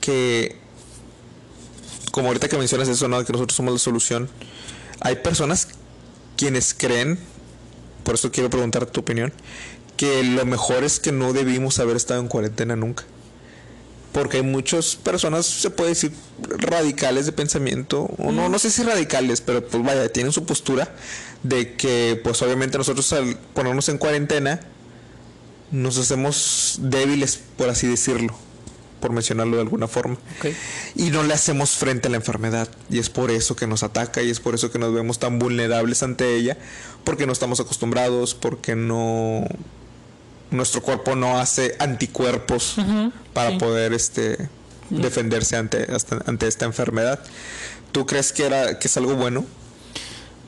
que, 0.00 0.56
como 2.10 2.28
ahorita 2.28 2.48
que 2.48 2.58
mencionas 2.58 2.88
eso, 2.88 3.08
¿no? 3.08 3.24
Que 3.24 3.32
nosotros 3.32 3.56
somos 3.56 3.72
la 3.72 3.78
solución. 3.78 4.28
Hay 5.00 5.16
personas 5.16 5.68
quienes 6.36 6.74
creen, 6.74 7.18
por 8.04 8.14
eso 8.14 8.30
quiero 8.30 8.50
preguntar 8.50 8.86
tu 8.86 9.00
opinión, 9.00 9.32
que 9.96 10.22
lo 10.24 10.44
mejor 10.46 10.84
es 10.84 11.00
que 11.00 11.12
no 11.12 11.32
debimos 11.32 11.78
haber 11.78 11.96
estado 11.96 12.20
en 12.20 12.28
cuarentena 12.28 12.76
nunca. 12.76 13.04
Porque 14.12 14.38
hay 14.38 14.42
muchas 14.42 14.96
personas, 14.96 15.46
se 15.46 15.70
puede 15.70 15.90
decir, 15.90 16.12
radicales 16.58 17.24
de 17.24 17.32
pensamiento, 17.32 18.10
o 18.18 18.30
no, 18.30 18.48
no 18.48 18.58
sé 18.58 18.70
si 18.70 18.82
radicales, 18.82 19.40
pero 19.40 19.66
pues 19.66 19.82
vaya, 19.82 20.06
tienen 20.10 20.32
su 20.32 20.44
postura 20.44 20.94
de 21.42 21.74
que 21.74 22.20
pues 22.22 22.42
obviamente 22.42 22.78
nosotros 22.78 23.12
al 23.14 23.36
ponernos 23.54 23.88
en 23.88 23.98
cuarentena 23.98 24.60
nos 25.70 25.96
hacemos 25.96 26.78
débiles, 26.82 27.40
por 27.56 27.70
así 27.70 27.86
decirlo, 27.86 28.34
por 29.00 29.12
mencionarlo 29.12 29.56
de 29.56 29.62
alguna 29.62 29.88
forma. 29.88 30.18
Y 30.94 31.10
no 31.10 31.22
le 31.22 31.32
hacemos 31.32 31.70
frente 31.70 32.08
a 32.08 32.10
la 32.10 32.18
enfermedad. 32.18 32.68
Y 32.90 32.98
es 32.98 33.08
por 33.08 33.30
eso 33.30 33.56
que 33.56 33.66
nos 33.66 33.82
ataca 33.82 34.22
y 34.22 34.30
es 34.30 34.38
por 34.38 34.54
eso 34.54 34.70
que 34.70 34.78
nos 34.78 34.92
vemos 34.92 35.18
tan 35.18 35.38
vulnerables 35.38 36.02
ante 36.02 36.36
ella, 36.36 36.58
porque 37.04 37.26
no 37.26 37.32
estamos 37.32 37.58
acostumbrados, 37.58 38.34
porque 38.34 38.76
no 38.76 39.46
nuestro 40.52 40.82
cuerpo 40.82 41.14
no 41.16 41.38
hace 41.38 41.74
anticuerpos 41.78 42.76
para 43.32 43.50
sí. 43.50 43.56
poder 43.58 43.92
este 43.92 44.48
defenderse 44.90 45.56
ante, 45.56 45.84
hasta- 45.92 46.22
ante 46.26 46.46
esta 46.46 46.64
enfermedad. 46.66 47.20
¿Tú 47.92 48.06
crees 48.06 48.32
que 48.32 48.44
era 48.46 48.78
que 48.78 48.88
es 48.88 48.96
algo 48.96 49.14
bueno? 49.14 49.44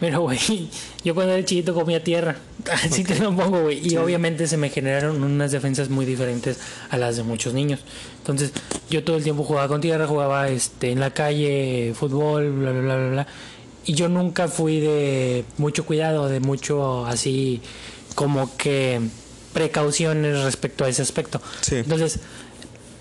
Mira, 0.01 0.19
güey, 0.19 0.69
yo 1.05 1.15
cuando 1.15 1.33
era 1.35 1.45
chiquito 1.45 1.73
comía 1.73 2.03
tierra. 2.03 2.37
Así 2.85 3.05
te 3.05 3.19
lo 3.19 3.35
pongo, 3.35 3.63
güey. 3.63 3.87
Y 3.87 3.97
obviamente 3.97 4.47
se 4.49 4.57
me 4.57 4.69
generaron 4.69 5.23
unas 5.23 5.53
defensas 5.53 5.89
muy 5.89 6.05
diferentes 6.05 6.59
a 6.91 6.97
las 6.99 7.17
de 7.17 7.23
muchos 7.23 7.55
niños. 7.55 7.81
Entonces, 8.19 8.53
yo 8.91 9.05
todo 9.05 9.17
el 9.17 9.23
tiempo 9.25 9.45
jugaba 9.45 9.69
con 9.69 9.81
tierra, 9.81 10.07
jugaba 10.07 10.49
este 10.49 10.91
en 10.91 11.01
la 11.01 11.11
calle, 11.15 11.95
fútbol, 11.99 12.51
bla, 12.53 12.73
bla, 12.73 12.81
bla, 12.83 12.97
bla, 12.97 13.09
bla. 13.11 13.27
y 13.87 13.95
yo 13.95 14.09
nunca 14.09 14.49
fui 14.49 14.81
de 14.81 15.45
mucho 15.59 15.87
cuidado, 15.87 16.29
de 16.29 16.41
mucho 16.41 17.07
así 17.07 17.63
como 18.15 18.55
que 18.57 19.01
precauciones 19.55 20.43
respecto 20.43 20.85
a 20.85 20.91
ese 20.91 21.01
aspecto. 21.01 21.41
Sí. 21.63 21.77
Entonces, 21.77 22.19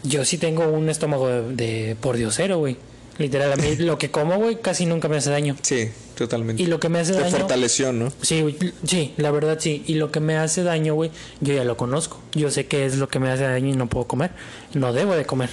yo 0.03 0.23
sí 0.23 0.37
tengo 0.37 0.67
un 0.67 0.87
estómago 0.89 1.27
de, 1.27 1.41
de 1.55 1.95
por 1.99 2.15
diosero, 2.15 2.59
güey. 2.59 2.77
Literal, 3.17 3.53
a 3.53 3.55
mí 3.57 3.75
lo 3.79 3.97
que 3.97 4.09
como, 4.09 4.37
güey, 4.37 4.59
casi 4.61 4.85
nunca 4.85 5.07
me 5.07 5.17
hace 5.17 5.29
daño. 5.29 5.55
Sí, 5.61 5.89
totalmente. 6.15 6.63
Y 6.63 6.67
lo 6.67 6.79
que 6.79 6.89
me 6.89 6.99
hace 6.99 7.13
Te 7.13 7.19
daño... 7.19 7.37
fortaleció, 7.37 7.93
¿no? 7.93 8.11
Sí, 8.21 8.41
güey, 8.41 8.57
sí, 8.85 9.13
la 9.17 9.31
verdad 9.31 9.57
sí. 9.59 9.83
Y 9.87 9.95
lo 9.95 10.11
que 10.11 10.19
me 10.19 10.37
hace 10.37 10.63
daño, 10.63 10.93
güey, 10.93 11.11
yo 11.41 11.53
ya 11.53 11.63
lo 11.63 11.77
conozco. 11.77 12.21
Yo 12.33 12.49
sé 12.49 12.65
qué 12.65 12.85
es 12.85 12.97
lo 12.97 13.09
que 13.09 13.19
me 13.19 13.29
hace 13.29 13.43
daño 13.43 13.69
y 13.69 13.75
no 13.75 13.87
puedo 13.87 14.07
comer. 14.07 14.31
No 14.73 14.93
debo 14.93 15.15
de 15.15 15.25
comer. 15.25 15.49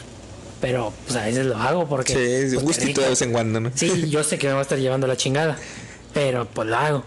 Pero, 0.61 0.93
pues 1.07 1.19
a 1.19 1.25
veces 1.25 1.47
lo 1.47 1.57
hago 1.57 1.89
porque... 1.89 2.13
Sí, 2.13 2.21
es 2.21 2.55
pues, 2.55 2.65
gustito 2.65 3.01
de 3.01 3.09
vez 3.09 3.23
en 3.23 3.33
cuando, 3.33 3.61
¿no? 3.61 3.73
Sí, 3.75 4.11
yo 4.11 4.23
sé 4.23 4.39
que 4.39 4.47
me 4.47 4.53
va 4.53 4.59
a 4.59 4.63
estar 4.63 4.79
llevando 4.79 5.07
la 5.07 5.17
chingada. 5.17 5.57
Pero, 6.13 6.47
pues 6.47 6.69
lo 6.69 6.77
hago. 6.77 7.05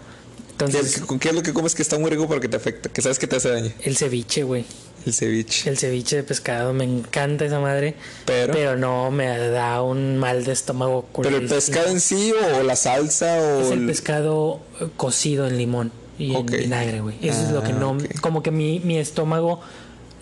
¿Qué, 0.58 0.64
Entonces, 0.66 1.02
qué- 1.08 1.18
qué 1.18 1.28
es 1.30 1.34
lo 1.34 1.42
que 1.42 1.52
comes 1.52 1.74
que 1.74 1.82
está 1.82 1.98
muy 1.98 2.10
rico 2.10 2.28
pero 2.28 2.40
que 2.40 2.48
te 2.48 2.56
afecta? 2.56 2.88
Que 2.88 3.02
sabes 3.02 3.18
que 3.18 3.26
te 3.26 3.36
hace 3.36 3.50
daño. 3.50 3.72
el 3.82 3.96
ceviche, 3.96 4.42
güey. 4.44 4.64
El 5.04 5.12
ceviche. 5.12 5.68
El 5.68 5.76
ceviche 5.76 6.16
de 6.16 6.22
pescado, 6.22 6.72
me 6.72 6.84
encanta 6.84 7.44
esa 7.44 7.60
madre. 7.60 7.94
Pero- 8.24 8.76
no, 8.76 9.10
me 9.10 9.26
da 9.50 9.82
un 9.82 10.16
mal 10.16 10.44
de 10.44 10.52
estómago. 10.52 11.06
¿Pero 11.22 11.36
el 11.36 11.46
pescado 11.48 11.88
en 11.90 12.00
sí 12.00 12.32
o 12.32 12.62
la 12.62 12.74
salsa 12.76 13.34
o 13.38 13.60
Es 13.60 13.70
el 13.72 13.80
el- 13.80 13.86
pescado 13.86 14.60
eh, 14.80 14.86
cocido 14.96 15.46
en 15.46 15.58
limón 15.58 15.92
y 16.18 16.34
en 16.34 16.46
vinagre, 16.46 17.00
güey. 17.00 17.16
Eso 17.20 17.42
es 17.42 17.50
lo 17.50 17.62
que 17.62 17.72
Ah, 17.72 17.76
no. 17.78 17.98
Como 18.22 18.42
que 18.42 18.50
mi, 18.50 18.80
mi 18.80 18.96
estómago 18.98 19.60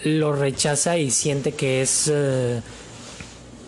lo 0.05 0.33
rechaza 0.35 0.97
y 0.99 1.11
siente 1.12 1.53
que 1.53 1.83
es. 1.83 2.11
eh, 2.12 2.61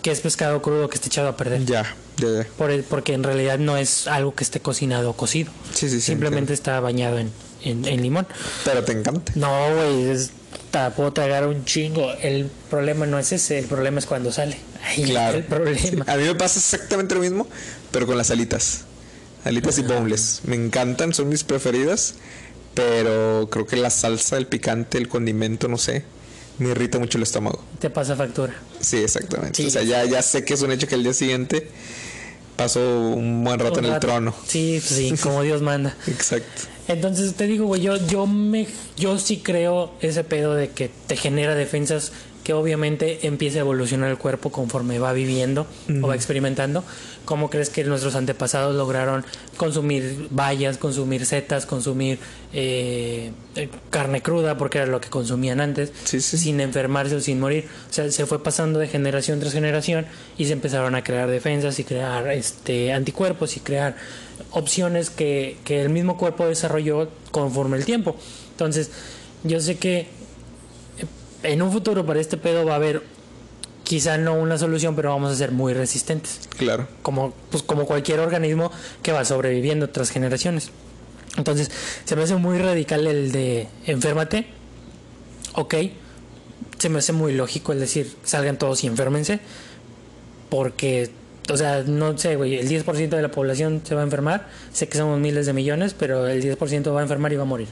que 0.02 0.10
es 0.10 0.20
pescado 0.20 0.60
crudo 0.62 0.88
que 0.88 0.96
está 0.96 1.06
echado 1.06 1.28
a 1.28 1.36
perder. 1.36 1.64
Ya, 1.64 1.94
Por 2.56 2.70
el- 2.70 2.82
porque 2.84 3.12
en 3.14 3.22
realidad 3.24 3.58
no 3.58 3.76
es 3.76 4.06
algo 4.06 4.34
que 4.34 4.44
esté 4.44 4.60
cocinado 4.60 5.10
o 5.10 5.16
cocido. 5.16 5.50
Sí, 5.72 5.88
sí, 5.88 5.96
sí. 5.96 6.00
Simplemente 6.00 6.52
está 6.52 6.78
bañado 6.80 7.18
en, 7.18 7.30
en, 7.62 7.84
en 7.86 8.02
limón. 8.02 8.26
Pero 8.64 8.84
te 8.84 8.92
encanta. 8.92 9.32
No, 9.34 9.74
güey, 9.74 10.10
es, 10.10 10.30
puedo 10.96 11.12
tragar 11.12 11.46
un 11.46 11.64
chingo. 11.64 12.12
El 12.22 12.50
problema 12.70 13.06
no 13.06 13.18
es 13.18 13.32
ese, 13.32 13.58
el 13.58 13.66
problema 13.66 13.98
es 13.98 14.06
cuando 14.06 14.30
sale. 14.32 14.56
Ahí 14.84 15.04
Claro. 15.04 15.38
el 15.38 15.44
problema. 15.44 16.04
A 16.08 16.16
mí 16.16 16.24
me 16.24 16.34
pasa 16.34 16.58
exactamente 16.58 17.14
lo 17.14 17.20
mismo, 17.20 17.48
pero 17.90 18.06
con 18.06 18.16
las 18.16 18.30
alitas. 18.30 18.82
Alitas 19.44 19.78
y 19.78 19.82
boneless. 19.82 20.40
Me 20.44 20.56
encantan, 20.56 21.12
son 21.14 21.28
mis 21.28 21.42
preferidas. 21.44 22.14
Pero 22.74 23.48
creo 23.52 23.66
que 23.66 23.76
la 23.76 23.88
salsa, 23.90 24.36
el 24.36 24.46
picante, 24.48 24.98
el 24.98 25.08
condimento, 25.08 25.68
no 25.68 25.78
sé, 25.78 26.02
me 26.58 26.70
irrita 26.70 26.98
mucho 26.98 27.18
el 27.18 27.22
estómago. 27.22 27.62
Te 27.78 27.88
pasa 27.88 28.16
factura. 28.16 28.52
Sí, 28.80 28.96
exactamente. 28.96 29.62
Sí. 29.62 29.68
O 29.68 29.70
sea, 29.70 29.82
ya, 29.84 30.04
ya 30.06 30.22
sé 30.22 30.44
que 30.44 30.54
es 30.54 30.62
un 30.62 30.72
hecho 30.72 30.88
que 30.88 30.96
el 30.96 31.04
día 31.04 31.12
siguiente 31.14 31.70
paso 32.56 32.80
un 32.80 33.44
buen 33.44 33.58
rato 33.58 33.80
Un 33.80 33.86
en 33.86 33.92
el 33.94 34.00
trono. 34.00 34.34
Sí, 34.46 34.80
pues 34.80 34.94
sí, 34.94 35.14
como 35.22 35.42
Dios 35.42 35.62
manda. 35.62 35.94
Exacto. 36.06 36.62
Entonces 36.86 37.34
te 37.34 37.46
digo, 37.46 37.66
güey, 37.66 37.80
yo, 37.80 37.96
yo 38.06 38.26
me 38.26 38.66
yo 38.96 39.18
sí 39.18 39.38
creo 39.38 39.92
ese 40.00 40.22
pedo 40.22 40.54
de 40.54 40.70
que 40.70 40.90
te 41.06 41.16
genera 41.16 41.54
defensas 41.54 42.12
que 42.44 42.52
obviamente 42.52 43.26
empieza 43.26 43.56
a 43.58 43.60
evolucionar 43.60 44.10
el 44.10 44.18
cuerpo 44.18 44.52
conforme 44.52 44.98
va 44.98 45.12
viviendo 45.14 45.66
o 46.02 46.06
va 46.08 46.14
experimentando. 46.14 46.84
¿Cómo 47.24 47.48
crees 47.48 47.70
que 47.70 47.82
nuestros 47.84 48.16
antepasados 48.16 48.76
lograron 48.76 49.24
consumir 49.56 50.28
bayas, 50.30 50.76
consumir 50.76 51.24
setas, 51.24 51.64
consumir 51.64 52.18
eh, 52.52 53.30
eh, 53.56 53.68
carne 53.88 54.20
cruda, 54.20 54.58
porque 54.58 54.76
era 54.78 54.86
lo 54.86 55.00
que 55.00 55.08
consumían 55.08 55.60
antes, 55.62 55.90
Sí, 56.04 56.20
sí. 56.20 56.36
sin 56.36 56.60
enfermarse 56.60 57.16
o 57.16 57.20
sin 57.20 57.40
morir? 57.40 57.66
O 57.88 57.92
sea, 57.92 58.10
se 58.10 58.26
fue 58.26 58.42
pasando 58.42 58.78
de 58.78 58.88
generación 58.88 59.40
tras 59.40 59.54
generación 59.54 60.04
y 60.36 60.44
se 60.44 60.52
empezaron 60.52 60.94
a 60.94 61.02
crear 61.02 61.30
defensas 61.30 61.78
y 61.78 61.84
crear 61.84 62.28
este 62.28 62.92
anticuerpos 62.92 63.56
y 63.56 63.60
crear 63.60 63.96
opciones 64.50 65.08
que, 65.08 65.56
que 65.64 65.80
el 65.80 65.88
mismo 65.88 66.18
cuerpo 66.18 66.46
desarrolló 66.46 67.08
conforme 67.30 67.78
el 67.78 67.86
tiempo. 67.86 68.16
Entonces, 68.50 68.90
yo 69.44 69.60
sé 69.60 69.78
que 69.78 70.08
en 71.44 71.62
un 71.62 71.70
futuro 71.70 72.04
para 72.04 72.20
este 72.20 72.36
pedo 72.36 72.64
va 72.64 72.72
a 72.72 72.76
haber 72.76 73.02
quizá 73.84 74.18
no 74.18 74.34
una 74.34 74.58
solución, 74.58 74.96
pero 74.96 75.10
vamos 75.10 75.30
a 75.30 75.36
ser 75.36 75.52
muy 75.52 75.74
resistentes. 75.74 76.40
Claro. 76.56 76.88
Como, 77.02 77.32
pues, 77.50 77.62
como 77.62 77.86
cualquier 77.86 78.20
organismo 78.20 78.72
que 79.02 79.12
va 79.12 79.24
sobreviviendo 79.24 79.90
tras 79.90 80.10
generaciones. 80.10 80.70
Entonces, 81.36 81.70
se 82.04 82.16
me 82.16 82.22
hace 82.22 82.36
muy 82.36 82.58
radical 82.58 83.06
el 83.06 83.30
de 83.30 83.68
enférmate. 83.86 84.46
Ok. 85.54 85.74
Se 86.78 86.88
me 86.88 86.98
hace 86.98 87.12
muy 87.12 87.32
lógico 87.32 87.72
el 87.72 87.80
decir 87.80 88.16
salgan 88.24 88.58
todos 88.58 88.82
y 88.84 88.86
enférmense. 88.86 89.40
Porque, 90.48 91.10
o 91.50 91.56
sea, 91.56 91.82
no 91.86 92.16
sé, 92.16 92.36
güey, 92.36 92.56
el 92.56 92.68
10% 92.68 93.08
de 93.10 93.22
la 93.22 93.30
población 93.30 93.82
se 93.86 93.94
va 93.94 94.00
a 94.00 94.04
enfermar. 94.04 94.48
Sé 94.72 94.88
que 94.88 94.96
somos 94.98 95.18
miles 95.20 95.46
de 95.46 95.52
millones, 95.52 95.94
pero 95.98 96.26
el 96.26 96.42
10% 96.42 96.94
va 96.94 97.00
a 97.00 97.02
enfermar 97.02 97.32
y 97.32 97.36
va 97.36 97.42
a 97.42 97.46
morir. 97.46 97.68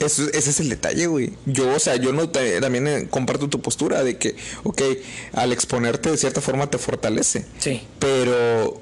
Eso, 0.00 0.24
ese 0.32 0.50
es 0.50 0.60
el 0.60 0.68
detalle, 0.68 1.06
güey. 1.06 1.32
Yo, 1.46 1.72
o 1.74 1.78
sea, 1.78 1.96
yo 1.96 2.12
no 2.12 2.28
te- 2.30 2.60
también 2.60 2.86
eh, 2.88 3.06
comparto 3.08 3.48
tu 3.48 3.60
postura 3.62 4.02
de 4.02 4.18
que, 4.18 4.34
ok, 4.64 4.82
al 5.34 5.52
exponerte 5.52 6.10
de 6.10 6.16
cierta 6.16 6.40
forma 6.40 6.68
te 6.68 6.78
fortalece. 6.78 7.46
Sí. 7.58 7.82
Pero 8.00 8.80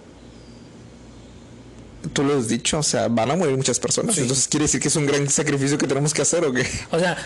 tú 2.14 2.22
lo 2.24 2.38
has 2.38 2.48
dicho, 2.48 2.78
o 2.78 2.82
sea, 2.82 3.08
van 3.08 3.30
a 3.30 3.36
morir 3.36 3.56
muchas 3.56 3.78
personas. 3.78 4.16
Entonces 4.18 4.48
quiere 4.48 4.64
decir 4.64 4.80
que 4.80 4.88
es 4.88 4.96
un 4.96 5.06
gran 5.06 5.28
sacrificio 5.28 5.76
que 5.76 5.86
tenemos 5.86 6.14
que 6.14 6.22
hacer, 6.22 6.44
¿o 6.44 6.52
qué? 6.52 6.66
O 6.90 6.98
sea, 6.98 7.16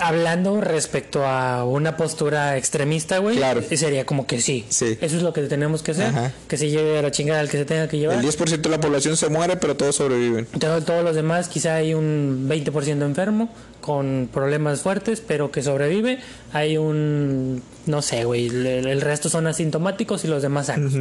hablando 0.00 0.60
respecto 0.60 1.24
a 1.26 1.64
una 1.64 1.96
postura 1.96 2.56
extremista, 2.56 3.18
güey, 3.18 3.36
Claro. 3.36 3.62
sería 3.62 4.04
como 4.06 4.26
que 4.26 4.40
sí. 4.40 4.64
Sí. 4.68 4.98
Eso 5.00 5.16
es 5.16 5.22
lo 5.22 5.32
que 5.32 5.42
tenemos 5.42 5.82
que 5.82 5.92
hacer. 5.92 6.06
Ajá. 6.06 6.32
Que 6.48 6.56
se 6.56 6.68
lleve 6.68 6.98
a 6.98 7.02
la 7.02 7.10
chingada 7.10 7.40
al 7.40 7.48
que 7.48 7.56
se 7.58 7.64
tenga 7.64 7.88
que 7.88 7.98
llevar. 7.98 8.16
El 8.16 8.22
10% 8.22 8.68
de 8.68 8.76
la 8.76 8.80
población 8.80 9.16
se 9.16 9.28
muere, 9.28 9.56
pero 9.56 9.76
todos 9.76 9.96
sobreviven. 9.96 10.46
Todo- 10.46 10.82
todos 10.82 11.02
los 11.04 11.14
demás, 11.16 11.48
quizá 11.48 11.74
hay 11.76 11.94
un 11.94 12.46
20% 12.48 13.04
enfermo 13.04 13.48
con 13.80 14.28
problemas 14.32 14.80
fuertes, 14.82 15.22
pero 15.26 15.50
que 15.50 15.62
sobrevive. 15.62 16.18
Hay 16.52 16.76
un, 16.76 17.62
no 17.86 18.02
sé, 18.02 18.24
güey, 18.24 18.46
el, 18.48 18.66
el 18.66 19.00
resto 19.00 19.28
son 19.30 19.46
asintomáticos 19.46 20.24
y 20.24 20.28
los 20.28 20.42
demás 20.42 20.66
sanos. 20.66 20.92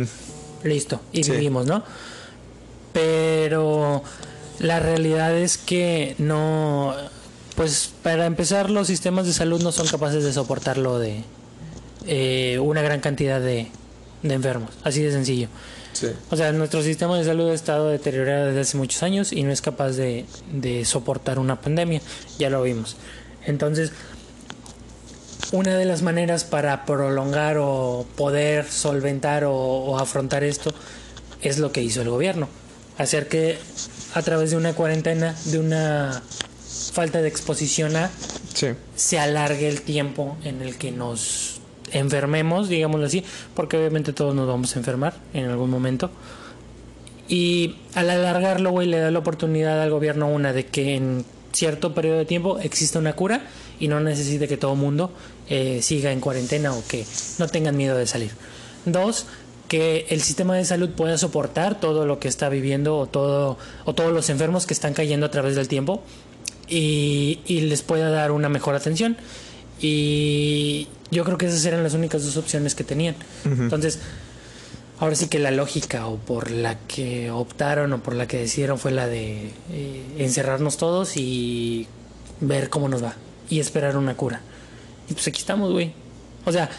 Listo, 0.64 1.02
y 1.12 1.24
Sí. 1.24 1.32
vivimos, 1.32 1.66
¿no? 1.66 1.84
Pero 2.94 4.04
la 4.60 4.80
realidad 4.80 5.36
es 5.38 5.58
que 5.58 6.16
no, 6.18 6.94
pues 7.60 7.92
para 8.04 8.26
empezar 8.26 8.70
los 8.70 8.88
sistemas 8.88 9.26
de 9.26 9.34
salud 9.34 9.62
no 9.62 9.74
son 9.74 9.86
capaces 9.86 10.24
de 10.24 10.32
soportarlo 10.32 10.98
de 10.98 11.26
eh, 12.08 12.58
una 12.58 12.82
gran 12.82 13.02
cantidad 13.02 13.42
de, 13.42 13.68
de 14.24 14.34
enfermos, 14.34 14.70
así 14.86 15.02
de 15.02 15.12
sencillo. 15.12 15.50
Sí. 15.92 16.08
O 16.32 16.38
sea, 16.38 16.54
nuestro 16.54 16.82
sistema 16.82 17.18
de 17.18 17.26
salud 17.26 17.50
ha 17.50 17.54
estado 17.54 17.90
deteriorado 17.90 18.46
desde 18.46 18.62
hace 18.62 18.78
muchos 18.78 19.04
años 19.04 19.34
y 19.34 19.44
no 19.44 19.52
es 19.52 19.62
capaz 19.62 19.90
de, 19.98 20.26
de 20.54 20.86
soportar 20.86 21.38
una 21.38 21.60
pandemia. 21.60 22.02
Ya 22.38 22.50
lo 22.50 22.64
vimos. 22.64 22.96
Entonces, 23.46 23.92
una 25.52 25.76
de 25.76 25.84
las 25.84 26.02
maneras 26.02 26.46
para 26.46 26.86
prolongar 26.86 27.58
o 27.60 28.06
poder 28.16 28.72
solventar 28.72 29.44
o, 29.44 29.54
o 29.54 30.00
afrontar 30.00 30.46
esto 30.46 30.74
es 31.42 31.60
lo 31.60 31.74
que 31.74 31.84
hizo 31.84 32.02
el 32.04 32.10
gobierno. 32.10 32.48
Hacer 32.98 33.28
que 33.28 33.58
a 34.14 34.22
través 34.22 34.52
de 34.52 34.56
una 34.56 34.72
cuarentena, 34.72 35.36
de 35.44 35.60
una 35.60 36.24
falta 36.94 37.22
de 37.22 37.28
exposición 37.28 37.96
a, 37.96 38.10
Sí. 38.54 38.68
se 38.96 39.20
alargue 39.20 39.68
el 39.68 39.82
tiempo 39.82 40.38
en 40.44 40.62
el 40.62 40.78
que 40.78 40.92
nos 40.92 41.60
enfermemos, 41.92 42.70
digámoslo 42.70 43.06
así, 43.06 43.24
porque 43.56 43.78
obviamente 43.78 44.14
todos 44.14 44.36
nos 44.36 44.48
vamos 44.48 44.76
a 44.76 44.80
enfermar 44.80 45.16
en 45.34 45.46
algún 45.46 45.70
momento. 45.70 46.12
Y 47.28 47.76
al 47.94 48.10
alargarlo, 48.10 48.72
güey, 48.72 48.88
le 48.88 49.00
da 49.00 49.12
la 49.12 49.20
oportunidad 49.20 49.82
al 49.82 49.92
gobierno 49.92 50.28
una 50.28 50.52
de 50.52 50.66
que 50.66 50.96
en 50.96 51.26
cierto 51.54 51.94
periodo 51.94 52.18
de 52.18 52.26
tiempo 52.26 52.60
exista 52.60 53.00
una 53.00 53.14
cura 53.14 53.44
y 53.80 53.88
no 53.88 54.00
necesite 54.00 54.48
que 54.48 54.58
todo 54.58 54.74
el 54.74 54.80
mundo 54.80 55.12
eh, 55.48 55.80
siga 55.82 56.12
en 56.12 56.22
cuarentena 56.22 56.74
o 56.74 56.84
que 56.88 57.06
no 57.38 57.48
tengan 57.48 57.78
miedo 57.78 57.98
de 57.98 58.08
salir. 58.08 58.32
Dos, 58.86 59.26
que 59.68 60.08
el 60.10 60.22
sistema 60.22 60.56
de 60.56 60.66
salud 60.66 60.90
pueda 60.90 61.18
soportar 61.18 61.80
todo 61.80 62.06
lo 62.08 62.20
que 62.20 62.28
está 62.28 62.50
viviendo 62.50 62.98
o 62.98 63.06
todo 63.06 63.58
o 63.86 63.94
todos 63.94 64.12
los 64.12 64.30
enfermos 64.32 64.66
que 64.66 64.74
están 64.74 64.94
cayendo 64.94 65.28
a 65.28 65.32
través 65.32 65.56
del 65.56 65.68
tiempo 65.68 66.02
y, 66.70 67.40
y 67.46 67.62
les 67.62 67.82
pueda 67.82 68.10
dar 68.10 68.32
una 68.32 68.50
mejor 68.50 68.76
atención. 68.76 69.18
Y 69.82 70.88
yo 71.12 71.24
creo 71.24 71.38
que 71.38 71.48
esas 71.48 71.66
eran 71.66 71.84
las 71.84 71.94
únicas 71.94 72.24
dos 72.24 72.38
opciones 72.38 72.76
que 72.76 72.84
tenían. 72.84 73.16
Entonces, 73.46 74.00
ahora 75.00 75.16
sí 75.16 75.28
que 75.28 75.40
la 75.40 75.52
lógica 75.52 76.08
o 76.08 76.18
por 76.18 76.52
la 76.52 76.78
que 76.80 77.32
optaron 77.32 77.94
o 77.94 78.04
por 78.04 78.16
la 78.16 78.28
que 78.28 78.38
decidieron 78.38 78.78
fue 78.78 78.92
la 78.92 79.08
de 79.08 79.52
eh, 79.72 80.04
encerrarnos 80.18 80.78
todos 80.78 81.18
y 81.18 81.88
ver 82.42 82.70
cómo 82.70 82.90
nos 82.90 83.04
va 83.04 83.16
y 83.50 83.60
esperar 83.60 83.98
una 83.98 84.16
cura. 84.16 84.42
Y 85.10 85.14
pues 85.14 85.28
aquí 85.28 85.40
estamos, 85.40 85.72
güey. 85.72 85.94
O 86.46 86.52
sea, 86.52 86.70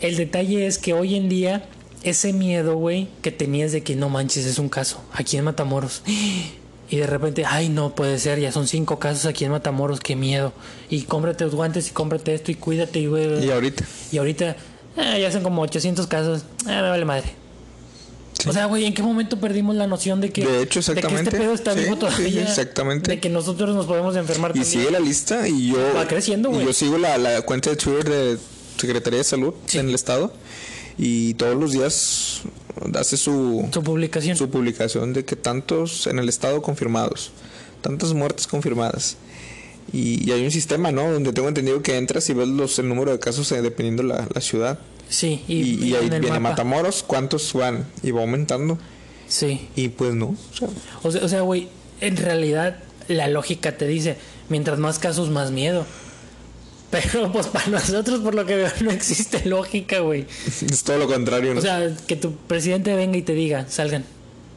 el 0.00 0.16
detalle 0.16 0.66
es 0.66 0.78
que 0.78 0.94
hoy 0.94 1.16
en 1.16 1.28
día 1.28 1.64
ese 2.02 2.32
miedo, 2.32 2.76
güey, 2.76 3.08
que 3.20 3.30
tenías 3.30 3.72
de 3.72 3.82
que 3.82 3.96
no 3.96 4.08
manches, 4.08 4.46
es 4.46 4.58
un 4.58 4.68
caso 4.68 5.02
aquí 5.12 5.36
en 5.36 5.44
Matamoros. 5.44 6.02
Y 6.90 6.96
de 6.96 7.06
repente, 7.06 7.44
ay, 7.46 7.68
no 7.68 7.94
puede 7.94 8.18
ser, 8.18 8.40
ya 8.40 8.50
son 8.50 8.66
cinco 8.66 8.98
casos 8.98 9.24
aquí 9.26 9.44
en 9.44 9.52
Matamoros, 9.52 10.00
qué 10.00 10.16
miedo. 10.16 10.52
Y 10.88 11.02
cómprate 11.02 11.44
los 11.44 11.54
guantes 11.54 11.88
y 11.88 11.92
cómprate 11.92 12.34
esto 12.34 12.50
y 12.50 12.56
cuídate 12.56 12.98
y 12.98 13.06
güey. 13.06 13.44
Y 13.44 13.50
ahorita. 13.50 13.84
Y 14.10 14.18
ahorita 14.18 14.56
ah, 14.96 15.16
ya 15.16 15.30
son 15.30 15.42
como 15.44 15.62
800 15.62 16.06
casos. 16.08 16.42
Ah, 16.66 16.82
me 16.82 16.90
vale 16.90 17.04
madre. 17.04 17.40
O 18.48 18.52
sea, 18.52 18.64
güey, 18.66 18.86
¿en 18.86 18.94
qué 18.94 19.02
momento 19.02 19.38
perdimos 19.38 19.76
la 19.76 19.86
noción 19.86 20.20
de 20.20 20.30
que, 20.30 20.44
De 20.44 20.62
hecho, 20.62 20.80
de 20.80 20.86
que 20.86 20.90
exactamente. 20.92 21.28
este 21.30 21.38
pedo 21.38 21.52
está 21.52 21.74
Sí, 21.74 21.80
vivo 21.80 21.96
todavía? 21.96 22.28
sí, 22.30 22.38
exactamente. 22.38 23.10
De 23.12 23.20
que 23.20 23.28
nosotros 23.28 23.74
nos 23.76 23.86
podemos 23.86 24.16
enfermar 24.16 24.52
Y 24.52 24.60
también. 24.60 24.66
sigue 24.72 24.90
la 24.90 24.98
lista 24.98 25.46
y 25.46 25.68
yo... 25.72 25.78
Va 25.94 26.08
creciendo, 26.08 26.48
y 26.50 26.54
güey. 26.54 26.66
Yo 26.66 26.72
sigo 26.72 26.96
la, 26.98 27.18
la 27.18 27.42
cuenta 27.42 27.68
de 27.70 27.76
Twitter 27.76 28.08
de 28.08 28.38
Secretaría 28.78 29.18
de 29.18 29.24
Salud 29.24 29.52
en 29.74 29.88
el 29.90 29.94
estado 29.94 30.32
y 30.96 31.34
todos 31.34 31.54
los 31.56 31.72
días 31.72 32.40
hace 32.98 33.16
su, 33.16 33.68
Su 33.72 33.82
publicación. 33.82 34.36
su 34.36 34.48
publicación 34.50 35.12
de 35.12 35.24
que 35.24 35.36
tantos 35.36 36.06
en 36.06 36.18
el 36.18 36.28
estado 36.28 36.62
confirmados, 36.62 37.32
tantas 37.82 38.12
muertes 38.14 38.46
confirmadas. 38.46 39.16
Y, 39.92 40.26
y 40.28 40.32
hay 40.32 40.44
un 40.44 40.50
sistema, 40.52 40.92
¿no? 40.92 41.10
Donde 41.12 41.32
tengo 41.32 41.48
entendido 41.48 41.82
que 41.82 41.96
entras 41.96 42.28
y 42.30 42.34
ves 42.34 42.46
los, 42.48 42.78
el 42.78 42.88
número 42.88 43.10
de 43.10 43.18
casos 43.18 43.50
eh, 43.52 43.60
dependiendo 43.60 44.02
la, 44.02 44.28
la 44.32 44.40
ciudad. 44.40 44.78
Sí, 45.08 45.42
y, 45.48 45.54
Y, 45.54 45.60
y 45.60 45.88
y 45.88 45.94
ahí 45.96 46.08
viene 46.08 46.28
mapa. 46.28 46.40
Matamoros, 46.40 47.02
cuántos 47.02 47.52
van 47.54 47.86
y 48.02 48.12
va 48.12 48.20
aumentando. 48.20 48.78
Sí. 49.26 49.68
Y 49.74 49.88
pues 49.88 50.14
no, 50.14 50.26
o 50.26 50.56
sea, 50.56 50.68
O 51.02 51.10
sea, 51.10 51.24
o 51.24 51.28
sea, 51.28 51.40
güey, 51.42 51.68
en 52.00 52.16
realidad 52.16 52.78
la 53.08 53.26
lógica 53.28 53.76
te 53.76 53.86
dice, 53.88 54.16
mientras 54.48 54.78
más 54.78 54.98
casos, 55.00 55.30
más 55.30 55.50
miedo. 55.50 55.84
Pero 56.90 57.30
pues 57.32 57.46
para 57.46 57.66
nosotros, 57.68 58.20
por 58.20 58.34
lo 58.34 58.44
que 58.46 58.56
veo, 58.56 58.70
no 58.80 58.90
existe 58.90 59.44
lógica, 59.46 60.00
güey. 60.00 60.26
es 60.46 60.82
todo 60.82 60.98
lo 60.98 61.06
contrario, 61.06 61.54
¿no? 61.54 61.60
O 61.60 61.62
sea, 61.62 61.94
que 62.06 62.16
tu 62.16 62.32
presidente 62.34 62.94
venga 62.94 63.16
y 63.16 63.22
te 63.22 63.32
diga, 63.34 63.66
salgan. 63.68 64.04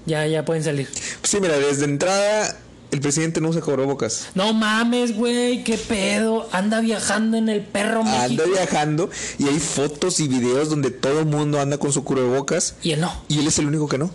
Ya, 0.06 0.26
ya 0.28 0.44
pueden 0.44 0.64
salir. 0.64 0.88
Pues 1.22 1.32
sí, 1.32 1.40
mira, 1.40 1.58
desde 1.58 1.86
entrada 1.86 2.58
el 2.92 3.00
presidente 3.02 3.42
no 3.42 3.50
usa 3.50 3.62
cubrebocas. 3.62 4.28
No 4.36 4.54
mames, 4.54 5.16
güey, 5.16 5.64
qué 5.64 5.78
pedo. 5.78 6.48
Anda 6.52 6.82
viajando 6.82 7.38
en 7.38 7.50
el 7.50 7.62
perro 7.62 8.04
México. 8.04 8.22
Anda 8.24 8.46
viajando 8.46 9.10
y 9.40 9.48
hay 9.48 9.60
fotos 9.60 10.20
y 10.20 10.28
videos 10.28 10.70
donde 10.70 10.92
todo 10.92 11.22
el 11.22 11.26
mundo 11.26 11.60
anda 11.60 11.78
con 11.78 11.92
su 11.92 12.04
cubrebocas 12.04 12.76
Y 12.84 12.92
él 12.92 13.02
no. 13.02 13.12
y 13.28 13.40
él 13.40 13.48
es 13.48 13.58
el 13.60 13.66
único 13.68 13.88
que 13.88 13.98
no. 13.98 14.12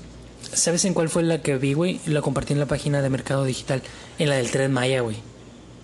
¿Sabes 0.53 0.85
en 0.85 0.95
cuál 0.95 1.09
fue 1.09 1.23
la 1.25 1.43
que 1.43 1.57
vi, 1.57 1.73
güey? 1.73 2.01
La 2.07 2.23
compartí 2.23 2.53
en 2.53 2.61
la 2.61 2.67
página 2.67 3.03
de 3.03 3.11
Mercado 3.11 3.45
Digital. 3.45 3.83
En 4.19 4.29
la 4.29 4.37
del 4.37 4.51
Tren 4.51 4.73
Maya, 4.73 5.01
güey. 5.01 5.17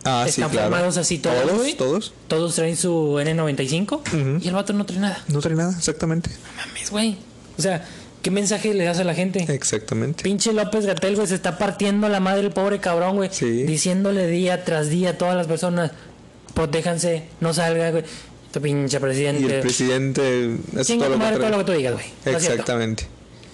Ah, 0.05 0.23
sí, 0.25 0.31
Están 0.41 0.51
claro. 0.51 0.69
formados 0.71 0.97
así 0.99 1.19
todos, 1.19 1.43
Todos, 1.43 1.57
güey. 1.59 1.75
todos. 1.75 2.13
Todos 2.29 2.55
traen 2.55 2.77
su 2.77 2.91
N95 3.19 4.41
y 4.43 4.49
el 4.49 4.55
vato 4.55 4.73
no 4.73 4.85
trae 4.87 4.99
nada. 5.01 5.25
No 5.29 5.41
trae 5.41 5.55
nada, 5.55 5.75
exactamente. 5.77 6.31
No 6.31 6.67
mames, 6.67 6.91
güey. 6.91 7.17
O 7.59 7.63
sea, 7.63 7.85
¿qué 8.23 8.31
mensaje 8.31 8.75
le 8.75 8.85
das 8.85 8.99
a 8.99 9.05
la 9.05 9.15
gente? 9.15 9.45
Exactamente. 9.53 10.23
Pinche 10.23 10.53
López 10.53 10.85
Gatel, 10.87 11.15
güey, 11.17 11.27
se 11.27 11.35
está 11.35 11.57
partiendo 11.57 12.09
la 12.09 12.21
madre 12.21 12.41
el 12.43 12.51
pobre 12.51 12.81
cabrón, 12.81 13.17
güey. 13.17 13.31
Sí. 13.33 13.63
Diciéndole 13.65 14.27
día 14.27 14.65
tras 14.65 14.89
día 14.91 15.11
a 15.11 15.19
todas 15.19 15.37
las 15.37 15.47
personas, 15.47 15.91
protéjanse, 16.55 17.25
no 17.41 17.55
salgan, 17.55 17.93
güey. 17.93 18.05
Tu 18.53 18.61
pinche 18.61 19.01
presidente. 19.01 19.43
Y 19.43 19.47
el 19.51 19.61
presidente 19.61 20.57
hace 20.75 20.85
Chinga 20.93 21.07
todo 21.07 21.15
tu 21.15 21.19
lo 21.19 21.25
madre 21.25 21.37
todo 21.39 21.49
lo 21.51 21.57
contrario. 21.57 21.59
que 21.59 21.65
tú 21.65 21.73
digas, 21.79 21.93
güey. 21.95 22.07
No 22.07 22.13
es 22.39 22.39
cierto. 22.45 22.53
Exactamente. 22.61 23.07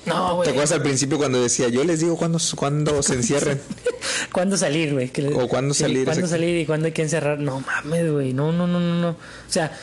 No, 0.06 0.28
¿Te 0.30 0.34
güey. 0.34 0.48
acuerdas 0.48 0.72
al 0.72 0.82
principio 0.82 1.18
cuando 1.18 1.42
decía, 1.42 1.68
yo 1.68 1.84
les 1.84 2.00
digo 2.00 2.16
cuándo, 2.16 2.38
cuándo 2.56 3.02
se 3.02 3.14
encierren? 3.16 3.60
¿Cuándo 4.32 4.56
salir, 4.56 4.92
güey? 4.94 5.10
O 5.34 5.46
cuándo 5.48 5.74
salir, 5.74 6.04
¿Cuándo 6.06 6.26
salir 6.26 6.56
y 6.58 6.66
cuándo 6.66 6.86
hay 6.86 6.92
que 6.92 7.02
encerrar? 7.02 7.38
No 7.38 7.60
mames, 7.60 8.10
güey. 8.10 8.32
No, 8.32 8.50
no, 8.52 8.66
no, 8.66 8.80
no, 8.80 8.94
no. 9.00 9.10
O 9.10 9.16
sea, 9.48 9.76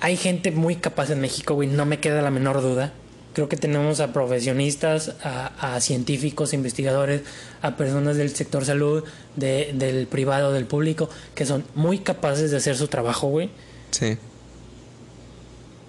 hay 0.00 0.16
gente 0.16 0.50
muy 0.50 0.76
capaz 0.76 1.10
en 1.10 1.20
México, 1.20 1.54
güey. 1.54 1.68
No 1.68 1.84
me 1.84 1.98
queda 2.00 2.22
la 2.22 2.30
menor 2.30 2.62
duda. 2.62 2.92
Creo 3.32 3.48
que 3.48 3.56
tenemos 3.56 4.00
a 4.00 4.12
profesionistas, 4.12 5.14
a, 5.22 5.74
a 5.76 5.80
científicos, 5.80 6.52
investigadores, 6.52 7.22
a 7.62 7.76
personas 7.76 8.16
del 8.16 8.34
sector 8.34 8.64
salud, 8.64 9.04
de- 9.36 9.70
del 9.74 10.06
privado, 10.06 10.52
del 10.52 10.66
público, 10.66 11.08
que 11.34 11.46
son 11.46 11.64
muy 11.74 11.98
capaces 12.00 12.50
de 12.50 12.56
hacer 12.56 12.76
su 12.76 12.88
trabajo, 12.88 13.28
güey. 13.28 13.50
Sí. 13.92 14.16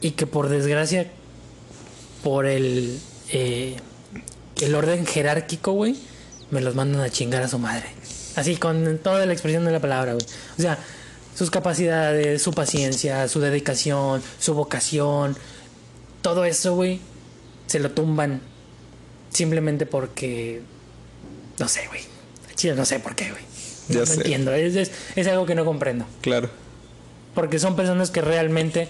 Y 0.01 0.11
que 0.11 0.27
por 0.27 0.49
desgracia, 0.49 1.11
por 2.23 2.45
el, 2.45 2.99
eh, 3.29 3.75
el 4.61 4.75
orden 4.75 5.05
jerárquico, 5.05 5.73
güey, 5.73 5.95
me 6.49 6.61
los 6.61 6.75
mandan 6.75 7.01
a 7.01 7.09
chingar 7.09 7.43
a 7.43 7.47
su 7.47 7.59
madre. 7.59 7.85
Así, 8.35 8.55
con 8.55 8.97
toda 8.99 9.25
la 9.25 9.33
expresión 9.33 9.65
de 9.65 9.71
la 9.71 9.79
palabra, 9.79 10.13
güey. 10.13 10.25
O 10.57 10.61
sea, 10.61 10.77
sus 11.35 11.49
capacidades, 11.49 12.41
su 12.41 12.53
paciencia, 12.53 13.27
su 13.27 13.39
dedicación, 13.39 14.21
su 14.39 14.53
vocación, 14.53 15.35
todo 16.21 16.45
eso, 16.45 16.75
güey, 16.75 16.99
se 17.67 17.79
lo 17.79 17.91
tumban 17.91 18.41
simplemente 19.31 19.85
porque... 19.85 20.61
No 21.57 21.67
sé, 21.67 21.87
güey. 21.87 22.01
Chile, 22.55 22.75
no 22.75 22.85
sé 22.85 22.99
por 22.99 23.15
qué, 23.15 23.31
güey. 23.31 23.43
Ya 23.89 23.99
no 24.01 24.05
sé. 24.05 24.15
entiendo. 24.15 24.53
Es, 24.53 24.75
es, 24.75 24.91
es 25.15 25.27
algo 25.27 25.45
que 25.45 25.55
no 25.55 25.65
comprendo. 25.65 26.05
Claro. 26.21 26.49
Porque 27.33 27.59
son 27.59 27.75
personas 27.75 28.11
que 28.11 28.21
realmente 28.21 28.87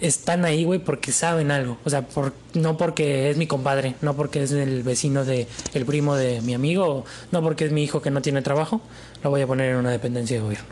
están 0.00 0.44
ahí, 0.44 0.64
güey, 0.64 0.78
porque 0.78 1.12
saben 1.12 1.50
algo. 1.50 1.78
O 1.84 1.90
sea, 1.90 2.02
por, 2.02 2.32
no 2.54 2.76
porque 2.76 3.30
es 3.30 3.36
mi 3.36 3.46
compadre, 3.46 3.94
no 4.00 4.14
porque 4.14 4.42
es 4.42 4.52
el 4.52 4.82
vecino 4.82 5.24
de 5.24 5.46
el 5.74 5.84
primo 5.84 6.16
de 6.16 6.40
mi 6.40 6.54
amigo, 6.54 7.04
no 7.32 7.42
porque 7.42 7.64
es 7.64 7.72
mi 7.72 7.82
hijo 7.82 8.02
que 8.02 8.10
no 8.10 8.22
tiene 8.22 8.42
trabajo, 8.42 8.80
lo 9.22 9.30
voy 9.30 9.42
a 9.42 9.46
poner 9.46 9.70
en 9.70 9.76
una 9.76 9.90
dependencia 9.90 10.36
de 10.36 10.42
gobierno. 10.42 10.68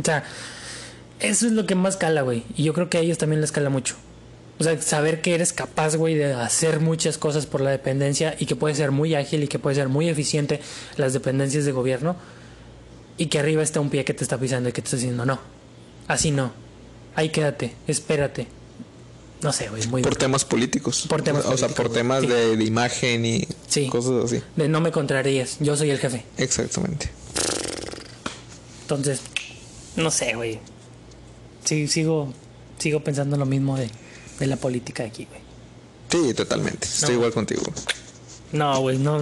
O 0.00 0.04
sea, 0.04 0.24
eso 1.20 1.46
es 1.46 1.52
lo 1.52 1.66
que 1.66 1.74
más 1.74 1.96
cala, 1.96 2.22
güey. 2.22 2.44
Y 2.56 2.64
yo 2.64 2.72
creo 2.72 2.88
que 2.88 2.98
a 2.98 3.00
ellos 3.00 3.18
también 3.18 3.40
les 3.40 3.52
cala 3.52 3.70
mucho. 3.70 3.96
O 4.58 4.64
sea, 4.64 4.80
saber 4.80 5.22
que 5.22 5.34
eres 5.34 5.52
capaz, 5.52 5.96
güey, 5.96 6.14
de 6.14 6.34
hacer 6.34 6.80
muchas 6.80 7.16
cosas 7.16 7.46
por 7.46 7.62
la 7.62 7.70
dependencia 7.70 8.36
y 8.38 8.46
que 8.46 8.56
puede 8.56 8.74
ser 8.74 8.90
muy 8.90 9.14
ágil 9.14 9.42
y 9.42 9.48
que 9.48 9.58
puede 9.58 9.76
ser 9.76 9.88
muy 9.88 10.08
eficiente 10.08 10.60
las 10.96 11.12
dependencias 11.12 11.64
de 11.64 11.72
gobierno 11.72 12.16
y 13.16 13.26
que 13.26 13.38
arriba 13.38 13.62
está 13.62 13.80
un 13.80 13.90
pie 13.90 14.04
que 14.04 14.12
te 14.12 14.22
está 14.22 14.38
pisando 14.38 14.68
y 14.68 14.72
que 14.72 14.82
te 14.82 14.86
está 14.86 14.96
diciendo 14.96 15.24
no. 15.24 15.38
Así 16.08 16.30
no. 16.30 16.52
Ahí 17.20 17.28
quédate, 17.28 17.74
espérate. 17.86 18.46
No 19.42 19.52
sé, 19.52 19.68
güey, 19.68 19.86
muy 19.88 20.00
Por 20.00 20.16
temas 20.16 20.46
políticos. 20.46 21.04
Por 21.06 21.20
temas 21.20 21.44
O 21.44 21.54
sea, 21.58 21.68
por 21.68 21.88
güey. 21.88 21.98
temas 21.98 22.22
Sí. 22.22 22.28
de, 22.28 22.56
de 22.56 22.64
imagen 22.64 23.26
y 23.26 23.46
Sí. 23.68 23.88
cosas 23.88 24.24
así. 24.24 24.42
de 24.56 24.68
no 24.70 24.80
me 24.80 24.90
contrarías, 24.90 25.58
yo 25.60 25.76
soy 25.76 25.90
el 25.90 25.98
jefe. 25.98 26.24
Exactamente. 26.38 27.10
Entonces, 28.82 29.20
no 29.96 30.10
sé, 30.10 30.34
güey. 30.34 30.60
Sí, 31.62 31.88
sigo 31.88 32.32
sigo 32.78 33.00
pensando 33.04 33.36
lo 33.36 33.44
mismo 33.44 33.76
de, 33.76 33.90
de 34.38 34.46
la 34.46 34.56
política 34.56 35.02
de 35.02 35.10
aquí, 35.10 35.26
güey. 35.26 35.40
Sí, 36.08 36.32
totalmente. 36.32 36.86
Estoy 36.86 37.10
No. 37.10 37.14
igual 37.16 37.32
contigo. 37.34 37.62
No, 38.52 38.80
güey, 38.80 38.96
no 38.96 39.20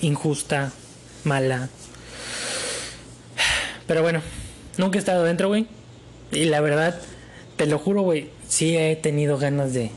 injusta, 0.00 0.72
mala. 1.22 1.68
Pero 3.86 4.02
bueno, 4.02 4.20
nunca 4.78 4.98
he 4.98 4.98
estado 4.98 5.22
dentro, 5.22 5.46
güey. 5.46 5.68
Y 6.32 6.46
la 6.46 6.60
verdad, 6.60 7.00
te 7.64 7.70
lo 7.70 7.78
juro, 7.78 8.02
güey, 8.02 8.30
sí 8.48 8.76
he 8.76 8.96
tenido 8.96 9.36
ganas 9.38 9.72
de, 9.74 9.90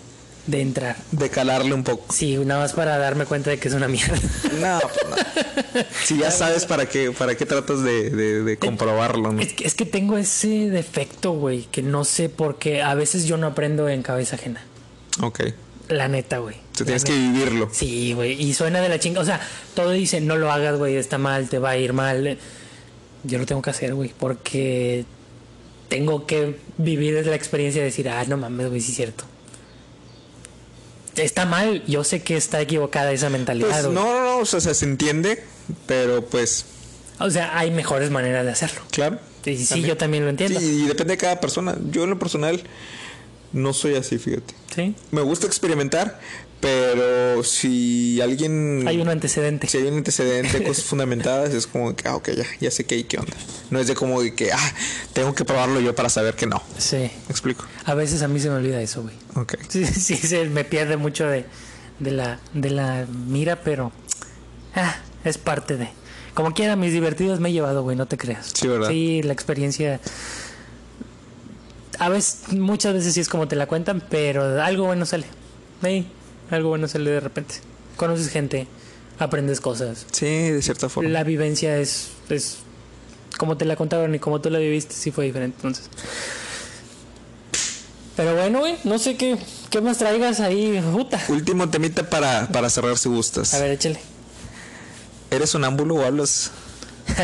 de 0.47 0.61
entrar. 0.61 0.97
De 1.11 1.30
calarle 1.30 1.74
un 1.74 1.84
poco. 1.84 2.11
Sí, 2.14 2.36
nada 2.38 2.61
más 2.61 2.74
para 2.74 2.97
darme 2.97 3.26
cuenta 3.26 3.49
de 3.51 3.57
que 3.59 3.70
es 3.70 3.74
una 3.74 3.88
mierda. 3.88 4.18
No, 4.59 4.80
pues 4.93 5.05
no. 5.76 5.82
Si 6.03 6.18
ya 6.18 6.30
sabes 6.30 6.66
para 6.66 6.88
qué, 6.88 7.11
para 7.11 7.36
qué 7.36 7.45
tratas 7.45 7.82
de, 7.84 8.09
de- 8.09 8.43
de 8.43 8.57
comprobarlo, 8.57 9.32
¿no? 9.32 9.41
Es 9.41 9.53
que, 9.53 9.66
es 9.66 9.76
que 9.76 9.86
tengo 9.86 10.18
ese 10.18 10.70
defecto, 10.70 11.32
güey, 11.32 11.64
que 11.72 11.82
no 11.82 12.03
sé 12.03 12.28
por 12.30 12.57
qué. 12.59 12.82
A 12.82 12.93
veces 12.95 13.26
yo 13.26 13.38
no 13.38 13.47
aprendo 13.47 13.88
en 13.88 14.03
cabeza 14.03 14.36
ajena. 14.36 14.61
Ok. 15.22 15.41
La 15.89 16.07
neta, 16.07 16.39
güey. 16.39 16.55
Tienes 16.76 17.03
que 17.05 17.14
vivirlo. 17.14 17.70
Sí, 17.72 18.14
güey. 18.14 18.34
Y 18.41 18.53
suena 18.53 18.82
de 18.82 18.89
la 18.89 18.99
chinga. 18.99 19.22
O 19.22 19.26
sea, 19.26 19.39
todo 19.76 19.91
dice, 19.91 20.20
no 20.22 20.36
lo 20.38 20.51
hagas, 20.51 20.78
güey, 20.78 20.95
está 20.97 21.18
mal, 21.18 21.47
te 21.49 21.59
va 21.59 21.72
a 21.72 21.78
ir 21.78 21.93
mal. 21.93 22.38
Yo 23.24 23.38
lo 23.39 23.45
tengo 23.45 23.61
que 23.61 23.70
hacer, 23.70 23.93
güey, 23.93 24.11
porque 24.18 25.05
tengo 25.88 26.26
que 26.26 26.58
vivir 26.78 27.26
la 27.26 27.36
experiencia 27.36 27.82
de 27.82 27.86
decir, 27.86 28.10
ah, 28.10 28.24
no 28.28 28.38
mames, 28.38 28.70
güey, 28.70 28.82
sí 28.82 28.92
es 28.92 28.98
cierto. 28.98 29.26
Está 31.16 31.46
mal, 31.46 31.84
yo 31.86 32.04
sé 32.04 32.24
que 32.24 32.36
está 32.36 32.60
equivocada 32.62 33.12
esa 33.12 33.30
mentalidad. 33.30 33.70
Pues 33.70 33.84
no, 33.94 34.04
no, 34.04 34.24
no, 34.24 34.38
o 34.40 34.46
sea, 34.46 34.60
se 34.62 34.86
entiende, 34.86 35.44
pero 35.86 36.26
pues, 36.26 36.66
O 37.20 37.30
sea, 37.30 37.58
hay 37.58 37.70
mejores 37.70 38.10
maneras 38.10 38.46
de 38.46 38.52
hacerlo. 38.52 38.82
claro. 38.92 39.20
Sí, 39.44 39.58
sí, 39.58 39.66
También. 39.68 39.90
yo 39.90 39.98
también 39.98 40.24
lo 40.24 40.30
entiendo. 40.30 40.58
Sí, 40.58 40.84
y 40.84 40.88
depende 40.88 41.16
de 41.16 41.18
cada 41.18 41.42
persona. 41.42 41.76
Yo 41.92 42.06
en 42.06 42.12
lo 42.12 42.18
personal 42.18 42.64
no 43.54 43.74
soy 43.74 43.95
así, 43.95 44.18
fíjate. 44.18 44.54
Sí. 44.76 44.95
Me 45.12 45.22
gusta 45.22 45.47
experimentar, 45.47 46.20
pero 46.60 47.43
si 47.43 48.20
alguien... 48.22 48.88
Hay 48.88 48.99
un 48.99 49.10
antecedente. 49.10 49.68
Si 49.68 49.78
hay 49.78 49.88
un 49.88 49.97
antecedente, 49.97 50.64
cosas 50.68 50.86
fundamentadas, 50.86 51.54
es 51.54 51.68
como 51.68 51.95
que, 51.95 52.08
ah, 52.08 52.16
ok, 52.16 52.30
ya, 52.32 52.45
ya 52.60 52.72
sé 52.72 52.86
qué 52.86 52.95
hay, 52.95 53.04
qué 53.04 53.18
onda. 53.18 53.36
No 53.70 53.80
es 53.80 53.88
de 53.88 53.95
como 53.95 54.22
de 54.22 54.34
que, 54.34 54.51
ah, 54.51 54.74
tengo 55.14 55.36
que 55.36 55.45
probarlo 55.45 55.80
yo 55.80 55.93
para 55.93 56.10
saber 56.10 56.36
que 56.36 56.47
no. 56.47 56.62
Sí. 56.78 56.97
¿Me 56.97 57.30
explico? 57.30 57.66
A 57.86 57.93
veces 57.93 58.22
a 58.22 58.28
mí 58.28 58.39
se 58.39 58.49
me 58.49 58.56
olvida 58.56 58.82
eso, 58.82 59.04
güey. 59.04 59.16
Ok. 59.36 59.56
Sí, 59.70 59.86
sí, 59.86 60.16
se 60.16 60.45
me 60.45 60.64
pierde 60.64 60.97
mucho 60.97 61.28
de, 61.28 61.45
de, 61.99 62.12
la, 62.12 62.39
de 62.54 62.70
la 62.70 63.06
mira, 63.28 63.62
pero 63.62 63.91
ah, 64.76 64.95
es 65.24 65.38
parte 65.38 65.78
de. 65.78 65.89
Como 66.34 66.54
quiera, 66.54 66.76
mis 66.76 66.93
divertidos 66.93 67.39
me 67.39 67.49
he 67.49 67.51
llevado, 67.51 67.84
güey, 67.84 67.95
no 67.95 68.08
te 68.08 68.18
creas. 68.18 68.51
Sí, 68.54 68.68
¿verdad? 68.68 68.89
Sí, 68.89 69.22
la 69.22 69.34
experiencia. 69.34 69.99
A 72.04 72.10
veces, 72.10 72.51
muchas 72.51 72.93
veces 72.93 73.14
sí 73.14 73.22
es 73.22 73.30
como 73.30 73.47
te 73.47 73.56
la 73.56 73.66
cuentan, 73.66 74.04
pero 74.10 74.62
algo 74.62 74.88
bueno 74.88 75.06
sale. 75.06 75.26
Algo 76.51 76.68
bueno 76.68 76.89
sale 76.89 77.10
de 77.10 77.22
repente. 77.22 77.56
Conoces 77.95 78.28
gente, 78.28 78.68
aprendes 79.20 79.62
cosas. 79.62 80.06
Sí, 80.12 80.26
de 80.26 80.62
cierta 80.62 80.89
forma. 80.89 81.10
La 81.10 81.24
vivencia 81.24 81.78
es, 81.78 82.10
es 82.28 82.58
como 83.38 83.56
te 83.56 83.64
la 83.64 83.78
contaron 83.78 84.14
y 84.14 84.20
como 84.20 84.41
tú 84.41 84.49
la 84.49 84.60
viviste, 84.60 84.93
sí 84.93 85.12
fue 85.12 85.24
diferente. 85.24 85.56
Entonces. 85.60 85.89
Pero 88.18 88.36
bueno, 88.36 88.60
güey, 88.60 88.76
no 88.84 88.99
sé 88.99 89.16
qué, 89.16 89.38
¿Qué 89.70 89.80
más 89.80 89.97
traigas 89.97 90.41
ahí, 90.41 90.84
puta? 90.91 91.24
Último 91.30 91.70
temita 91.70 92.10
para, 92.10 92.49
para 92.49 92.70
cerrar 92.70 92.97
si 92.97 93.08
gustas. 93.08 93.54
A 93.54 93.60
ver, 93.60 93.72
échale. 93.72 93.99
¿Eres 95.32 95.51
sonámbulo 95.51 95.95
o 95.95 96.04
hablas 96.04 96.51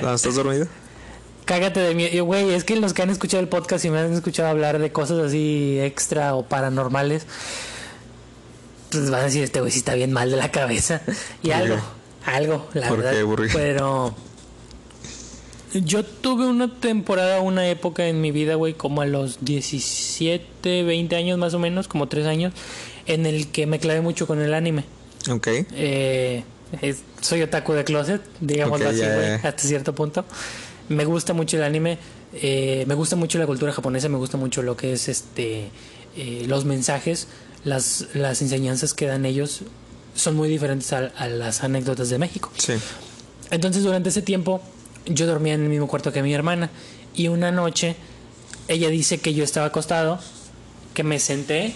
cuando 0.00 0.14
estás 0.14 0.34
dormido? 0.34 0.66
Cágate 1.46 1.80
de. 1.80 2.10
Yo, 2.12 2.24
Güey, 2.26 2.52
es 2.52 2.64
que 2.64 2.76
los 2.76 2.92
que 2.92 3.00
han 3.02 3.08
escuchado 3.10 3.40
el 3.42 3.48
podcast 3.48 3.84
y 3.86 3.90
me 3.90 3.98
han 3.98 4.12
escuchado 4.12 4.48
hablar 4.50 4.78
de 4.78 4.92
cosas 4.92 5.18
así 5.24 5.78
extra 5.80 6.34
o 6.34 6.44
paranormales, 6.44 7.24
pues 8.90 9.10
van 9.10 9.20
a 9.22 9.24
decir, 9.24 9.42
este 9.42 9.60
güey 9.60 9.72
sí 9.72 9.78
está 9.78 9.94
bien 9.94 10.12
mal 10.12 10.30
de 10.30 10.36
la 10.36 10.50
cabeza. 10.50 11.00
Y 11.42 11.48
¿Por 11.48 11.56
algo, 11.56 11.76
algo, 12.24 12.68
la 12.74 12.88
¿Por 12.88 12.98
verdad. 12.98 13.12
qué, 13.12 13.22
Burri? 13.22 13.48
Pero 13.52 14.14
yo 15.72 16.04
tuve 16.04 16.46
una 16.46 16.72
temporada, 16.80 17.40
una 17.40 17.68
época 17.68 18.06
en 18.06 18.20
mi 18.20 18.30
vida, 18.32 18.54
güey, 18.54 18.74
como 18.74 19.02
a 19.02 19.06
los 19.06 19.38
17, 19.44 20.82
20 20.82 21.16
años 21.16 21.38
más 21.38 21.54
o 21.54 21.58
menos, 21.58 21.86
como 21.86 22.08
3 22.08 22.26
años, 22.26 22.52
en 23.06 23.26
el 23.26 23.48
que 23.48 23.66
me 23.66 23.78
clavé 23.78 24.00
mucho 24.00 24.26
con 24.26 24.40
el 24.40 24.52
anime. 24.54 24.84
Ok. 25.30 25.46
Eh, 25.72 26.44
es- 26.82 27.02
soy 27.20 27.42
otaku 27.42 27.72
de 27.74 27.84
closet, 27.84 28.22
digámoslo 28.40 28.86
Ok, 28.88 28.92
así, 28.94 29.02
güey, 29.02 29.32
hasta 29.34 29.58
cierto 29.58 29.94
punto. 29.94 30.24
Me 30.88 31.04
gusta 31.04 31.32
mucho 31.32 31.56
el 31.56 31.62
anime, 31.62 31.98
eh, 32.34 32.84
me 32.86 32.94
gusta 32.94 33.16
mucho 33.16 33.38
la 33.38 33.46
cultura 33.46 33.72
japonesa, 33.72 34.08
me 34.08 34.18
gusta 34.18 34.36
mucho 34.36 34.62
lo 34.62 34.76
que 34.76 34.92
es 34.92 35.08
este 35.08 35.70
eh, 36.16 36.44
los 36.46 36.64
mensajes, 36.64 37.28
las, 37.64 38.06
las 38.14 38.40
enseñanzas 38.42 38.94
que 38.94 39.06
dan 39.06 39.26
ellos 39.26 39.62
son 40.14 40.36
muy 40.36 40.48
diferentes 40.48 40.92
a, 40.92 41.12
a 41.16 41.28
las 41.28 41.62
anécdotas 41.64 42.08
de 42.08 42.18
México. 42.18 42.50
Sí. 42.56 42.74
Entonces 43.50 43.82
durante 43.82 44.08
ese 44.08 44.22
tiempo 44.22 44.60
yo 45.06 45.26
dormía 45.26 45.54
en 45.54 45.62
el 45.62 45.68
mismo 45.68 45.88
cuarto 45.88 46.12
que 46.12 46.22
mi 46.22 46.32
hermana 46.32 46.70
y 47.14 47.28
una 47.28 47.50
noche 47.50 47.96
ella 48.68 48.88
dice 48.88 49.18
que 49.18 49.34
yo 49.34 49.44
estaba 49.44 49.66
acostado, 49.66 50.18
que 50.94 51.02
me 51.02 51.18
senté 51.20 51.74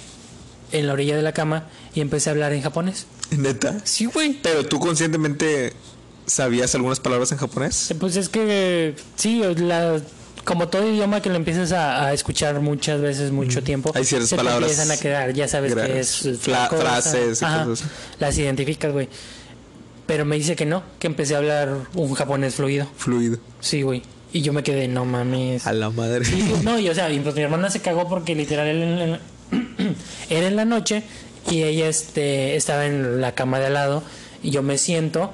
en 0.72 0.86
la 0.86 0.92
orilla 0.92 1.16
de 1.16 1.22
la 1.22 1.32
cama 1.32 1.68
y 1.94 2.00
empecé 2.00 2.30
a 2.30 2.32
hablar 2.32 2.52
en 2.52 2.62
japonés. 2.62 3.06
¿Neta? 3.30 3.80
Sí, 3.84 4.06
güey. 4.06 4.38
Pero 4.42 4.66
tú 4.66 4.80
conscientemente 4.80 5.72
sabías 6.30 6.74
algunas 6.74 7.00
palabras 7.00 7.32
en 7.32 7.38
japonés. 7.38 7.94
Pues 7.98 8.16
es 8.16 8.28
que 8.28 8.94
sí, 9.16 9.42
la, 9.58 10.00
como 10.44 10.68
todo 10.68 10.88
idioma 10.88 11.20
que 11.20 11.28
lo 11.28 11.36
empiezas 11.36 11.72
a, 11.72 12.06
a 12.06 12.12
escuchar 12.12 12.60
muchas 12.60 13.00
veces, 13.00 13.30
mucho 13.32 13.62
tiempo, 13.62 13.92
Hay 13.94 14.04
ciertas 14.04 14.28
se 14.30 14.36
te 14.36 14.42
palabras 14.42 14.70
empiezan 14.70 14.90
a 14.90 15.00
quedar, 15.00 15.32
ya 15.34 15.48
sabes 15.48 15.74
que 15.74 16.00
es 16.00 16.26
fla- 16.40 16.68
cosa. 16.68 16.82
frases 16.82 17.42
y 17.42 17.44
Ajá, 17.44 17.64
cosas. 17.64 17.88
Las 18.18 18.38
identificas, 18.38 18.92
güey. 18.92 19.08
Pero 20.06 20.24
me 20.24 20.36
dice 20.36 20.56
que 20.56 20.66
no, 20.66 20.82
que 20.98 21.06
empecé 21.06 21.34
a 21.34 21.38
hablar 21.38 21.72
un 21.94 22.14
japonés 22.14 22.54
fluido. 22.56 22.86
Fluido. 22.96 23.38
Sí, 23.60 23.82
güey. 23.82 24.02
Y 24.32 24.42
yo 24.42 24.52
me 24.52 24.62
quedé, 24.62 24.88
no 24.88 25.04
mames. 25.04 25.66
A 25.66 25.72
la 25.72 25.90
madre. 25.90 26.24
No, 26.64 26.78
y 26.78 26.88
o 26.88 26.94
sea, 26.94 27.10
y 27.10 27.18
pues 27.20 27.34
mi 27.34 27.42
hermana 27.42 27.70
se 27.70 27.80
cagó 27.80 28.08
porque 28.08 28.34
literal 28.34 28.66
era 28.66 28.84
en 29.04 29.10
la, 29.12 29.20
era 30.30 30.46
en 30.48 30.56
la 30.56 30.64
noche 30.64 31.02
y 31.50 31.62
ella 31.62 31.88
este, 31.88 32.56
estaba 32.56 32.86
en 32.86 33.20
la 33.20 33.34
cama 33.34 33.58
de 33.60 33.66
al 33.66 33.74
lado 33.74 34.02
y 34.42 34.50
yo 34.50 34.62
me 34.62 34.78
siento 34.78 35.32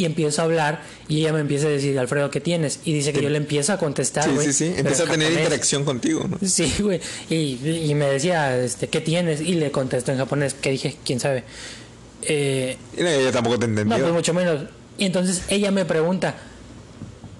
y 0.00 0.04
empiezo 0.06 0.40
a 0.40 0.44
hablar 0.46 0.82
y 1.08 1.20
ella 1.20 1.32
me 1.32 1.40
empieza 1.40 1.66
a 1.66 1.70
decir, 1.70 1.98
Alfredo, 1.98 2.30
¿qué 2.30 2.40
tienes? 2.40 2.80
Y 2.84 2.92
dice 2.94 3.12
que 3.12 3.18
Sí. 3.18 3.24
yo 3.24 3.30
le 3.30 3.36
empiezo 3.36 3.72
a 3.72 3.78
contestar, 3.78 4.24
Sí, 4.24 4.30
sí, 4.44 4.52
sí. 4.52 4.74
Empieza 4.76 5.02
a 5.02 5.06
en 5.06 5.10
tener 5.12 5.26
japonés. 5.28 5.44
interacción 5.44 5.84
contigo, 5.84 6.26
¿no? 6.28 6.38
Sí, 6.48 6.72
güey. 6.80 7.00
Y, 7.28 7.58
y 7.90 7.94
me 7.94 8.06
decía, 8.06 8.56
este, 8.62 8.88
¿qué 8.88 9.00
tienes? 9.00 9.40
Y 9.40 9.54
le 9.54 9.70
contesto 9.70 10.10
en 10.12 10.18
japonés, 10.18 10.54
que 10.54 10.70
dije, 10.70 10.96
¿quién 11.04 11.20
sabe? 11.20 11.44
Eh, 12.22 12.76
Y 12.96 13.00
ella 13.00 13.32
tampoco 13.32 13.58
te 13.58 13.66
entendió. 13.66 13.96
no, 13.96 14.02
pues 14.02 14.14
mucho 14.14 14.34
menos. 14.34 14.62
Y 14.98 15.04
entonces 15.06 15.42
ella 15.48 15.70
me 15.70 15.84
pregunta, 15.84 16.34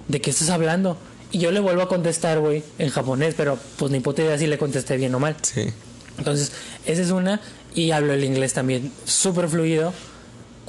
¿de 0.08 0.20
qué 0.20 0.30
estás 0.30 0.50
hablando? 0.50 0.96
Y 1.32 1.38
yo 1.38 1.50
le 1.52 1.60
vuelvo 1.60 1.82
a 1.82 1.88
contestar, 1.88 2.40
güey, 2.40 2.62
en 2.78 2.88
japonés, 2.90 3.34
pero 3.36 3.58
pues 3.76 3.92
ni 3.92 4.00
puta 4.00 4.22
idea 4.22 4.36
si 4.38 4.46
le 4.46 4.58
contesté 4.58 4.96
bien 4.96 5.14
o 5.14 5.20
mal. 5.20 5.36
Sí. 5.42 5.66
Entonces, 6.18 6.52
esa 6.86 7.02
es 7.02 7.10
una. 7.10 7.40
Y 7.74 7.92
hablo 7.92 8.12
el 8.14 8.24
inglés 8.24 8.52
también 8.52 8.90
súper 9.04 9.48
fluido 9.48 9.92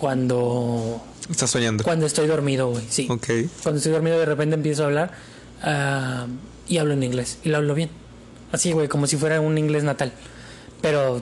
cuando, 0.02 1.00
Estás 1.30 1.52
soñando. 1.52 1.84
cuando 1.84 2.08
estoy 2.08 2.26
dormido, 2.28 2.70
güey. 2.72 2.84
Sí. 2.90 3.06
Ok. 3.10 3.28
Cuando 3.62 3.78
estoy 3.78 3.92
dormido 3.94 4.18
de 4.20 4.26
repente 4.26 4.56
empiezo 4.56 4.82
a 4.82 4.86
hablar 4.88 5.12
ah, 5.62 6.26
y 6.68 6.80
hablo 6.80 6.94
en 6.94 7.04
inglés. 7.04 7.38
Y 7.44 7.50
lo 7.50 7.58
hablo 7.58 7.76
bien. 7.76 7.90
Así, 8.52 8.72
güey, 8.72 8.88
como 8.88 9.06
si 9.06 9.16
fuera 9.16 9.40
un 9.40 9.58
inglés 9.60 9.84
natal. 9.84 10.12
Pero 10.82 11.22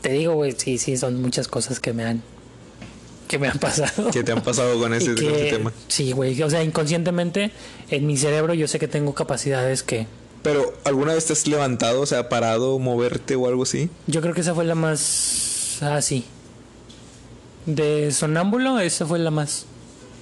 te 0.00 0.12
digo, 0.12 0.32
güey, 0.32 0.52
sí, 0.56 0.78
sí, 0.78 0.96
son 0.96 1.20
muchas 1.20 1.46
cosas 1.46 1.78
que 1.78 1.92
me 1.92 2.04
han 2.04 2.22
que 3.28 3.38
me 3.38 3.48
han 3.48 3.58
pasado. 3.60 4.10
¿Qué 4.12 4.24
te 4.24 4.32
han 4.32 4.42
pasado 4.42 4.78
con 4.80 4.94
ese, 4.94 5.12
Y 5.12 5.14
con 5.16 5.24
ese 5.24 5.44
que- 5.44 5.50
tema? 5.50 5.72
Sí, 5.88 6.12
güey. 6.12 6.42
O 6.42 6.48
sea, 6.48 6.62
inconscientemente 6.64 7.50
en 7.90 8.06
mi 8.06 8.16
cerebro 8.16 8.54
yo 8.54 8.66
sé 8.66 8.78
que 8.78 8.88
tengo 8.88 9.12
capacidades 9.14 9.82
que 9.82 10.06
Pero, 10.42 10.72
¿alguna 10.84 11.12
vez 11.12 11.26
te 11.26 11.34
has 11.34 11.46
levantado, 11.46 12.00
o 12.00 12.06
sea, 12.06 12.28
parado, 12.30 12.78
moverte 12.78 13.36
o 13.36 13.46
algo 13.46 13.64
así? 13.64 13.90
yo 14.06 14.22
creo 14.22 14.32
que 14.32 14.40
esa 14.40 14.54
fue 14.54 14.64
la 14.64 14.74
más 14.74 15.78
así. 15.82 16.24
De 17.66 18.12
sonámbulo, 18.12 18.78
esa 18.80 19.06
fue 19.06 19.18
la 19.18 19.30
más. 19.30 19.66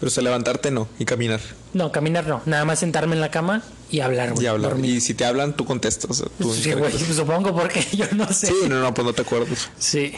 Pero, 0.00 0.08
o 0.08 0.10
sea, 0.10 0.22
levantarte 0.22 0.70
no, 0.70 0.88
y 0.98 1.04
caminar. 1.04 1.40
No, 1.72 1.92
caminar 1.92 2.26
no. 2.26 2.42
Nada 2.46 2.64
más 2.64 2.78
sentarme 2.80 3.14
en 3.14 3.20
la 3.20 3.30
cama 3.30 3.62
y 3.90 4.00
hablar, 4.00 4.32
güey. 4.32 4.44
Y 4.44 4.46
hablar. 4.48 4.72
dormir. 4.72 4.90
Y 4.96 5.00
si 5.00 5.14
te 5.14 5.24
hablan, 5.24 5.54
tú 5.56 5.64
contestas. 5.64 6.10
O 6.10 6.14
sea, 6.14 6.26
tú 6.38 6.52
Sí, 6.52 6.72
güey, 6.72 6.92
supongo 6.92 7.54
porque 7.54 7.84
yo 7.92 8.06
no 8.12 8.26
sé. 8.32 8.48
Sí, 8.48 8.54
no, 8.68 8.80
no, 8.80 8.92
pues 8.94 9.06
no 9.06 9.12
te 9.12 9.22
acuerdas. 9.22 9.70
Sí. 9.78 10.12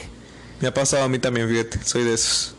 Me 0.60 0.68
ha 0.68 0.74
pasado 0.74 1.02
a 1.04 1.08
mí 1.08 1.18
también, 1.18 1.48
fíjate, 1.48 1.78
soy 1.84 2.04
de 2.04 2.14
esos. 2.14 2.54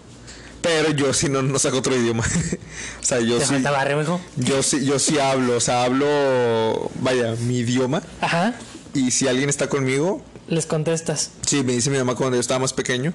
Pero 0.61 0.91
yo 0.91 1.13
sí 1.13 1.29
no, 1.29 1.41
no 1.41 1.57
saco 1.59 1.77
otro 1.77 1.95
idioma. 1.95 2.23
o 3.01 3.03
sea, 3.03 3.19
yo 3.19 3.37
¿Te 3.37 3.45
sí. 3.45 3.53
falta 3.53 3.71
barrio, 3.71 3.97
mijo? 3.97 4.21
Yo 4.35 4.61
sí, 4.63 4.85
yo 4.85 4.99
sí 4.99 5.17
hablo, 5.19 5.55
o 5.57 5.59
sea, 5.59 5.83
hablo, 5.83 6.91
vaya, 7.01 7.35
mi 7.41 7.59
idioma. 7.59 8.01
Ajá. 8.21 8.53
Y 8.93 9.11
si 9.11 9.27
alguien 9.27 9.49
está 9.49 9.69
conmigo, 9.69 10.23
Les 10.47 10.65
contestas. 10.65 11.31
sí, 11.45 11.63
me 11.63 11.73
dice 11.73 11.89
mi 11.89 11.97
mamá 11.97 12.15
cuando 12.15 12.35
yo 12.35 12.41
estaba 12.41 12.59
más 12.59 12.73
pequeño, 12.73 13.13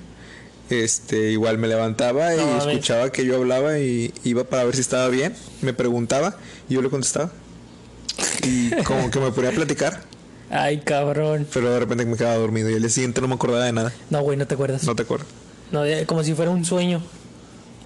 este, 0.71 1.31
igual 1.33 1.59
me 1.59 1.69
levantaba 1.69 2.35
y 2.35 2.39
No, 2.39 2.59
escuchaba 2.71 3.11
que 3.11 3.25
yo 3.25 3.37
hablaba 3.37 3.79
y 3.79 4.13
iba 4.25 4.45
para 4.45 4.65
ver 4.65 4.75
si 4.75 4.81
estaba 4.81 5.09
bien, 5.09 5.35
me 5.61 5.73
preguntaba 5.73 6.37
y 6.69 6.75
yo 6.75 6.83
le 6.83 6.91
contestaba. 6.91 7.31
Y 8.43 8.71
como 8.85 9.11
que 9.11 9.21
me 9.21 9.31
ponía 9.33 9.51
a 9.51 9.55
platicar, 9.55 10.03
Ay, 10.51 10.79
cabrón. 10.81 11.47
pero 11.53 11.71
de 11.73 11.79
repente 11.81 12.05
me 12.05 12.17
quedaba 12.17 12.37
dormido 12.37 12.69
y 12.71 12.75
el 12.75 12.81
día 12.83 12.91
siguiente 12.91 13.21
no 13.21 13.29
me 13.29 13.35
acordaba 13.35 13.65
de 13.65 13.73
nada. 13.73 13.93
No, 14.11 14.21
güey, 14.23 14.37
no 14.37 14.47
te 14.47 14.55
acuerdas. 14.55 14.85
No 14.85 14.95
te 14.95 15.03
acuerdas. 15.03 15.29
No, 15.71 15.83
como 16.07 16.23
si 16.23 16.35
fuera 16.35 16.51
un 16.51 16.65
sueño. 16.65 17.03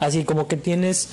Así 0.01 0.25
como 0.25 0.49
que 0.49 0.57
tienes. 0.57 1.09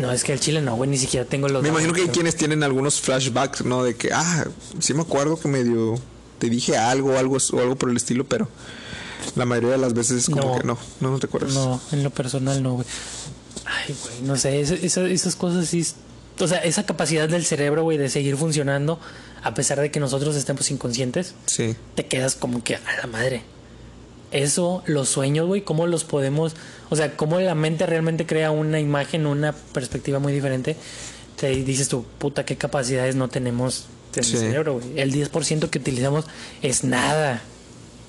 No, 0.00 0.10
es 0.10 0.24
que 0.24 0.32
el 0.32 0.40
chile 0.40 0.62
no, 0.62 0.74
güey, 0.76 0.88
ni 0.88 0.96
siquiera 0.96 1.26
tengo 1.26 1.48
los. 1.48 1.62
Me 1.62 1.68
imagino 1.68 1.92
que 1.92 2.02
hay 2.02 2.08
quienes 2.08 2.34
tienen 2.36 2.62
algunos 2.62 3.00
flashbacks, 3.00 3.64
¿no? 3.64 3.84
De 3.84 3.94
que, 3.94 4.10
ah, 4.12 4.46
sí 4.80 4.94
me 4.94 5.02
acuerdo 5.02 5.38
que 5.38 5.48
medio 5.48 5.94
te 6.38 6.48
dije 6.48 6.76
algo, 6.76 7.16
algo 7.18 7.36
o 7.52 7.60
algo 7.60 7.76
por 7.76 7.90
el 7.90 7.96
estilo, 7.96 8.24
pero 8.24 8.48
la 9.34 9.44
mayoría 9.44 9.70
de 9.72 9.78
las 9.78 9.94
veces 9.94 10.18
es 10.18 10.26
como 10.26 10.54
No. 10.54 10.58
que 10.60 10.66
no, 10.66 10.78
no, 11.00 11.10
no 11.10 11.18
te 11.18 11.26
acuerdas. 11.26 11.52
No, 11.54 11.80
en 11.92 12.02
lo 12.02 12.10
personal 12.10 12.62
no, 12.62 12.74
güey. 12.74 12.86
Ay, 13.64 13.94
güey, 14.02 14.22
no 14.22 14.36
sé, 14.36 14.60
esa- 14.60 14.74
esa- 14.74 15.06
esas 15.08 15.36
cosas 15.36 15.66
sí. 15.68 15.86
O 16.38 16.46
sea, 16.46 16.58
esa 16.58 16.84
capacidad 16.84 17.28
del 17.28 17.44
cerebro, 17.46 17.82
güey, 17.82 17.96
de 17.98 18.08
seguir 18.10 18.36
funcionando, 18.36 19.00
a 19.42 19.54
pesar 19.54 19.80
de 19.80 19.90
que 19.90 20.00
nosotros 20.00 20.36
estemos 20.36 20.70
inconscientes, 20.70 21.34
Sí, 21.46 21.74
te 21.94 22.06
quedas 22.06 22.34
como 22.34 22.62
que 22.62 22.76
a 22.76 22.80
la 23.00 23.06
madre. 23.06 23.42
Eso, 24.32 24.82
los 24.86 25.08
sueños, 25.08 25.46
güey, 25.46 25.62
cómo 25.62 25.86
los 25.86 26.04
podemos, 26.04 26.54
o 26.90 26.96
sea, 26.96 27.16
cómo 27.16 27.40
la 27.40 27.54
mente 27.54 27.86
realmente 27.86 28.26
crea 28.26 28.50
una 28.50 28.80
imagen, 28.80 29.26
una 29.26 29.52
perspectiva 29.52 30.18
muy 30.18 30.32
diferente. 30.32 30.76
Te 31.40 31.48
dices 31.50 31.88
tú, 31.88 32.04
puta, 32.18 32.44
qué 32.44 32.56
capacidades 32.56 33.14
no 33.14 33.28
tenemos 33.28 33.86
en 34.16 34.24
Sí. 34.24 34.32
el 34.34 34.38
cerebro, 34.40 34.74
güey. 34.74 34.98
El 34.98 35.12
10% 35.12 35.70
que 35.70 35.78
utilizamos 35.78 36.24
es 36.60 36.82
nada. 36.84 37.40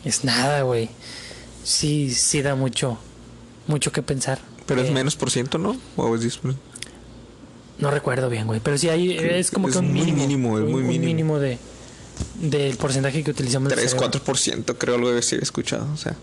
Es 0.08 0.24
nada, 0.24 0.62
güey. 0.62 0.89
Sí, 1.64 2.14
sí 2.14 2.41
da 2.41 2.55
mucho, 2.55 2.97
mucho 3.68 3.91
que 3.91 4.01
pensar. 4.01 4.39
pero 4.66 4.82
es 4.82 4.89
Eh, 4.89 4.91
menos 4.91 5.16
por 5.16 5.32
ciento, 5.32 5.58
¿no? 5.58 5.76
O 5.97 6.16
es 6.16 6.22
10%. 6.22 6.55
No 7.80 7.91
recuerdo 7.91 8.30
bien, 8.30 8.47
güey. 8.47 8.60
Pero 8.60 8.78
sí 8.78 8.89
hay, 8.89 9.12
es 9.18 9.51
como 9.51 9.68
Es 9.68 9.74
que 9.74 9.80
un 9.80 9.91
muy 9.93 10.01
mínimo. 10.01 10.18
mínimo, 10.18 10.58
es 10.60 10.64
muy 10.66 10.82
un 10.82 10.88
mínimo. 10.88 11.05
mínimo 11.05 11.39
de 11.39 11.58
del 12.41 12.76
porcentaje 12.78 13.24
que 13.24 13.30
utilizamos 13.32 13.70
del 13.70 13.78
3, 13.78 13.91
cerebro. 13.91 14.10
4% 14.26 14.76
creo 14.80 14.95
algo 14.95 15.12
de 15.12 15.20
he 15.20 15.36
escuchado, 15.36 15.88
o 15.93 15.97
sea. 15.97 16.16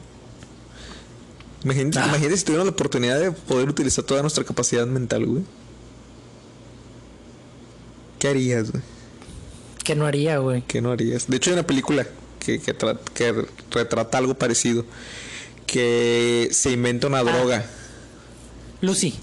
Imagínate, 1.62 1.98
Ah. 2.00 2.06
imagínate 2.08 2.36
si 2.36 2.44
tuviéramos 2.44 2.66
la 2.66 2.72
oportunidad 2.72 3.20
de 3.20 3.30
poder 3.32 3.68
utilizar 3.68 4.04
toda 4.04 4.20
nuestra 4.22 4.42
capacidad 4.44 4.86
mental, 4.86 5.24
güey. 5.26 5.44
¿Qué 8.18 8.28
harías, 8.28 8.70
güey? 8.72 8.82
Que 9.84 9.94
no 9.94 10.06
haría, 10.06 10.38
güey. 10.38 10.62
¿Qué 10.66 10.80
no 10.80 10.90
harías? 10.92 11.26
De 11.28 11.36
hecho, 11.36 11.50
hay 11.50 11.54
una 11.54 11.66
película 11.66 12.06
que, 12.44 12.60
que, 12.60 12.76
tra- 12.76 12.98
que 13.14 13.34
retrata 13.70 14.18
algo 14.18 14.34
parecido. 14.34 14.84
Que 15.66 16.48
se 16.52 16.70
inventa 16.70 17.06
Ah. 17.06 17.10
una 17.10 17.22
droga. 17.22 17.64
Lucy, 18.80 19.14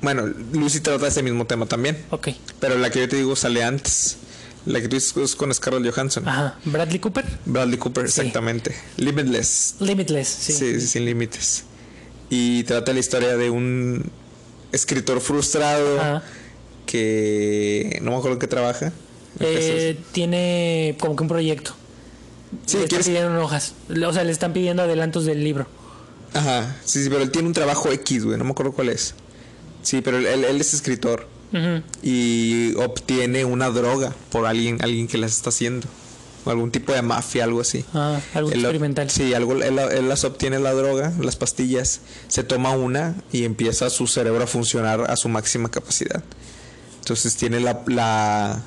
Bueno, 0.00 0.26
Lucy 0.52 0.80
trata 0.80 1.06
ese 1.08 1.22
mismo 1.22 1.46
tema 1.46 1.66
también. 1.66 1.96
ok. 2.10 2.28
Pero 2.60 2.76
la 2.78 2.90
que 2.90 3.00
yo 3.00 3.08
te 3.08 3.16
digo 3.16 3.36
sale 3.36 3.62
antes. 3.62 4.16
La 4.64 4.80
que 4.80 4.88
tú 4.88 4.96
es 4.96 5.34
con 5.36 5.52
Scarlett 5.52 5.92
Johansson. 5.92 6.26
Ajá. 6.28 6.56
Bradley 6.64 7.00
Cooper. 7.00 7.24
Bradley 7.46 7.78
Cooper, 7.78 8.04
Ah. 8.04 8.08
Sí. 8.08 8.20
exactamente. 8.20 8.74
Limitless. 8.96 9.76
Limitless, 9.80 10.28
sí. 10.28 10.52
Sí. 10.52 10.80
sí, 10.80 10.86
sin 10.86 11.04
límites. 11.04 11.64
Y 12.30 12.62
trata 12.64 12.92
la 12.92 13.00
historia 13.00 13.36
de 13.36 13.50
un 13.50 14.10
escritor 14.70 15.20
frustrado 15.20 16.00
Ajá. 16.00 16.22
que 16.86 17.98
no 18.02 18.12
me 18.12 18.16
acuerdo 18.16 18.34
en 18.34 18.38
qué 18.40 18.46
trabaja. 18.46 18.92
Eh, 19.40 19.98
tiene 20.12 20.96
como 21.00 21.16
que 21.16 21.22
un 21.22 21.28
proyecto. 21.28 21.74
Sí, 22.66 22.76
le 22.78 22.84
están 22.84 22.88
¿quieres- 22.88 23.06
pidiendo 23.06 23.42
hojas. 23.44 23.74
O 24.06 24.12
sea, 24.12 24.24
le 24.24 24.32
están 24.32 24.52
pidiendo 24.52 24.82
adelantos 24.82 25.24
del 25.24 25.42
libro. 25.42 25.66
Ajá, 26.34 26.76
sí, 26.84 27.02
sí, 27.04 27.10
pero 27.10 27.22
él 27.22 27.30
tiene 27.30 27.48
un 27.48 27.54
trabajo 27.54 27.90
X, 27.92 28.24
güey, 28.24 28.38
no 28.38 28.44
me 28.44 28.50
acuerdo 28.52 28.72
cuál 28.72 28.88
es. 28.88 29.14
Sí, 29.82 30.00
pero 30.00 30.18
él, 30.18 30.26
él- 30.26 30.44
él 30.44 30.60
es 30.60 30.72
escritor 30.74 31.26
Ujú. 31.52 31.82
y 32.02 32.74
obtiene 32.76 33.44
una 33.44 33.68
droga 33.70 34.14
por 34.30 34.46
alguien, 34.46 34.78
alguien 34.82 35.08
que 35.08 35.18
las 35.18 35.32
está 35.32 35.50
haciendo. 35.50 35.86
O 36.44 36.50
algún 36.50 36.72
tipo 36.72 36.92
de 36.92 37.02
mafia, 37.02 37.44
algo 37.44 37.60
así. 37.60 37.84
Ah, 37.94 38.18
algo 38.34 38.50
Él 38.50 38.60
experimental. 38.60 39.08
Sí, 39.10 39.32
algo, 39.32 39.52
él, 39.62 39.78
él 39.78 40.08
las 40.08 40.24
obtiene 40.24 40.58
la 40.58 40.72
droga, 40.72 41.12
las 41.20 41.36
pastillas, 41.36 42.00
se 42.26 42.42
toma 42.42 42.70
una 42.70 43.14
y 43.30 43.44
empieza 43.44 43.90
su 43.90 44.08
cerebro 44.08 44.42
a 44.42 44.46
funcionar 44.48 45.08
a 45.08 45.14
su 45.16 45.28
máxima 45.28 45.70
capacidad. 45.70 46.24
Entonces 46.98 47.36
tiene 47.36 47.60
la, 47.60 47.82
la 47.86 48.60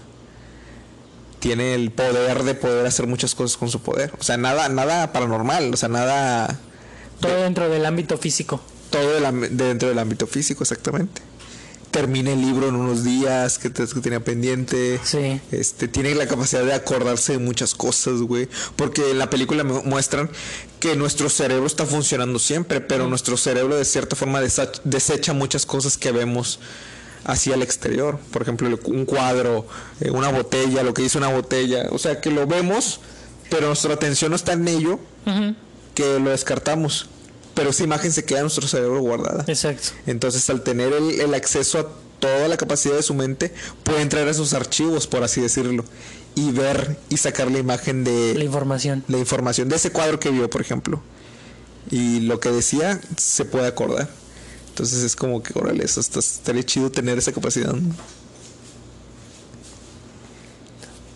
tiene 1.46 1.76
el 1.76 1.92
poder 1.92 2.42
de 2.44 2.56
poder 2.56 2.88
hacer 2.88 3.06
muchas 3.06 3.36
cosas 3.36 3.56
con 3.56 3.70
su 3.70 3.80
poder. 3.80 4.12
O 4.20 4.24
sea, 4.24 4.36
nada, 4.36 4.68
nada 4.68 5.14
paranormal, 5.14 5.72
o 5.72 5.78
sea, 5.78 5.90
nada 5.90 6.60
Todo 7.20 7.36
dentro 7.44 7.70
del 7.70 7.86
ámbito 7.86 8.18
físico. 8.18 8.60
todo 8.90 9.24
am- 9.28 9.48
dentro 9.52 9.90
del 9.90 10.00
ámbito 10.00 10.26
físico, 10.26 10.64
exactamente. 10.64 11.22
Termina 11.92 12.32
el 12.32 12.42
libro 12.42 12.68
en 12.70 12.76
unos 12.76 13.04
días 13.04 13.60
que, 13.60 13.70
te- 13.70 13.86
que 13.86 14.02
tenía 14.02 14.22
pendiente. 14.24 15.00
Sí. 15.04 15.40
Este, 15.52 15.88
tiene 15.88 16.16
la 16.16 16.26
capacidad 16.26 16.66
de 16.66 16.74
acordarse 16.74 17.34
de 17.34 17.38
muchas 17.38 17.76
cosas, 17.76 18.22
güey. 18.22 18.50
Porque 18.76 19.12
en 19.12 19.20
la 19.20 19.30
película 19.30 19.64
mu- 19.64 19.84
muestran 19.84 20.32
que 20.80 20.96
nuestro 20.96 21.30
cerebro 21.30 21.68
está 21.68 21.86
funcionando 21.86 22.40
siempre, 22.40 22.82
pero 22.82 23.08
nuestro 23.08 23.38
cerebro 23.38 23.76
de 23.78 23.86
cierta 23.86 24.16
forma 24.16 24.42
desecha 24.84 25.34
muchas 25.34 25.68
cosas 25.68 25.96
que 25.96 26.12
vemos 26.12 26.60
hacia 27.26 27.56
el 27.56 27.62
exterior. 27.62 28.20
Por 28.32 28.42
ejemplo, 28.42 28.70
un 28.86 29.06
cuadro, 29.06 29.68
eh, 30.00 30.10
una 30.12 30.30
botella, 30.30 30.84
lo 30.84 30.94
que 30.94 31.02
dice 31.02 31.18
una 31.18 31.30
botella. 31.30 31.88
O 31.92 31.98
sea, 31.98 32.22
que 32.22 32.32
lo 32.32 32.48
vemos, 32.48 33.00
pero 33.50 33.68
nuestra 33.68 33.94
atención 33.94 34.30
no 34.32 34.36
está 34.36 34.54
en 34.54 34.68
ello, 34.68 35.00
que 35.94 36.20
lo 36.20 36.30
descartamos. 36.30 37.10
Pero 37.54 37.70
esa 37.70 37.84
imagen 37.84 38.12
se 38.12 38.26
queda 38.26 38.40
en 38.40 38.44
nuestro 38.46 38.68
cerebro 38.68 39.00
guardada. 39.02 39.46
Exacto. 39.48 39.90
Entonces, 40.08 40.50
al 40.50 40.62
tener 40.62 40.94
el, 40.94 41.22
el 41.22 41.34
acceso 41.34 41.80
a 41.80 41.88
toda 42.20 42.48
la 42.48 42.58
capacidad 42.58 42.96
de 42.96 43.04
su 43.04 43.14
mente, 43.14 43.54
puede 43.84 44.02
entrar 44.02 44.28
a 44.28 44.32
esos 44.32 44.54
archivos, 44.54 45.08
por 45.08 45.24
así 45.24 45.42
decirlo, 45.42 45.86
y 46.36 46.52
ver 46.52 46.98
y 47.10 47.18
sacar 47.18 47.50
la 47.50 47.60
imagen 47.60 48.04
de 48.04 48.34
La 48.36 48.44
información. 48.44 49.04
la 49.08 49.18
información 49.18 49.70
de 49.70 49.78
ese 49.78 49.92
cuadro 49.92 50.20
que 50.20 50.30
vio, 50.32 50.50
por 50.50 50.62
ejemplo. 50.62 51.02
Y 51.92 52.22
lo 52.22 52.40
que 52.40 52.50
decía 52.50 53.00
se 53.18 53.46
puede 53.46 53.68
acordar. 53.68 54.10
Entonces 54.76 55.04
es 55.04 55.16
como 55.16 55.42
que, 55.42 55.58
órale, 55.58 55.86
eso 55.86 56.02
está, 56.02 56.20
estaría 56.20 56.62
chido 56.62 56.92
tener 56.92 57.18
esa 57.18 57.32
capacidad. 57.32 57.72
¿no? 57.72 57.96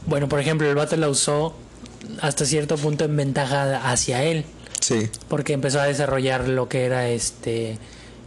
Bueno, 0.06 0.30
por 0.30 0.40
ejemplo, 0.40 0.66
el 0.70 0.76
vato 0.76 0.96
la 0.96 1.10
usó 1.10 1.54
hasta 2.22 2.46
cierto 2.46 2.78
punto 2.78 3.04
en 3.04 3.18
ventaja 3.18 3.92
hacia 3.92 4.24
él. 4.24 4.46
Sí, 4.80 5.10
Porque 5.28 5.52
empezó 5.52 5.82
a 5.82 5.84
desarrollar 5.88 6.48
lo 6.48 6.70
que 6.70 6.86
era 6.86 7.10
este 7.10 7.78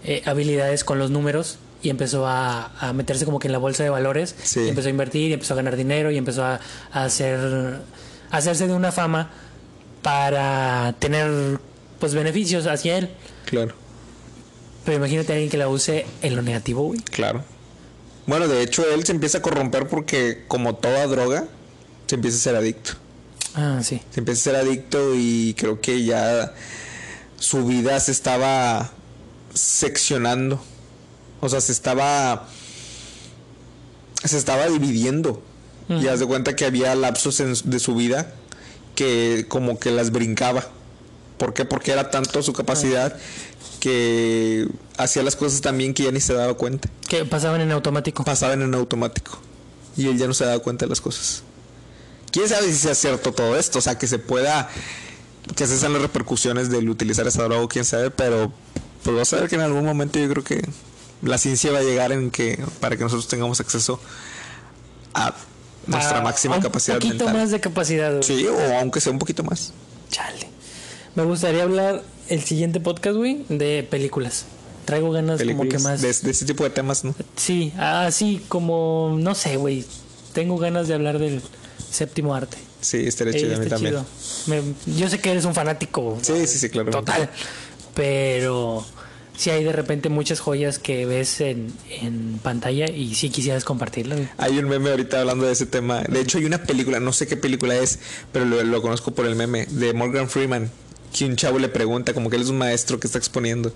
eh, 0.05 0.23
habilidades 0.27 0.85
con 0.85 0.99
los 0.99 1.11
números 1.11 1.57
y 1.83 1.89
empezó 1.89 2.27
a, 2.27 2.67
a 2.79 2.93
meterse 2.93 3.25
como 3.25 3.39
que 3.39 3.49
en 3.49 3.53
la 3.53 3.59
bolsa 3.59 3.83
de 3.83 3.89
valores. 3.89 4.35
Sí. 4.43 4.61
Y 4.61 4.69
empezó 4.69 4.89
a 4.89 4.91
invertir 4.91 5.31
y 5.31 5.33
empezó 5.33 5.55
a 5.55 5.57
ganar 5.57 5.77
dinero 5.77 6.11
y 6.11 6.19
empezó 6.19 6.45
a, 6.45 6.61
a 6.93 7.05
hacer 7.05 7.79
a 8.31 8.37
hacerse 8.37 8.67
de 8.67 8.75
una 8.75 8.93
fama 8.93 9.31
para 10.03 10.95
tener 10.99 11.59
pues 11.99 12.13
beneficios 12.13 12.67
hacia 12.67 12.99
él. 12.99 13.09
claro, 13.47 13.75
Pero 14.85 14.97
imagínate 14.97 15.33
a 15.33 15.35
alguien 15.37 15.51
que 15.51 15.57
la 15.57 15.69
use 15.69 16.07
en 16.23 16.37
lo 16.37 16.43
negativo, 16.43 16.83
güey. 16.85 17.01
claro. 17.01 17.45
Bueno, 18.27 18.47
de 18.47 18.63
hecho, 18.63 18.85
él 18.89 19.05
se 19.05 19.11
empieza 19.13 19.39
a 19.39 19.43
corromper 19.43 19.89
porque, 19.89 20.45
como 20.47 20.77
toda 20.77 21.07
droga, 21.09 21.47
se 22.07 22.15
empieza 22.15 22.37
a 22.37 22.41
ser 22.41 22.57
adicto. 22.57 22.93
Ah, 23.55 23.81
sí. 23.83 24.01
se 24.11 24.21
empieza 24.21 24.41
a 24.41 24.45
ser 24.45 24.57
adicto 24.57 25.15
y 25.15 25.55
creo 25.59 25.81
que 25.81 26.05
ya 26.05 26.55
su 27.39 27.67
vida 27.67 27.99
se 28.01 28.13
estaba 28.13 28.91
seccionando. 29.53 30.63
O 31.41 31.49
sea, 31.49 31.61
se 31.61 31.73
estaba 31.73 32.47
se 34.25 34.39
estaba 34.39 34.69
dividiendo. 34.69 35.43
Y 35.89 36.07
haz 36.07 36.21
de 36.21 36.27
cuenta 36.27 36.55
que 36.57 36.65
había 36.65 36.95
lapsos 36.95 37.41
en- 37.41 37.55
de 37.65 37.79
su 37.81 37.95
vida 37.97 38.33
que 38.95 39.45
como 39.49 39.79
que 39.79 39.91
las 39.91 40.11
brincaba. 40.13 40.65
¿Por 41.39 41.53
qué? 41.55 41.65
Porque 41.67 41.91
era 41.91 42.11
tanto 42.11 42.41
su 42.43 42.53
capacidad 42.53 43.17
que 43.83 44.69
hacía 44.97 45.25
las 45.25 45.35
cosas 45.35 45.61
también 45.61 45.93
que 45.93 46.05
ya 46.05 46.13
ni 46.13 46.21
se 46.21 46.33
daba 46.35 46.55
cuenta. 46.55 46.89
Que 47.09 47.25
pasaban 47.25 47.61
en 47.63 47.73
automático. 47.73 48.23
Pasaban 48.23 48.63
en 48.63 48.73
automático. 48.77 49.41
Y 49.97 50.07
él 50.07 50.17
ya 50.19 50.29
no 50.29 50.35
se 50.35 50.45
daba 50.45 50.61
cuenta 50.61 50.85
de 50.85 50.91
las 50.91 51.01
cosas. 51.01 51.43
¿Quién 52.31 52.49
sabe 52.49 52.69
si 52.69 52.75
sea 52.75 52.95
cierto 52.95 53.33
todo 53.33 53.59
esto? 53.59 53.81
O 53.81 53.83
sea, 53.83 53.99
que 53.99 54.07
se 54.07 54.21
pueda... 54.21 54.69
Que 55.57 55.65
esas 55.65 55.81
sean 55.81 55.95
las 55.95 56.03
repercusiones 56.03 56.71
del 56.71 56.89
utilizar 56.89 57.27
esa 57.27 57.43
droga, 57.43 57.67
quién 57.67 57.85
sabe, 57.85 58.13
pero... 58.13 58.53
Pues 59.03 59.17
vas 59.17 59.33
a 59.33 59.41
ver 59.41 59.49
que 59.49 59.57
en 59.57 59.63
algún 59.63 59.85
momento 59.85 60.21
yo 60.21 60.29
creo 60.29 60.45
que 60.45 60.65
la 61.21 61.37
ciencia 61.37 61.73
va 61.73 61.81
a 61.81 61.83
llegar 61.83 62.13
en 62.13 62.31
que... 62.31 62.65
Para 62.79 62.97
que 62.97 63.03
nosotros 63.03 63.27
tengamos 63.27 63.59
acceso 63.59 63.99
a 65.13 65.35
nuestra 65.89 66.19
Ah, 66.19 66.23
máxima 66.23 66.55
un 66.59 66.63
capacidad 66.63 66.99
poquito 66.99 67.25
mental. 67.25 67.35
más 67.37 67.51
de 67.51 67.59
capacidad, 67.59 68.13
güey. 68.13 68.23
Sí, 68.23 68.47
o 68.47 68.79
aunque 68.79 69.01
sea 69.01 69.11
un 69.11 69.19
poquito 69.19 69.43
más. 69.43 69.73
Chale. 70.09 70.49
Me 71.17 71.25
gustaría 71.25 71.65
hablar 71.65 72.05
el 72.33 72.43
siguiente 72.43 72.81
podcast, 72.81 73.17
güey, 73.17 73.45
de 73.49 73.87
películas. 73.89 74.47
Traigo 74.85 75.11
ganas 75.13 75.41
como 75.41 75.63
que 75.63 75.69
Películas 75.69 75.83
más. 75.83 76.03
de, 76.03 76.13
de 76.13 76.31
ese 76.33 76.45
tipo 76.45 76.65
de 76.65 76.71
temas, 76.71 77.05
¿no? 77.05 77.15
Sí, 77.37 77.73
así 77.79 78.41
como, 78.49 79.17
no 79.19 79.35
sé, 79.35 79.57
güey. 79.57 79.85
Tengo 80.33 80.59
ganas 80.59 80.89
de 80.89 80.95
hablar 80.95 81.19
del 81.19 81.41
séptimo 81.91 82.35
arte. 82.35 82.57
Sí, 82.81 83.07
estaría 83.07 83.33
chido 83.35 83.55
a 83.55 83.59
mí 83.59 83.67
también. 83.67 83.97
Me- 84.47 84.63
yo 84.97 85.09
sé 85.09 85.21
que 85.21 85.31
eres 85.31 85.45
un 85.45 85.55
fanático. 85.55 86.19
Sí, 86.23 86.47
sí, 86.49 86.59
sí, 86.59 86.69
claro. 86.69 86.91
Total. 86.91 87.31
Pero 87.95 88.85
sí 89.37 89.51
hay 89.51 89.63
de 89.65 89.73
repente 89.73 90.09
muchas 90.09 90.41
joyas 90.41 90.79
que 90.79 91.07
ves 91.07 91.41
en, 91.41 91.73
en 92.01 92.41
pantalla 92.43 92.87
y 92.91 93.15
sí 93.15 93.31
quisieras 93.31 93.65
compartirlas. 93.65 94.21
Hay 94.39 94.59
un 94.59 94.69
meme 94.69 94.91
ahorita 94.91 95.21
hablando 95.21 95.47
de 95.47 95.53
ese 95.53 95.67
tema. 95.67 96.03
De 96.03 96.21
hecho, 96.21 96.39
hay 96.39 96.45
una 96.47 96.63
película, 96.65 96.99
no 97.01 97.13
sé 97.13 97.27
qué 97.27 97.37
película 97.37 97.77
es, 97.77 97.99
pero 98.33 98.45
lo, 98.47 98.63
lo 98.65 98.83
conozco 98.83 99.13
por 99.13 99.27
el 99.27 99.37
meme, 99.37 99.67
de 99.67 99.93
Morgan 99.93 100.29
Freeman. 100.29 100.71
Que 101.13 101.25
un 101.27 101.37
chavo 101.37 101.59
le 101.59 101.69
pregunta, 101.69 102.15
como 102.15 102.31
que 102.31 102.37
él 102.37 102.43
es 102.43 102.49
un 102.49 102.59
maestro 102.59 102.99
que 102.99 103.07
está 103.07 103.19
exponiendo. 103.19 103.73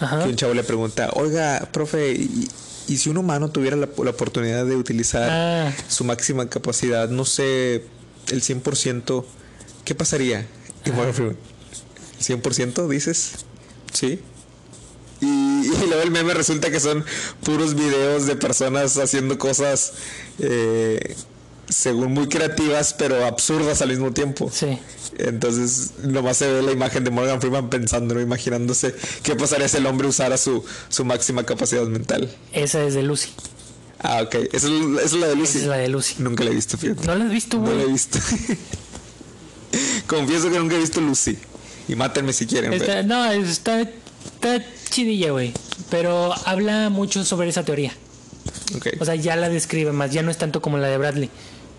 Ajá. 0.00 0.22
Que 0.24 0.30
un 0.30 0.36
chavo 0.36 0.54
le 0.54 0.62
pregunta, 0.62 1.10
oiga, 1.14 1.68
profe, 1.72 2.12
¿y, 2.12 2.48
y 2.86 2.96
si 2.98 3.10
un 3.10 3.16
humano 3.18 3.50
tuviera 3.50 3.76
la, 3.76 3.88
la 4.02 4.10
oportunidad 4.10 4.64
de 4.64 4.76
utilizar 4.76 5.28
Ah. 5.30 5.72
su 5.88 6.04
máxima 6.04 6.48
capacidad, 6.48 7.08
no 7.08 7.24
sé, 7.24 7.84
el 8.30 8.42
100%, 8.42 9.24
¿qué 9.84 9.94
pasaría? 9.94 10.46
Y 10.84 10.90
Morgan 10.92 11.14
Freeman, 11.14 11.36
¿el 12.18 12.24
100% 12.42 12.88
dices? 12.88 13.32
Sí. 13.92 14.20
Y, 15.20 15.26
y 15.26 15.86
luego 15.88 16.02
el 16.02 16.12
meme 16.12 16.32
resulta 16.32 16.70
que 16.70 16.78
son 16.78 17.04
puros 17.42 17.74
videos 17.74 18.26
de 18.26 18.36
personas 18.36 18.96
haciendo 18.98 19.36
cosas 19.36 19.94
eh, 20.38 21.16
según 21.68 22.12
muy 22.12 22.28
creativas 22.28 22.94
pero 22.94 23.26
absurdas 23.26 23.82
al 23.82 23.88
mismo 23.88 24.12
tiempo. 24.12 24.48
Sí. 24.54 24.78
Entonces 25.18 25.90
nomás 26.04 26.36
se 26.36 26.50
ve 26.52 26.62
la 26.62 26.72
imagen 26.72 27.02
de 27.04 27.10
Morgan 27.10 27.40
Freeman 27.40 27.68
pensando, 27.70 28.14
¿no? 28.14 28.20
imaginándose 28.20 28.94
qué 29.22 29.34
pasaría 29.36 29.68
si 29.68 29.76
el 29.78 29.86
hombre 29.86 30.06
usara 30.08 30.36
su, 30.38 30.64
su 30.88 31.04
máxima 31.04 31.44
capacidad 31.44 31.84
mental. 31.86 32.30
Esa 32.52 32.82
es 32.84 32.94
de 32.94 33.02
Lucy. 33.02 33.30
Ah, 34.00 34.22
ok. 34.22 34.34
Esa 34.52 34.68
es, 34.68 34.72
esa 34.72 35.02
es 35.04 35.12
la 35.14 35.26
de 35.26 35.34
Lucy. 35.34 35.50
Esa 35.50 35.58
es 35.58 35.66
la 35.66 35.76
de 35.78 35.88
Lucy. 35.88 36.14
Nunca 36.18 36.44
la 36.44 36.50
he 36.50 36.54
visto, 36.54 36.78
fíjate. 36.78 37.04
¿No 37.06 37.14
la 37.16 37.24
has 37.24 37.30
visto, 37.32 37.58
No 37.58 37.66
la 37.66 37.72
he 37.72 37.76
güey? 37.82 37.92
visto. 37.92 38.18
Confieso 40.06 40.50
que 40.50 40.58
nunca 40.58 40.76
he 40.76 40.78
visto 40.78 41.00
Lucy. 41.00 41.36
Y 41.88 41.94
mátenme 41.96 42.32
si 42.32 42.46
quieren. 42.46 42.72
Está- 42.72 42.86
pero- 42.86 43.02
no, 43.08 43.30
está, 43.32 43.80
está 43.82 44.64
chidilla, 44.90 45.30
güey. 45.32 45.52
Pero 45.90 46.32
habla 46.46 46.90
mucho 46.90 47.24
sobre 47.24 47.48
esa 47.48 47.64
teoría. 47.64 47.92
ok. 48.76 48.88
O 49.00 49.04
sea, 49.04 49.14
ya 49.14 49.36
la 49.36 49.48
describe 49.48 49.92
más. 49.92 50.12
Ya 50.12 50.22
no 50.22 50.30
es 50.30 50.38
tanto 50.38 50.60
como 50.62 50.78
la 50.78 50.88
de 50.88 50.98
Bradley. 50.98 51.30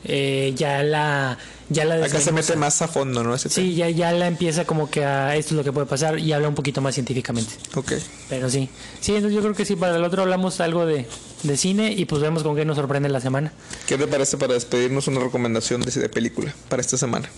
Eh, 0.05 0.53
ya 0.55 0.81
la. 0.83 1.37
Ya 1.71 1.85
la 1.85 2.03
Acá 2.03 2.19
se 2.19 2.31
mete 2.31 2.55
más 2.55 2.81
a 2.81 2.87
fondo, 2.87 3.23
¿no? 3.23 3.35
Ese 3.35 3.47
Sí, 3.49 3.75
ya, 3.75 3.89
ya 3.89 4.11
la 4.11 4.25
empieza 4.25 4.65
como 4.65 4.89
que 4.89 5.05
a 5.05 5.35
esto 5.35 5.53
es 5.53 5.57
lo 5.57 5.63
que 5.63 5.71
puede 5.71 5.85
pasar 5.85 6.17
y 6.17 6.33
habla 6.33 6.47
un 6.47 6.55
poquito 6.55 6.81
más 6.81 6.95
científicamente. 6.95 7.53
Ok. 7.75 7.93
Pero 8.27 8.49
sí. 8.49 8.69
Sí, 9.01 9.13
entonces 9.13 9.35
yo 9.35 9.41
creo 9.41 9.53
que 9.53 9.65
sí, 9.65 9.75
para 9.75 9.95
el 9.97 10.03
otro 10.03 10.23
hablamos 10.23 10.61
algo 10.61 10.87
de, 10.87 11.05
de 11.43 11.57
cine 11.57 11.91
y 11.93 12.05
pues 12.05 12.23
vemos 12.23 12.41
con 12.41 12.55
qué 12.55 12.65
nos 12.65 12.75
sorprende 12.77 13.07
la 13.09 13.21
semana. 13.21 13.51
¿Qué 13.85 13.97
te 13.99 14.07
parece 14.07 14.37
para 14.37 14.55
despedirnos 14.55 15.07
una 15.07 15.19
recomendación 15.19 15.81
de, 15.81 15.91
de 15.91 16.09
película 16.09 16.55
para 16.69 16.81
esta 16.81 16.97
semana? 16.97 17.29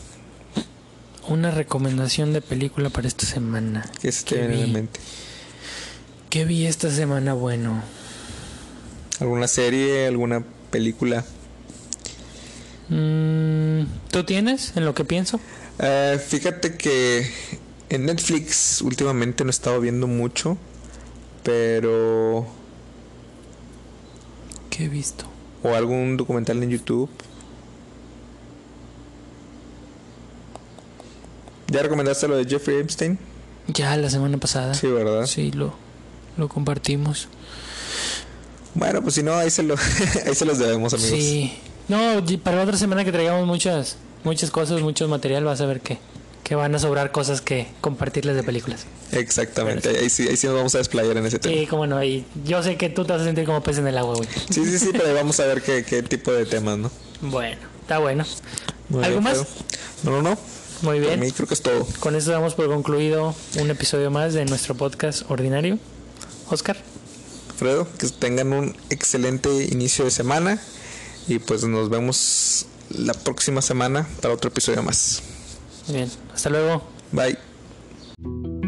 Una 1.28 1.52
recomendación 1.52 2.32
de 2.32 2.42
película 2.42 2.90
para 2.90 3.08
esta 3.10 3.26
semana. 3.26 3.90
Que 4.02 4.12
se 4.14 4.24
te 4.24 4.36
¿Qué 4.36 4.48
viene 4.48 4.62
en 4.62 4.66
vi? 4.68 4.72
mente. 4.74 5.00
¿Qué 6.30 6.46
vi 6.46 6.68
esta 6.68 6.90
semana? 6.90 7.34
Bueno. 7.34 7.84
¿Alguna 9.20 9.48
serie, 9.50 10.08
alguna 10.08 10.44
película? 10.72 11.26
Mm, 12.92 13.88
¿Tú 14.12 14.24
tienes 14.24 14.74
en 14.76 14.86
lo 14.86 14.94
que 14.94 15.04
pienso? 15.04 15.40
Eh, 15.80 16.22
fíjate 16.24 16.78
que 16.78 17.28
en 17.90 18.06
Netflix 18.06 18.82
últimamente 18.82 19.44
no 19.44 19.50
he 19.50 19.52
estado 19.52 19.80
viendo 19.82 20.06
mucho, 20.06 20.58
pero... 21.44 22.46
¿Qué 24.70 24.86
he 24.86 24.90
visto? 24.90 25.32
o 25.64 25.76
algún 25.76 26.18
documental 26.18 26.62
en 26.64 26.70
YouTube. 26.70 27.10
¿Ya 31.68 31.82
recomendaste 31.82 32.28
lo 32.28 32.36
de 32.36 32.46
Jeffrey 32.46 32.78
Epstein? 32.80 33.18
Ya 33.68 33.96
la 33.96 34.10
semana 34.10 34.38
pasada. 34.38 34.74
Sí, 34.74 34.88
¿verdad? 34.88 35.26
Sí, 35.26 35.52
lo, 35.52 35.74
lo 36.38 36.50
compartimos. 36.50 37.28
Bueno, 38.74 39.02
pues 39.02 39.16
si 39.16 39.24
no, 39.24 39.34
ahí 39.34 39.50
se, 39.50 39.64
lo, 39.64 39.76
ahí 40.26 40.36
se 40.36 40.46
los 40.46 40.58
debemos, 40.58 40.94
amigos. 40.94 41.12
Sí. 41.12 41.54
No, 41.88 42.24
para 42.44 42.58
la 42.58 42.64
otra 42.64 42.78
semana 42.78 43.04
que 43.04 43.12
traigamos 43.12 43.46
muchas, 43.46 43.98
muchas 44.24 44.52
cosas, 44.52 44.82
mucho 44.82 45.08
material, 45.08 45.44
vas 45.44 45.62
a 45.62 45.66
ver 45.66 45.82
que, 45.82 45.98
que 46.44 46.56
van 46.56 46.74
a 46.76 46.80
sobrar 46.80 47.12
cosas 47.12 47.42
que 47.42 47.68
compartirles 47.82 48.36
de 48.36 48.44
películas. 48.44 48.86
Exactamente, 49.12 49.90
ahí 49.90 50.10
sí, 50.10 50.28
ahí 50.28 50.38
sí 50.38 50.48
nos 50.48 50.56
vamos 50.56 50.76
a 50.76 50.78
desplayar 50.78 51.18
en 51.18 51.26
ese 51.26 51.40
tema. 51.40 51.56
Sí, 51.56 51.68
como 51.68 51.88
no, 51.88 52.04
y 52.04 52.26
yo 52.46 52.64
sé 52.64 52.78
que 52.78 52.90
tú 52.90 53.04
te 53.04 53.14
vas 53.14 53.22
a 53.22 53.26
sentir 53.26 53.46
como 53.46 53.62
pez 53.62 53.78
en 53.78 53.88
el 53.88 53.98
agua, 53.98 54.16
güey. 54.16 54.30
Sí, 54.50 54.66
sí, 54.66 54.80
sí, 54.80 54.90
pero 54.92 55.14
vamos 55.14 55.40
a 55.40 55.46
ver 55.46 55.62
qué, 55.62 55.84
qué 55.84 56.02
tipo 56.04 56.32
de 56.32 56.46
temas, 56.46 56.78
¿no? 56.78 56.92
Bueno, 57.22 57.58
está 57.82 58.00
bueno. 58.00 58.26
Muy 58.90 59.04
¿Algo 59.04 59.22
más? 59.22 59.46
No, 60.04 60.12
no, 60.12 60.22
no. 60.22 60.38
Muy 60.82 61.00
bien. 61.00 61.20
mí 61.20 61.32
creo 61.32 61.48
que 61.48 61.54
es 61.54 61.62
todo. 61.62 61.88
Con 62.00 62.16
esto 62.16 62.32
damos 62.32 62.56
por 62.56 62.68
concluido 62.68 63.36
un 63.60 63.70
episodio 63.70 64.10
más 64.10 64.34
de 64.34 64.46
nuestro 64.46 64.76
podcast 64.76 65.30
ordinario. 65.30 65.78
Oscar. 66.50 66.76
Fredo, 67.56 67.88
que 68.00 68.08
tengan 68.10 68.52
un 68.54 68.76
excelente 68.90 69.50
inicio 69.66 70.06
de 70.06 70.12
semana 70.12 70.60
y 71.28 71.40
pues 71.40 71.64
nos 71.64 71.90
vemos 71.90 72.66
la 72.90 73.14
próxima 73.14 73.62
semana 73.62 74.08
para 74.22 74.34
otro 74.34 74.50
episodio 74.50 74.84
más. 74.84 75.22
Muy 75.88 75.98
bien. 75.98 76.12
Hasta 76.34 76.50
luego. 76.50 76.84
Bye. 77.12 78.61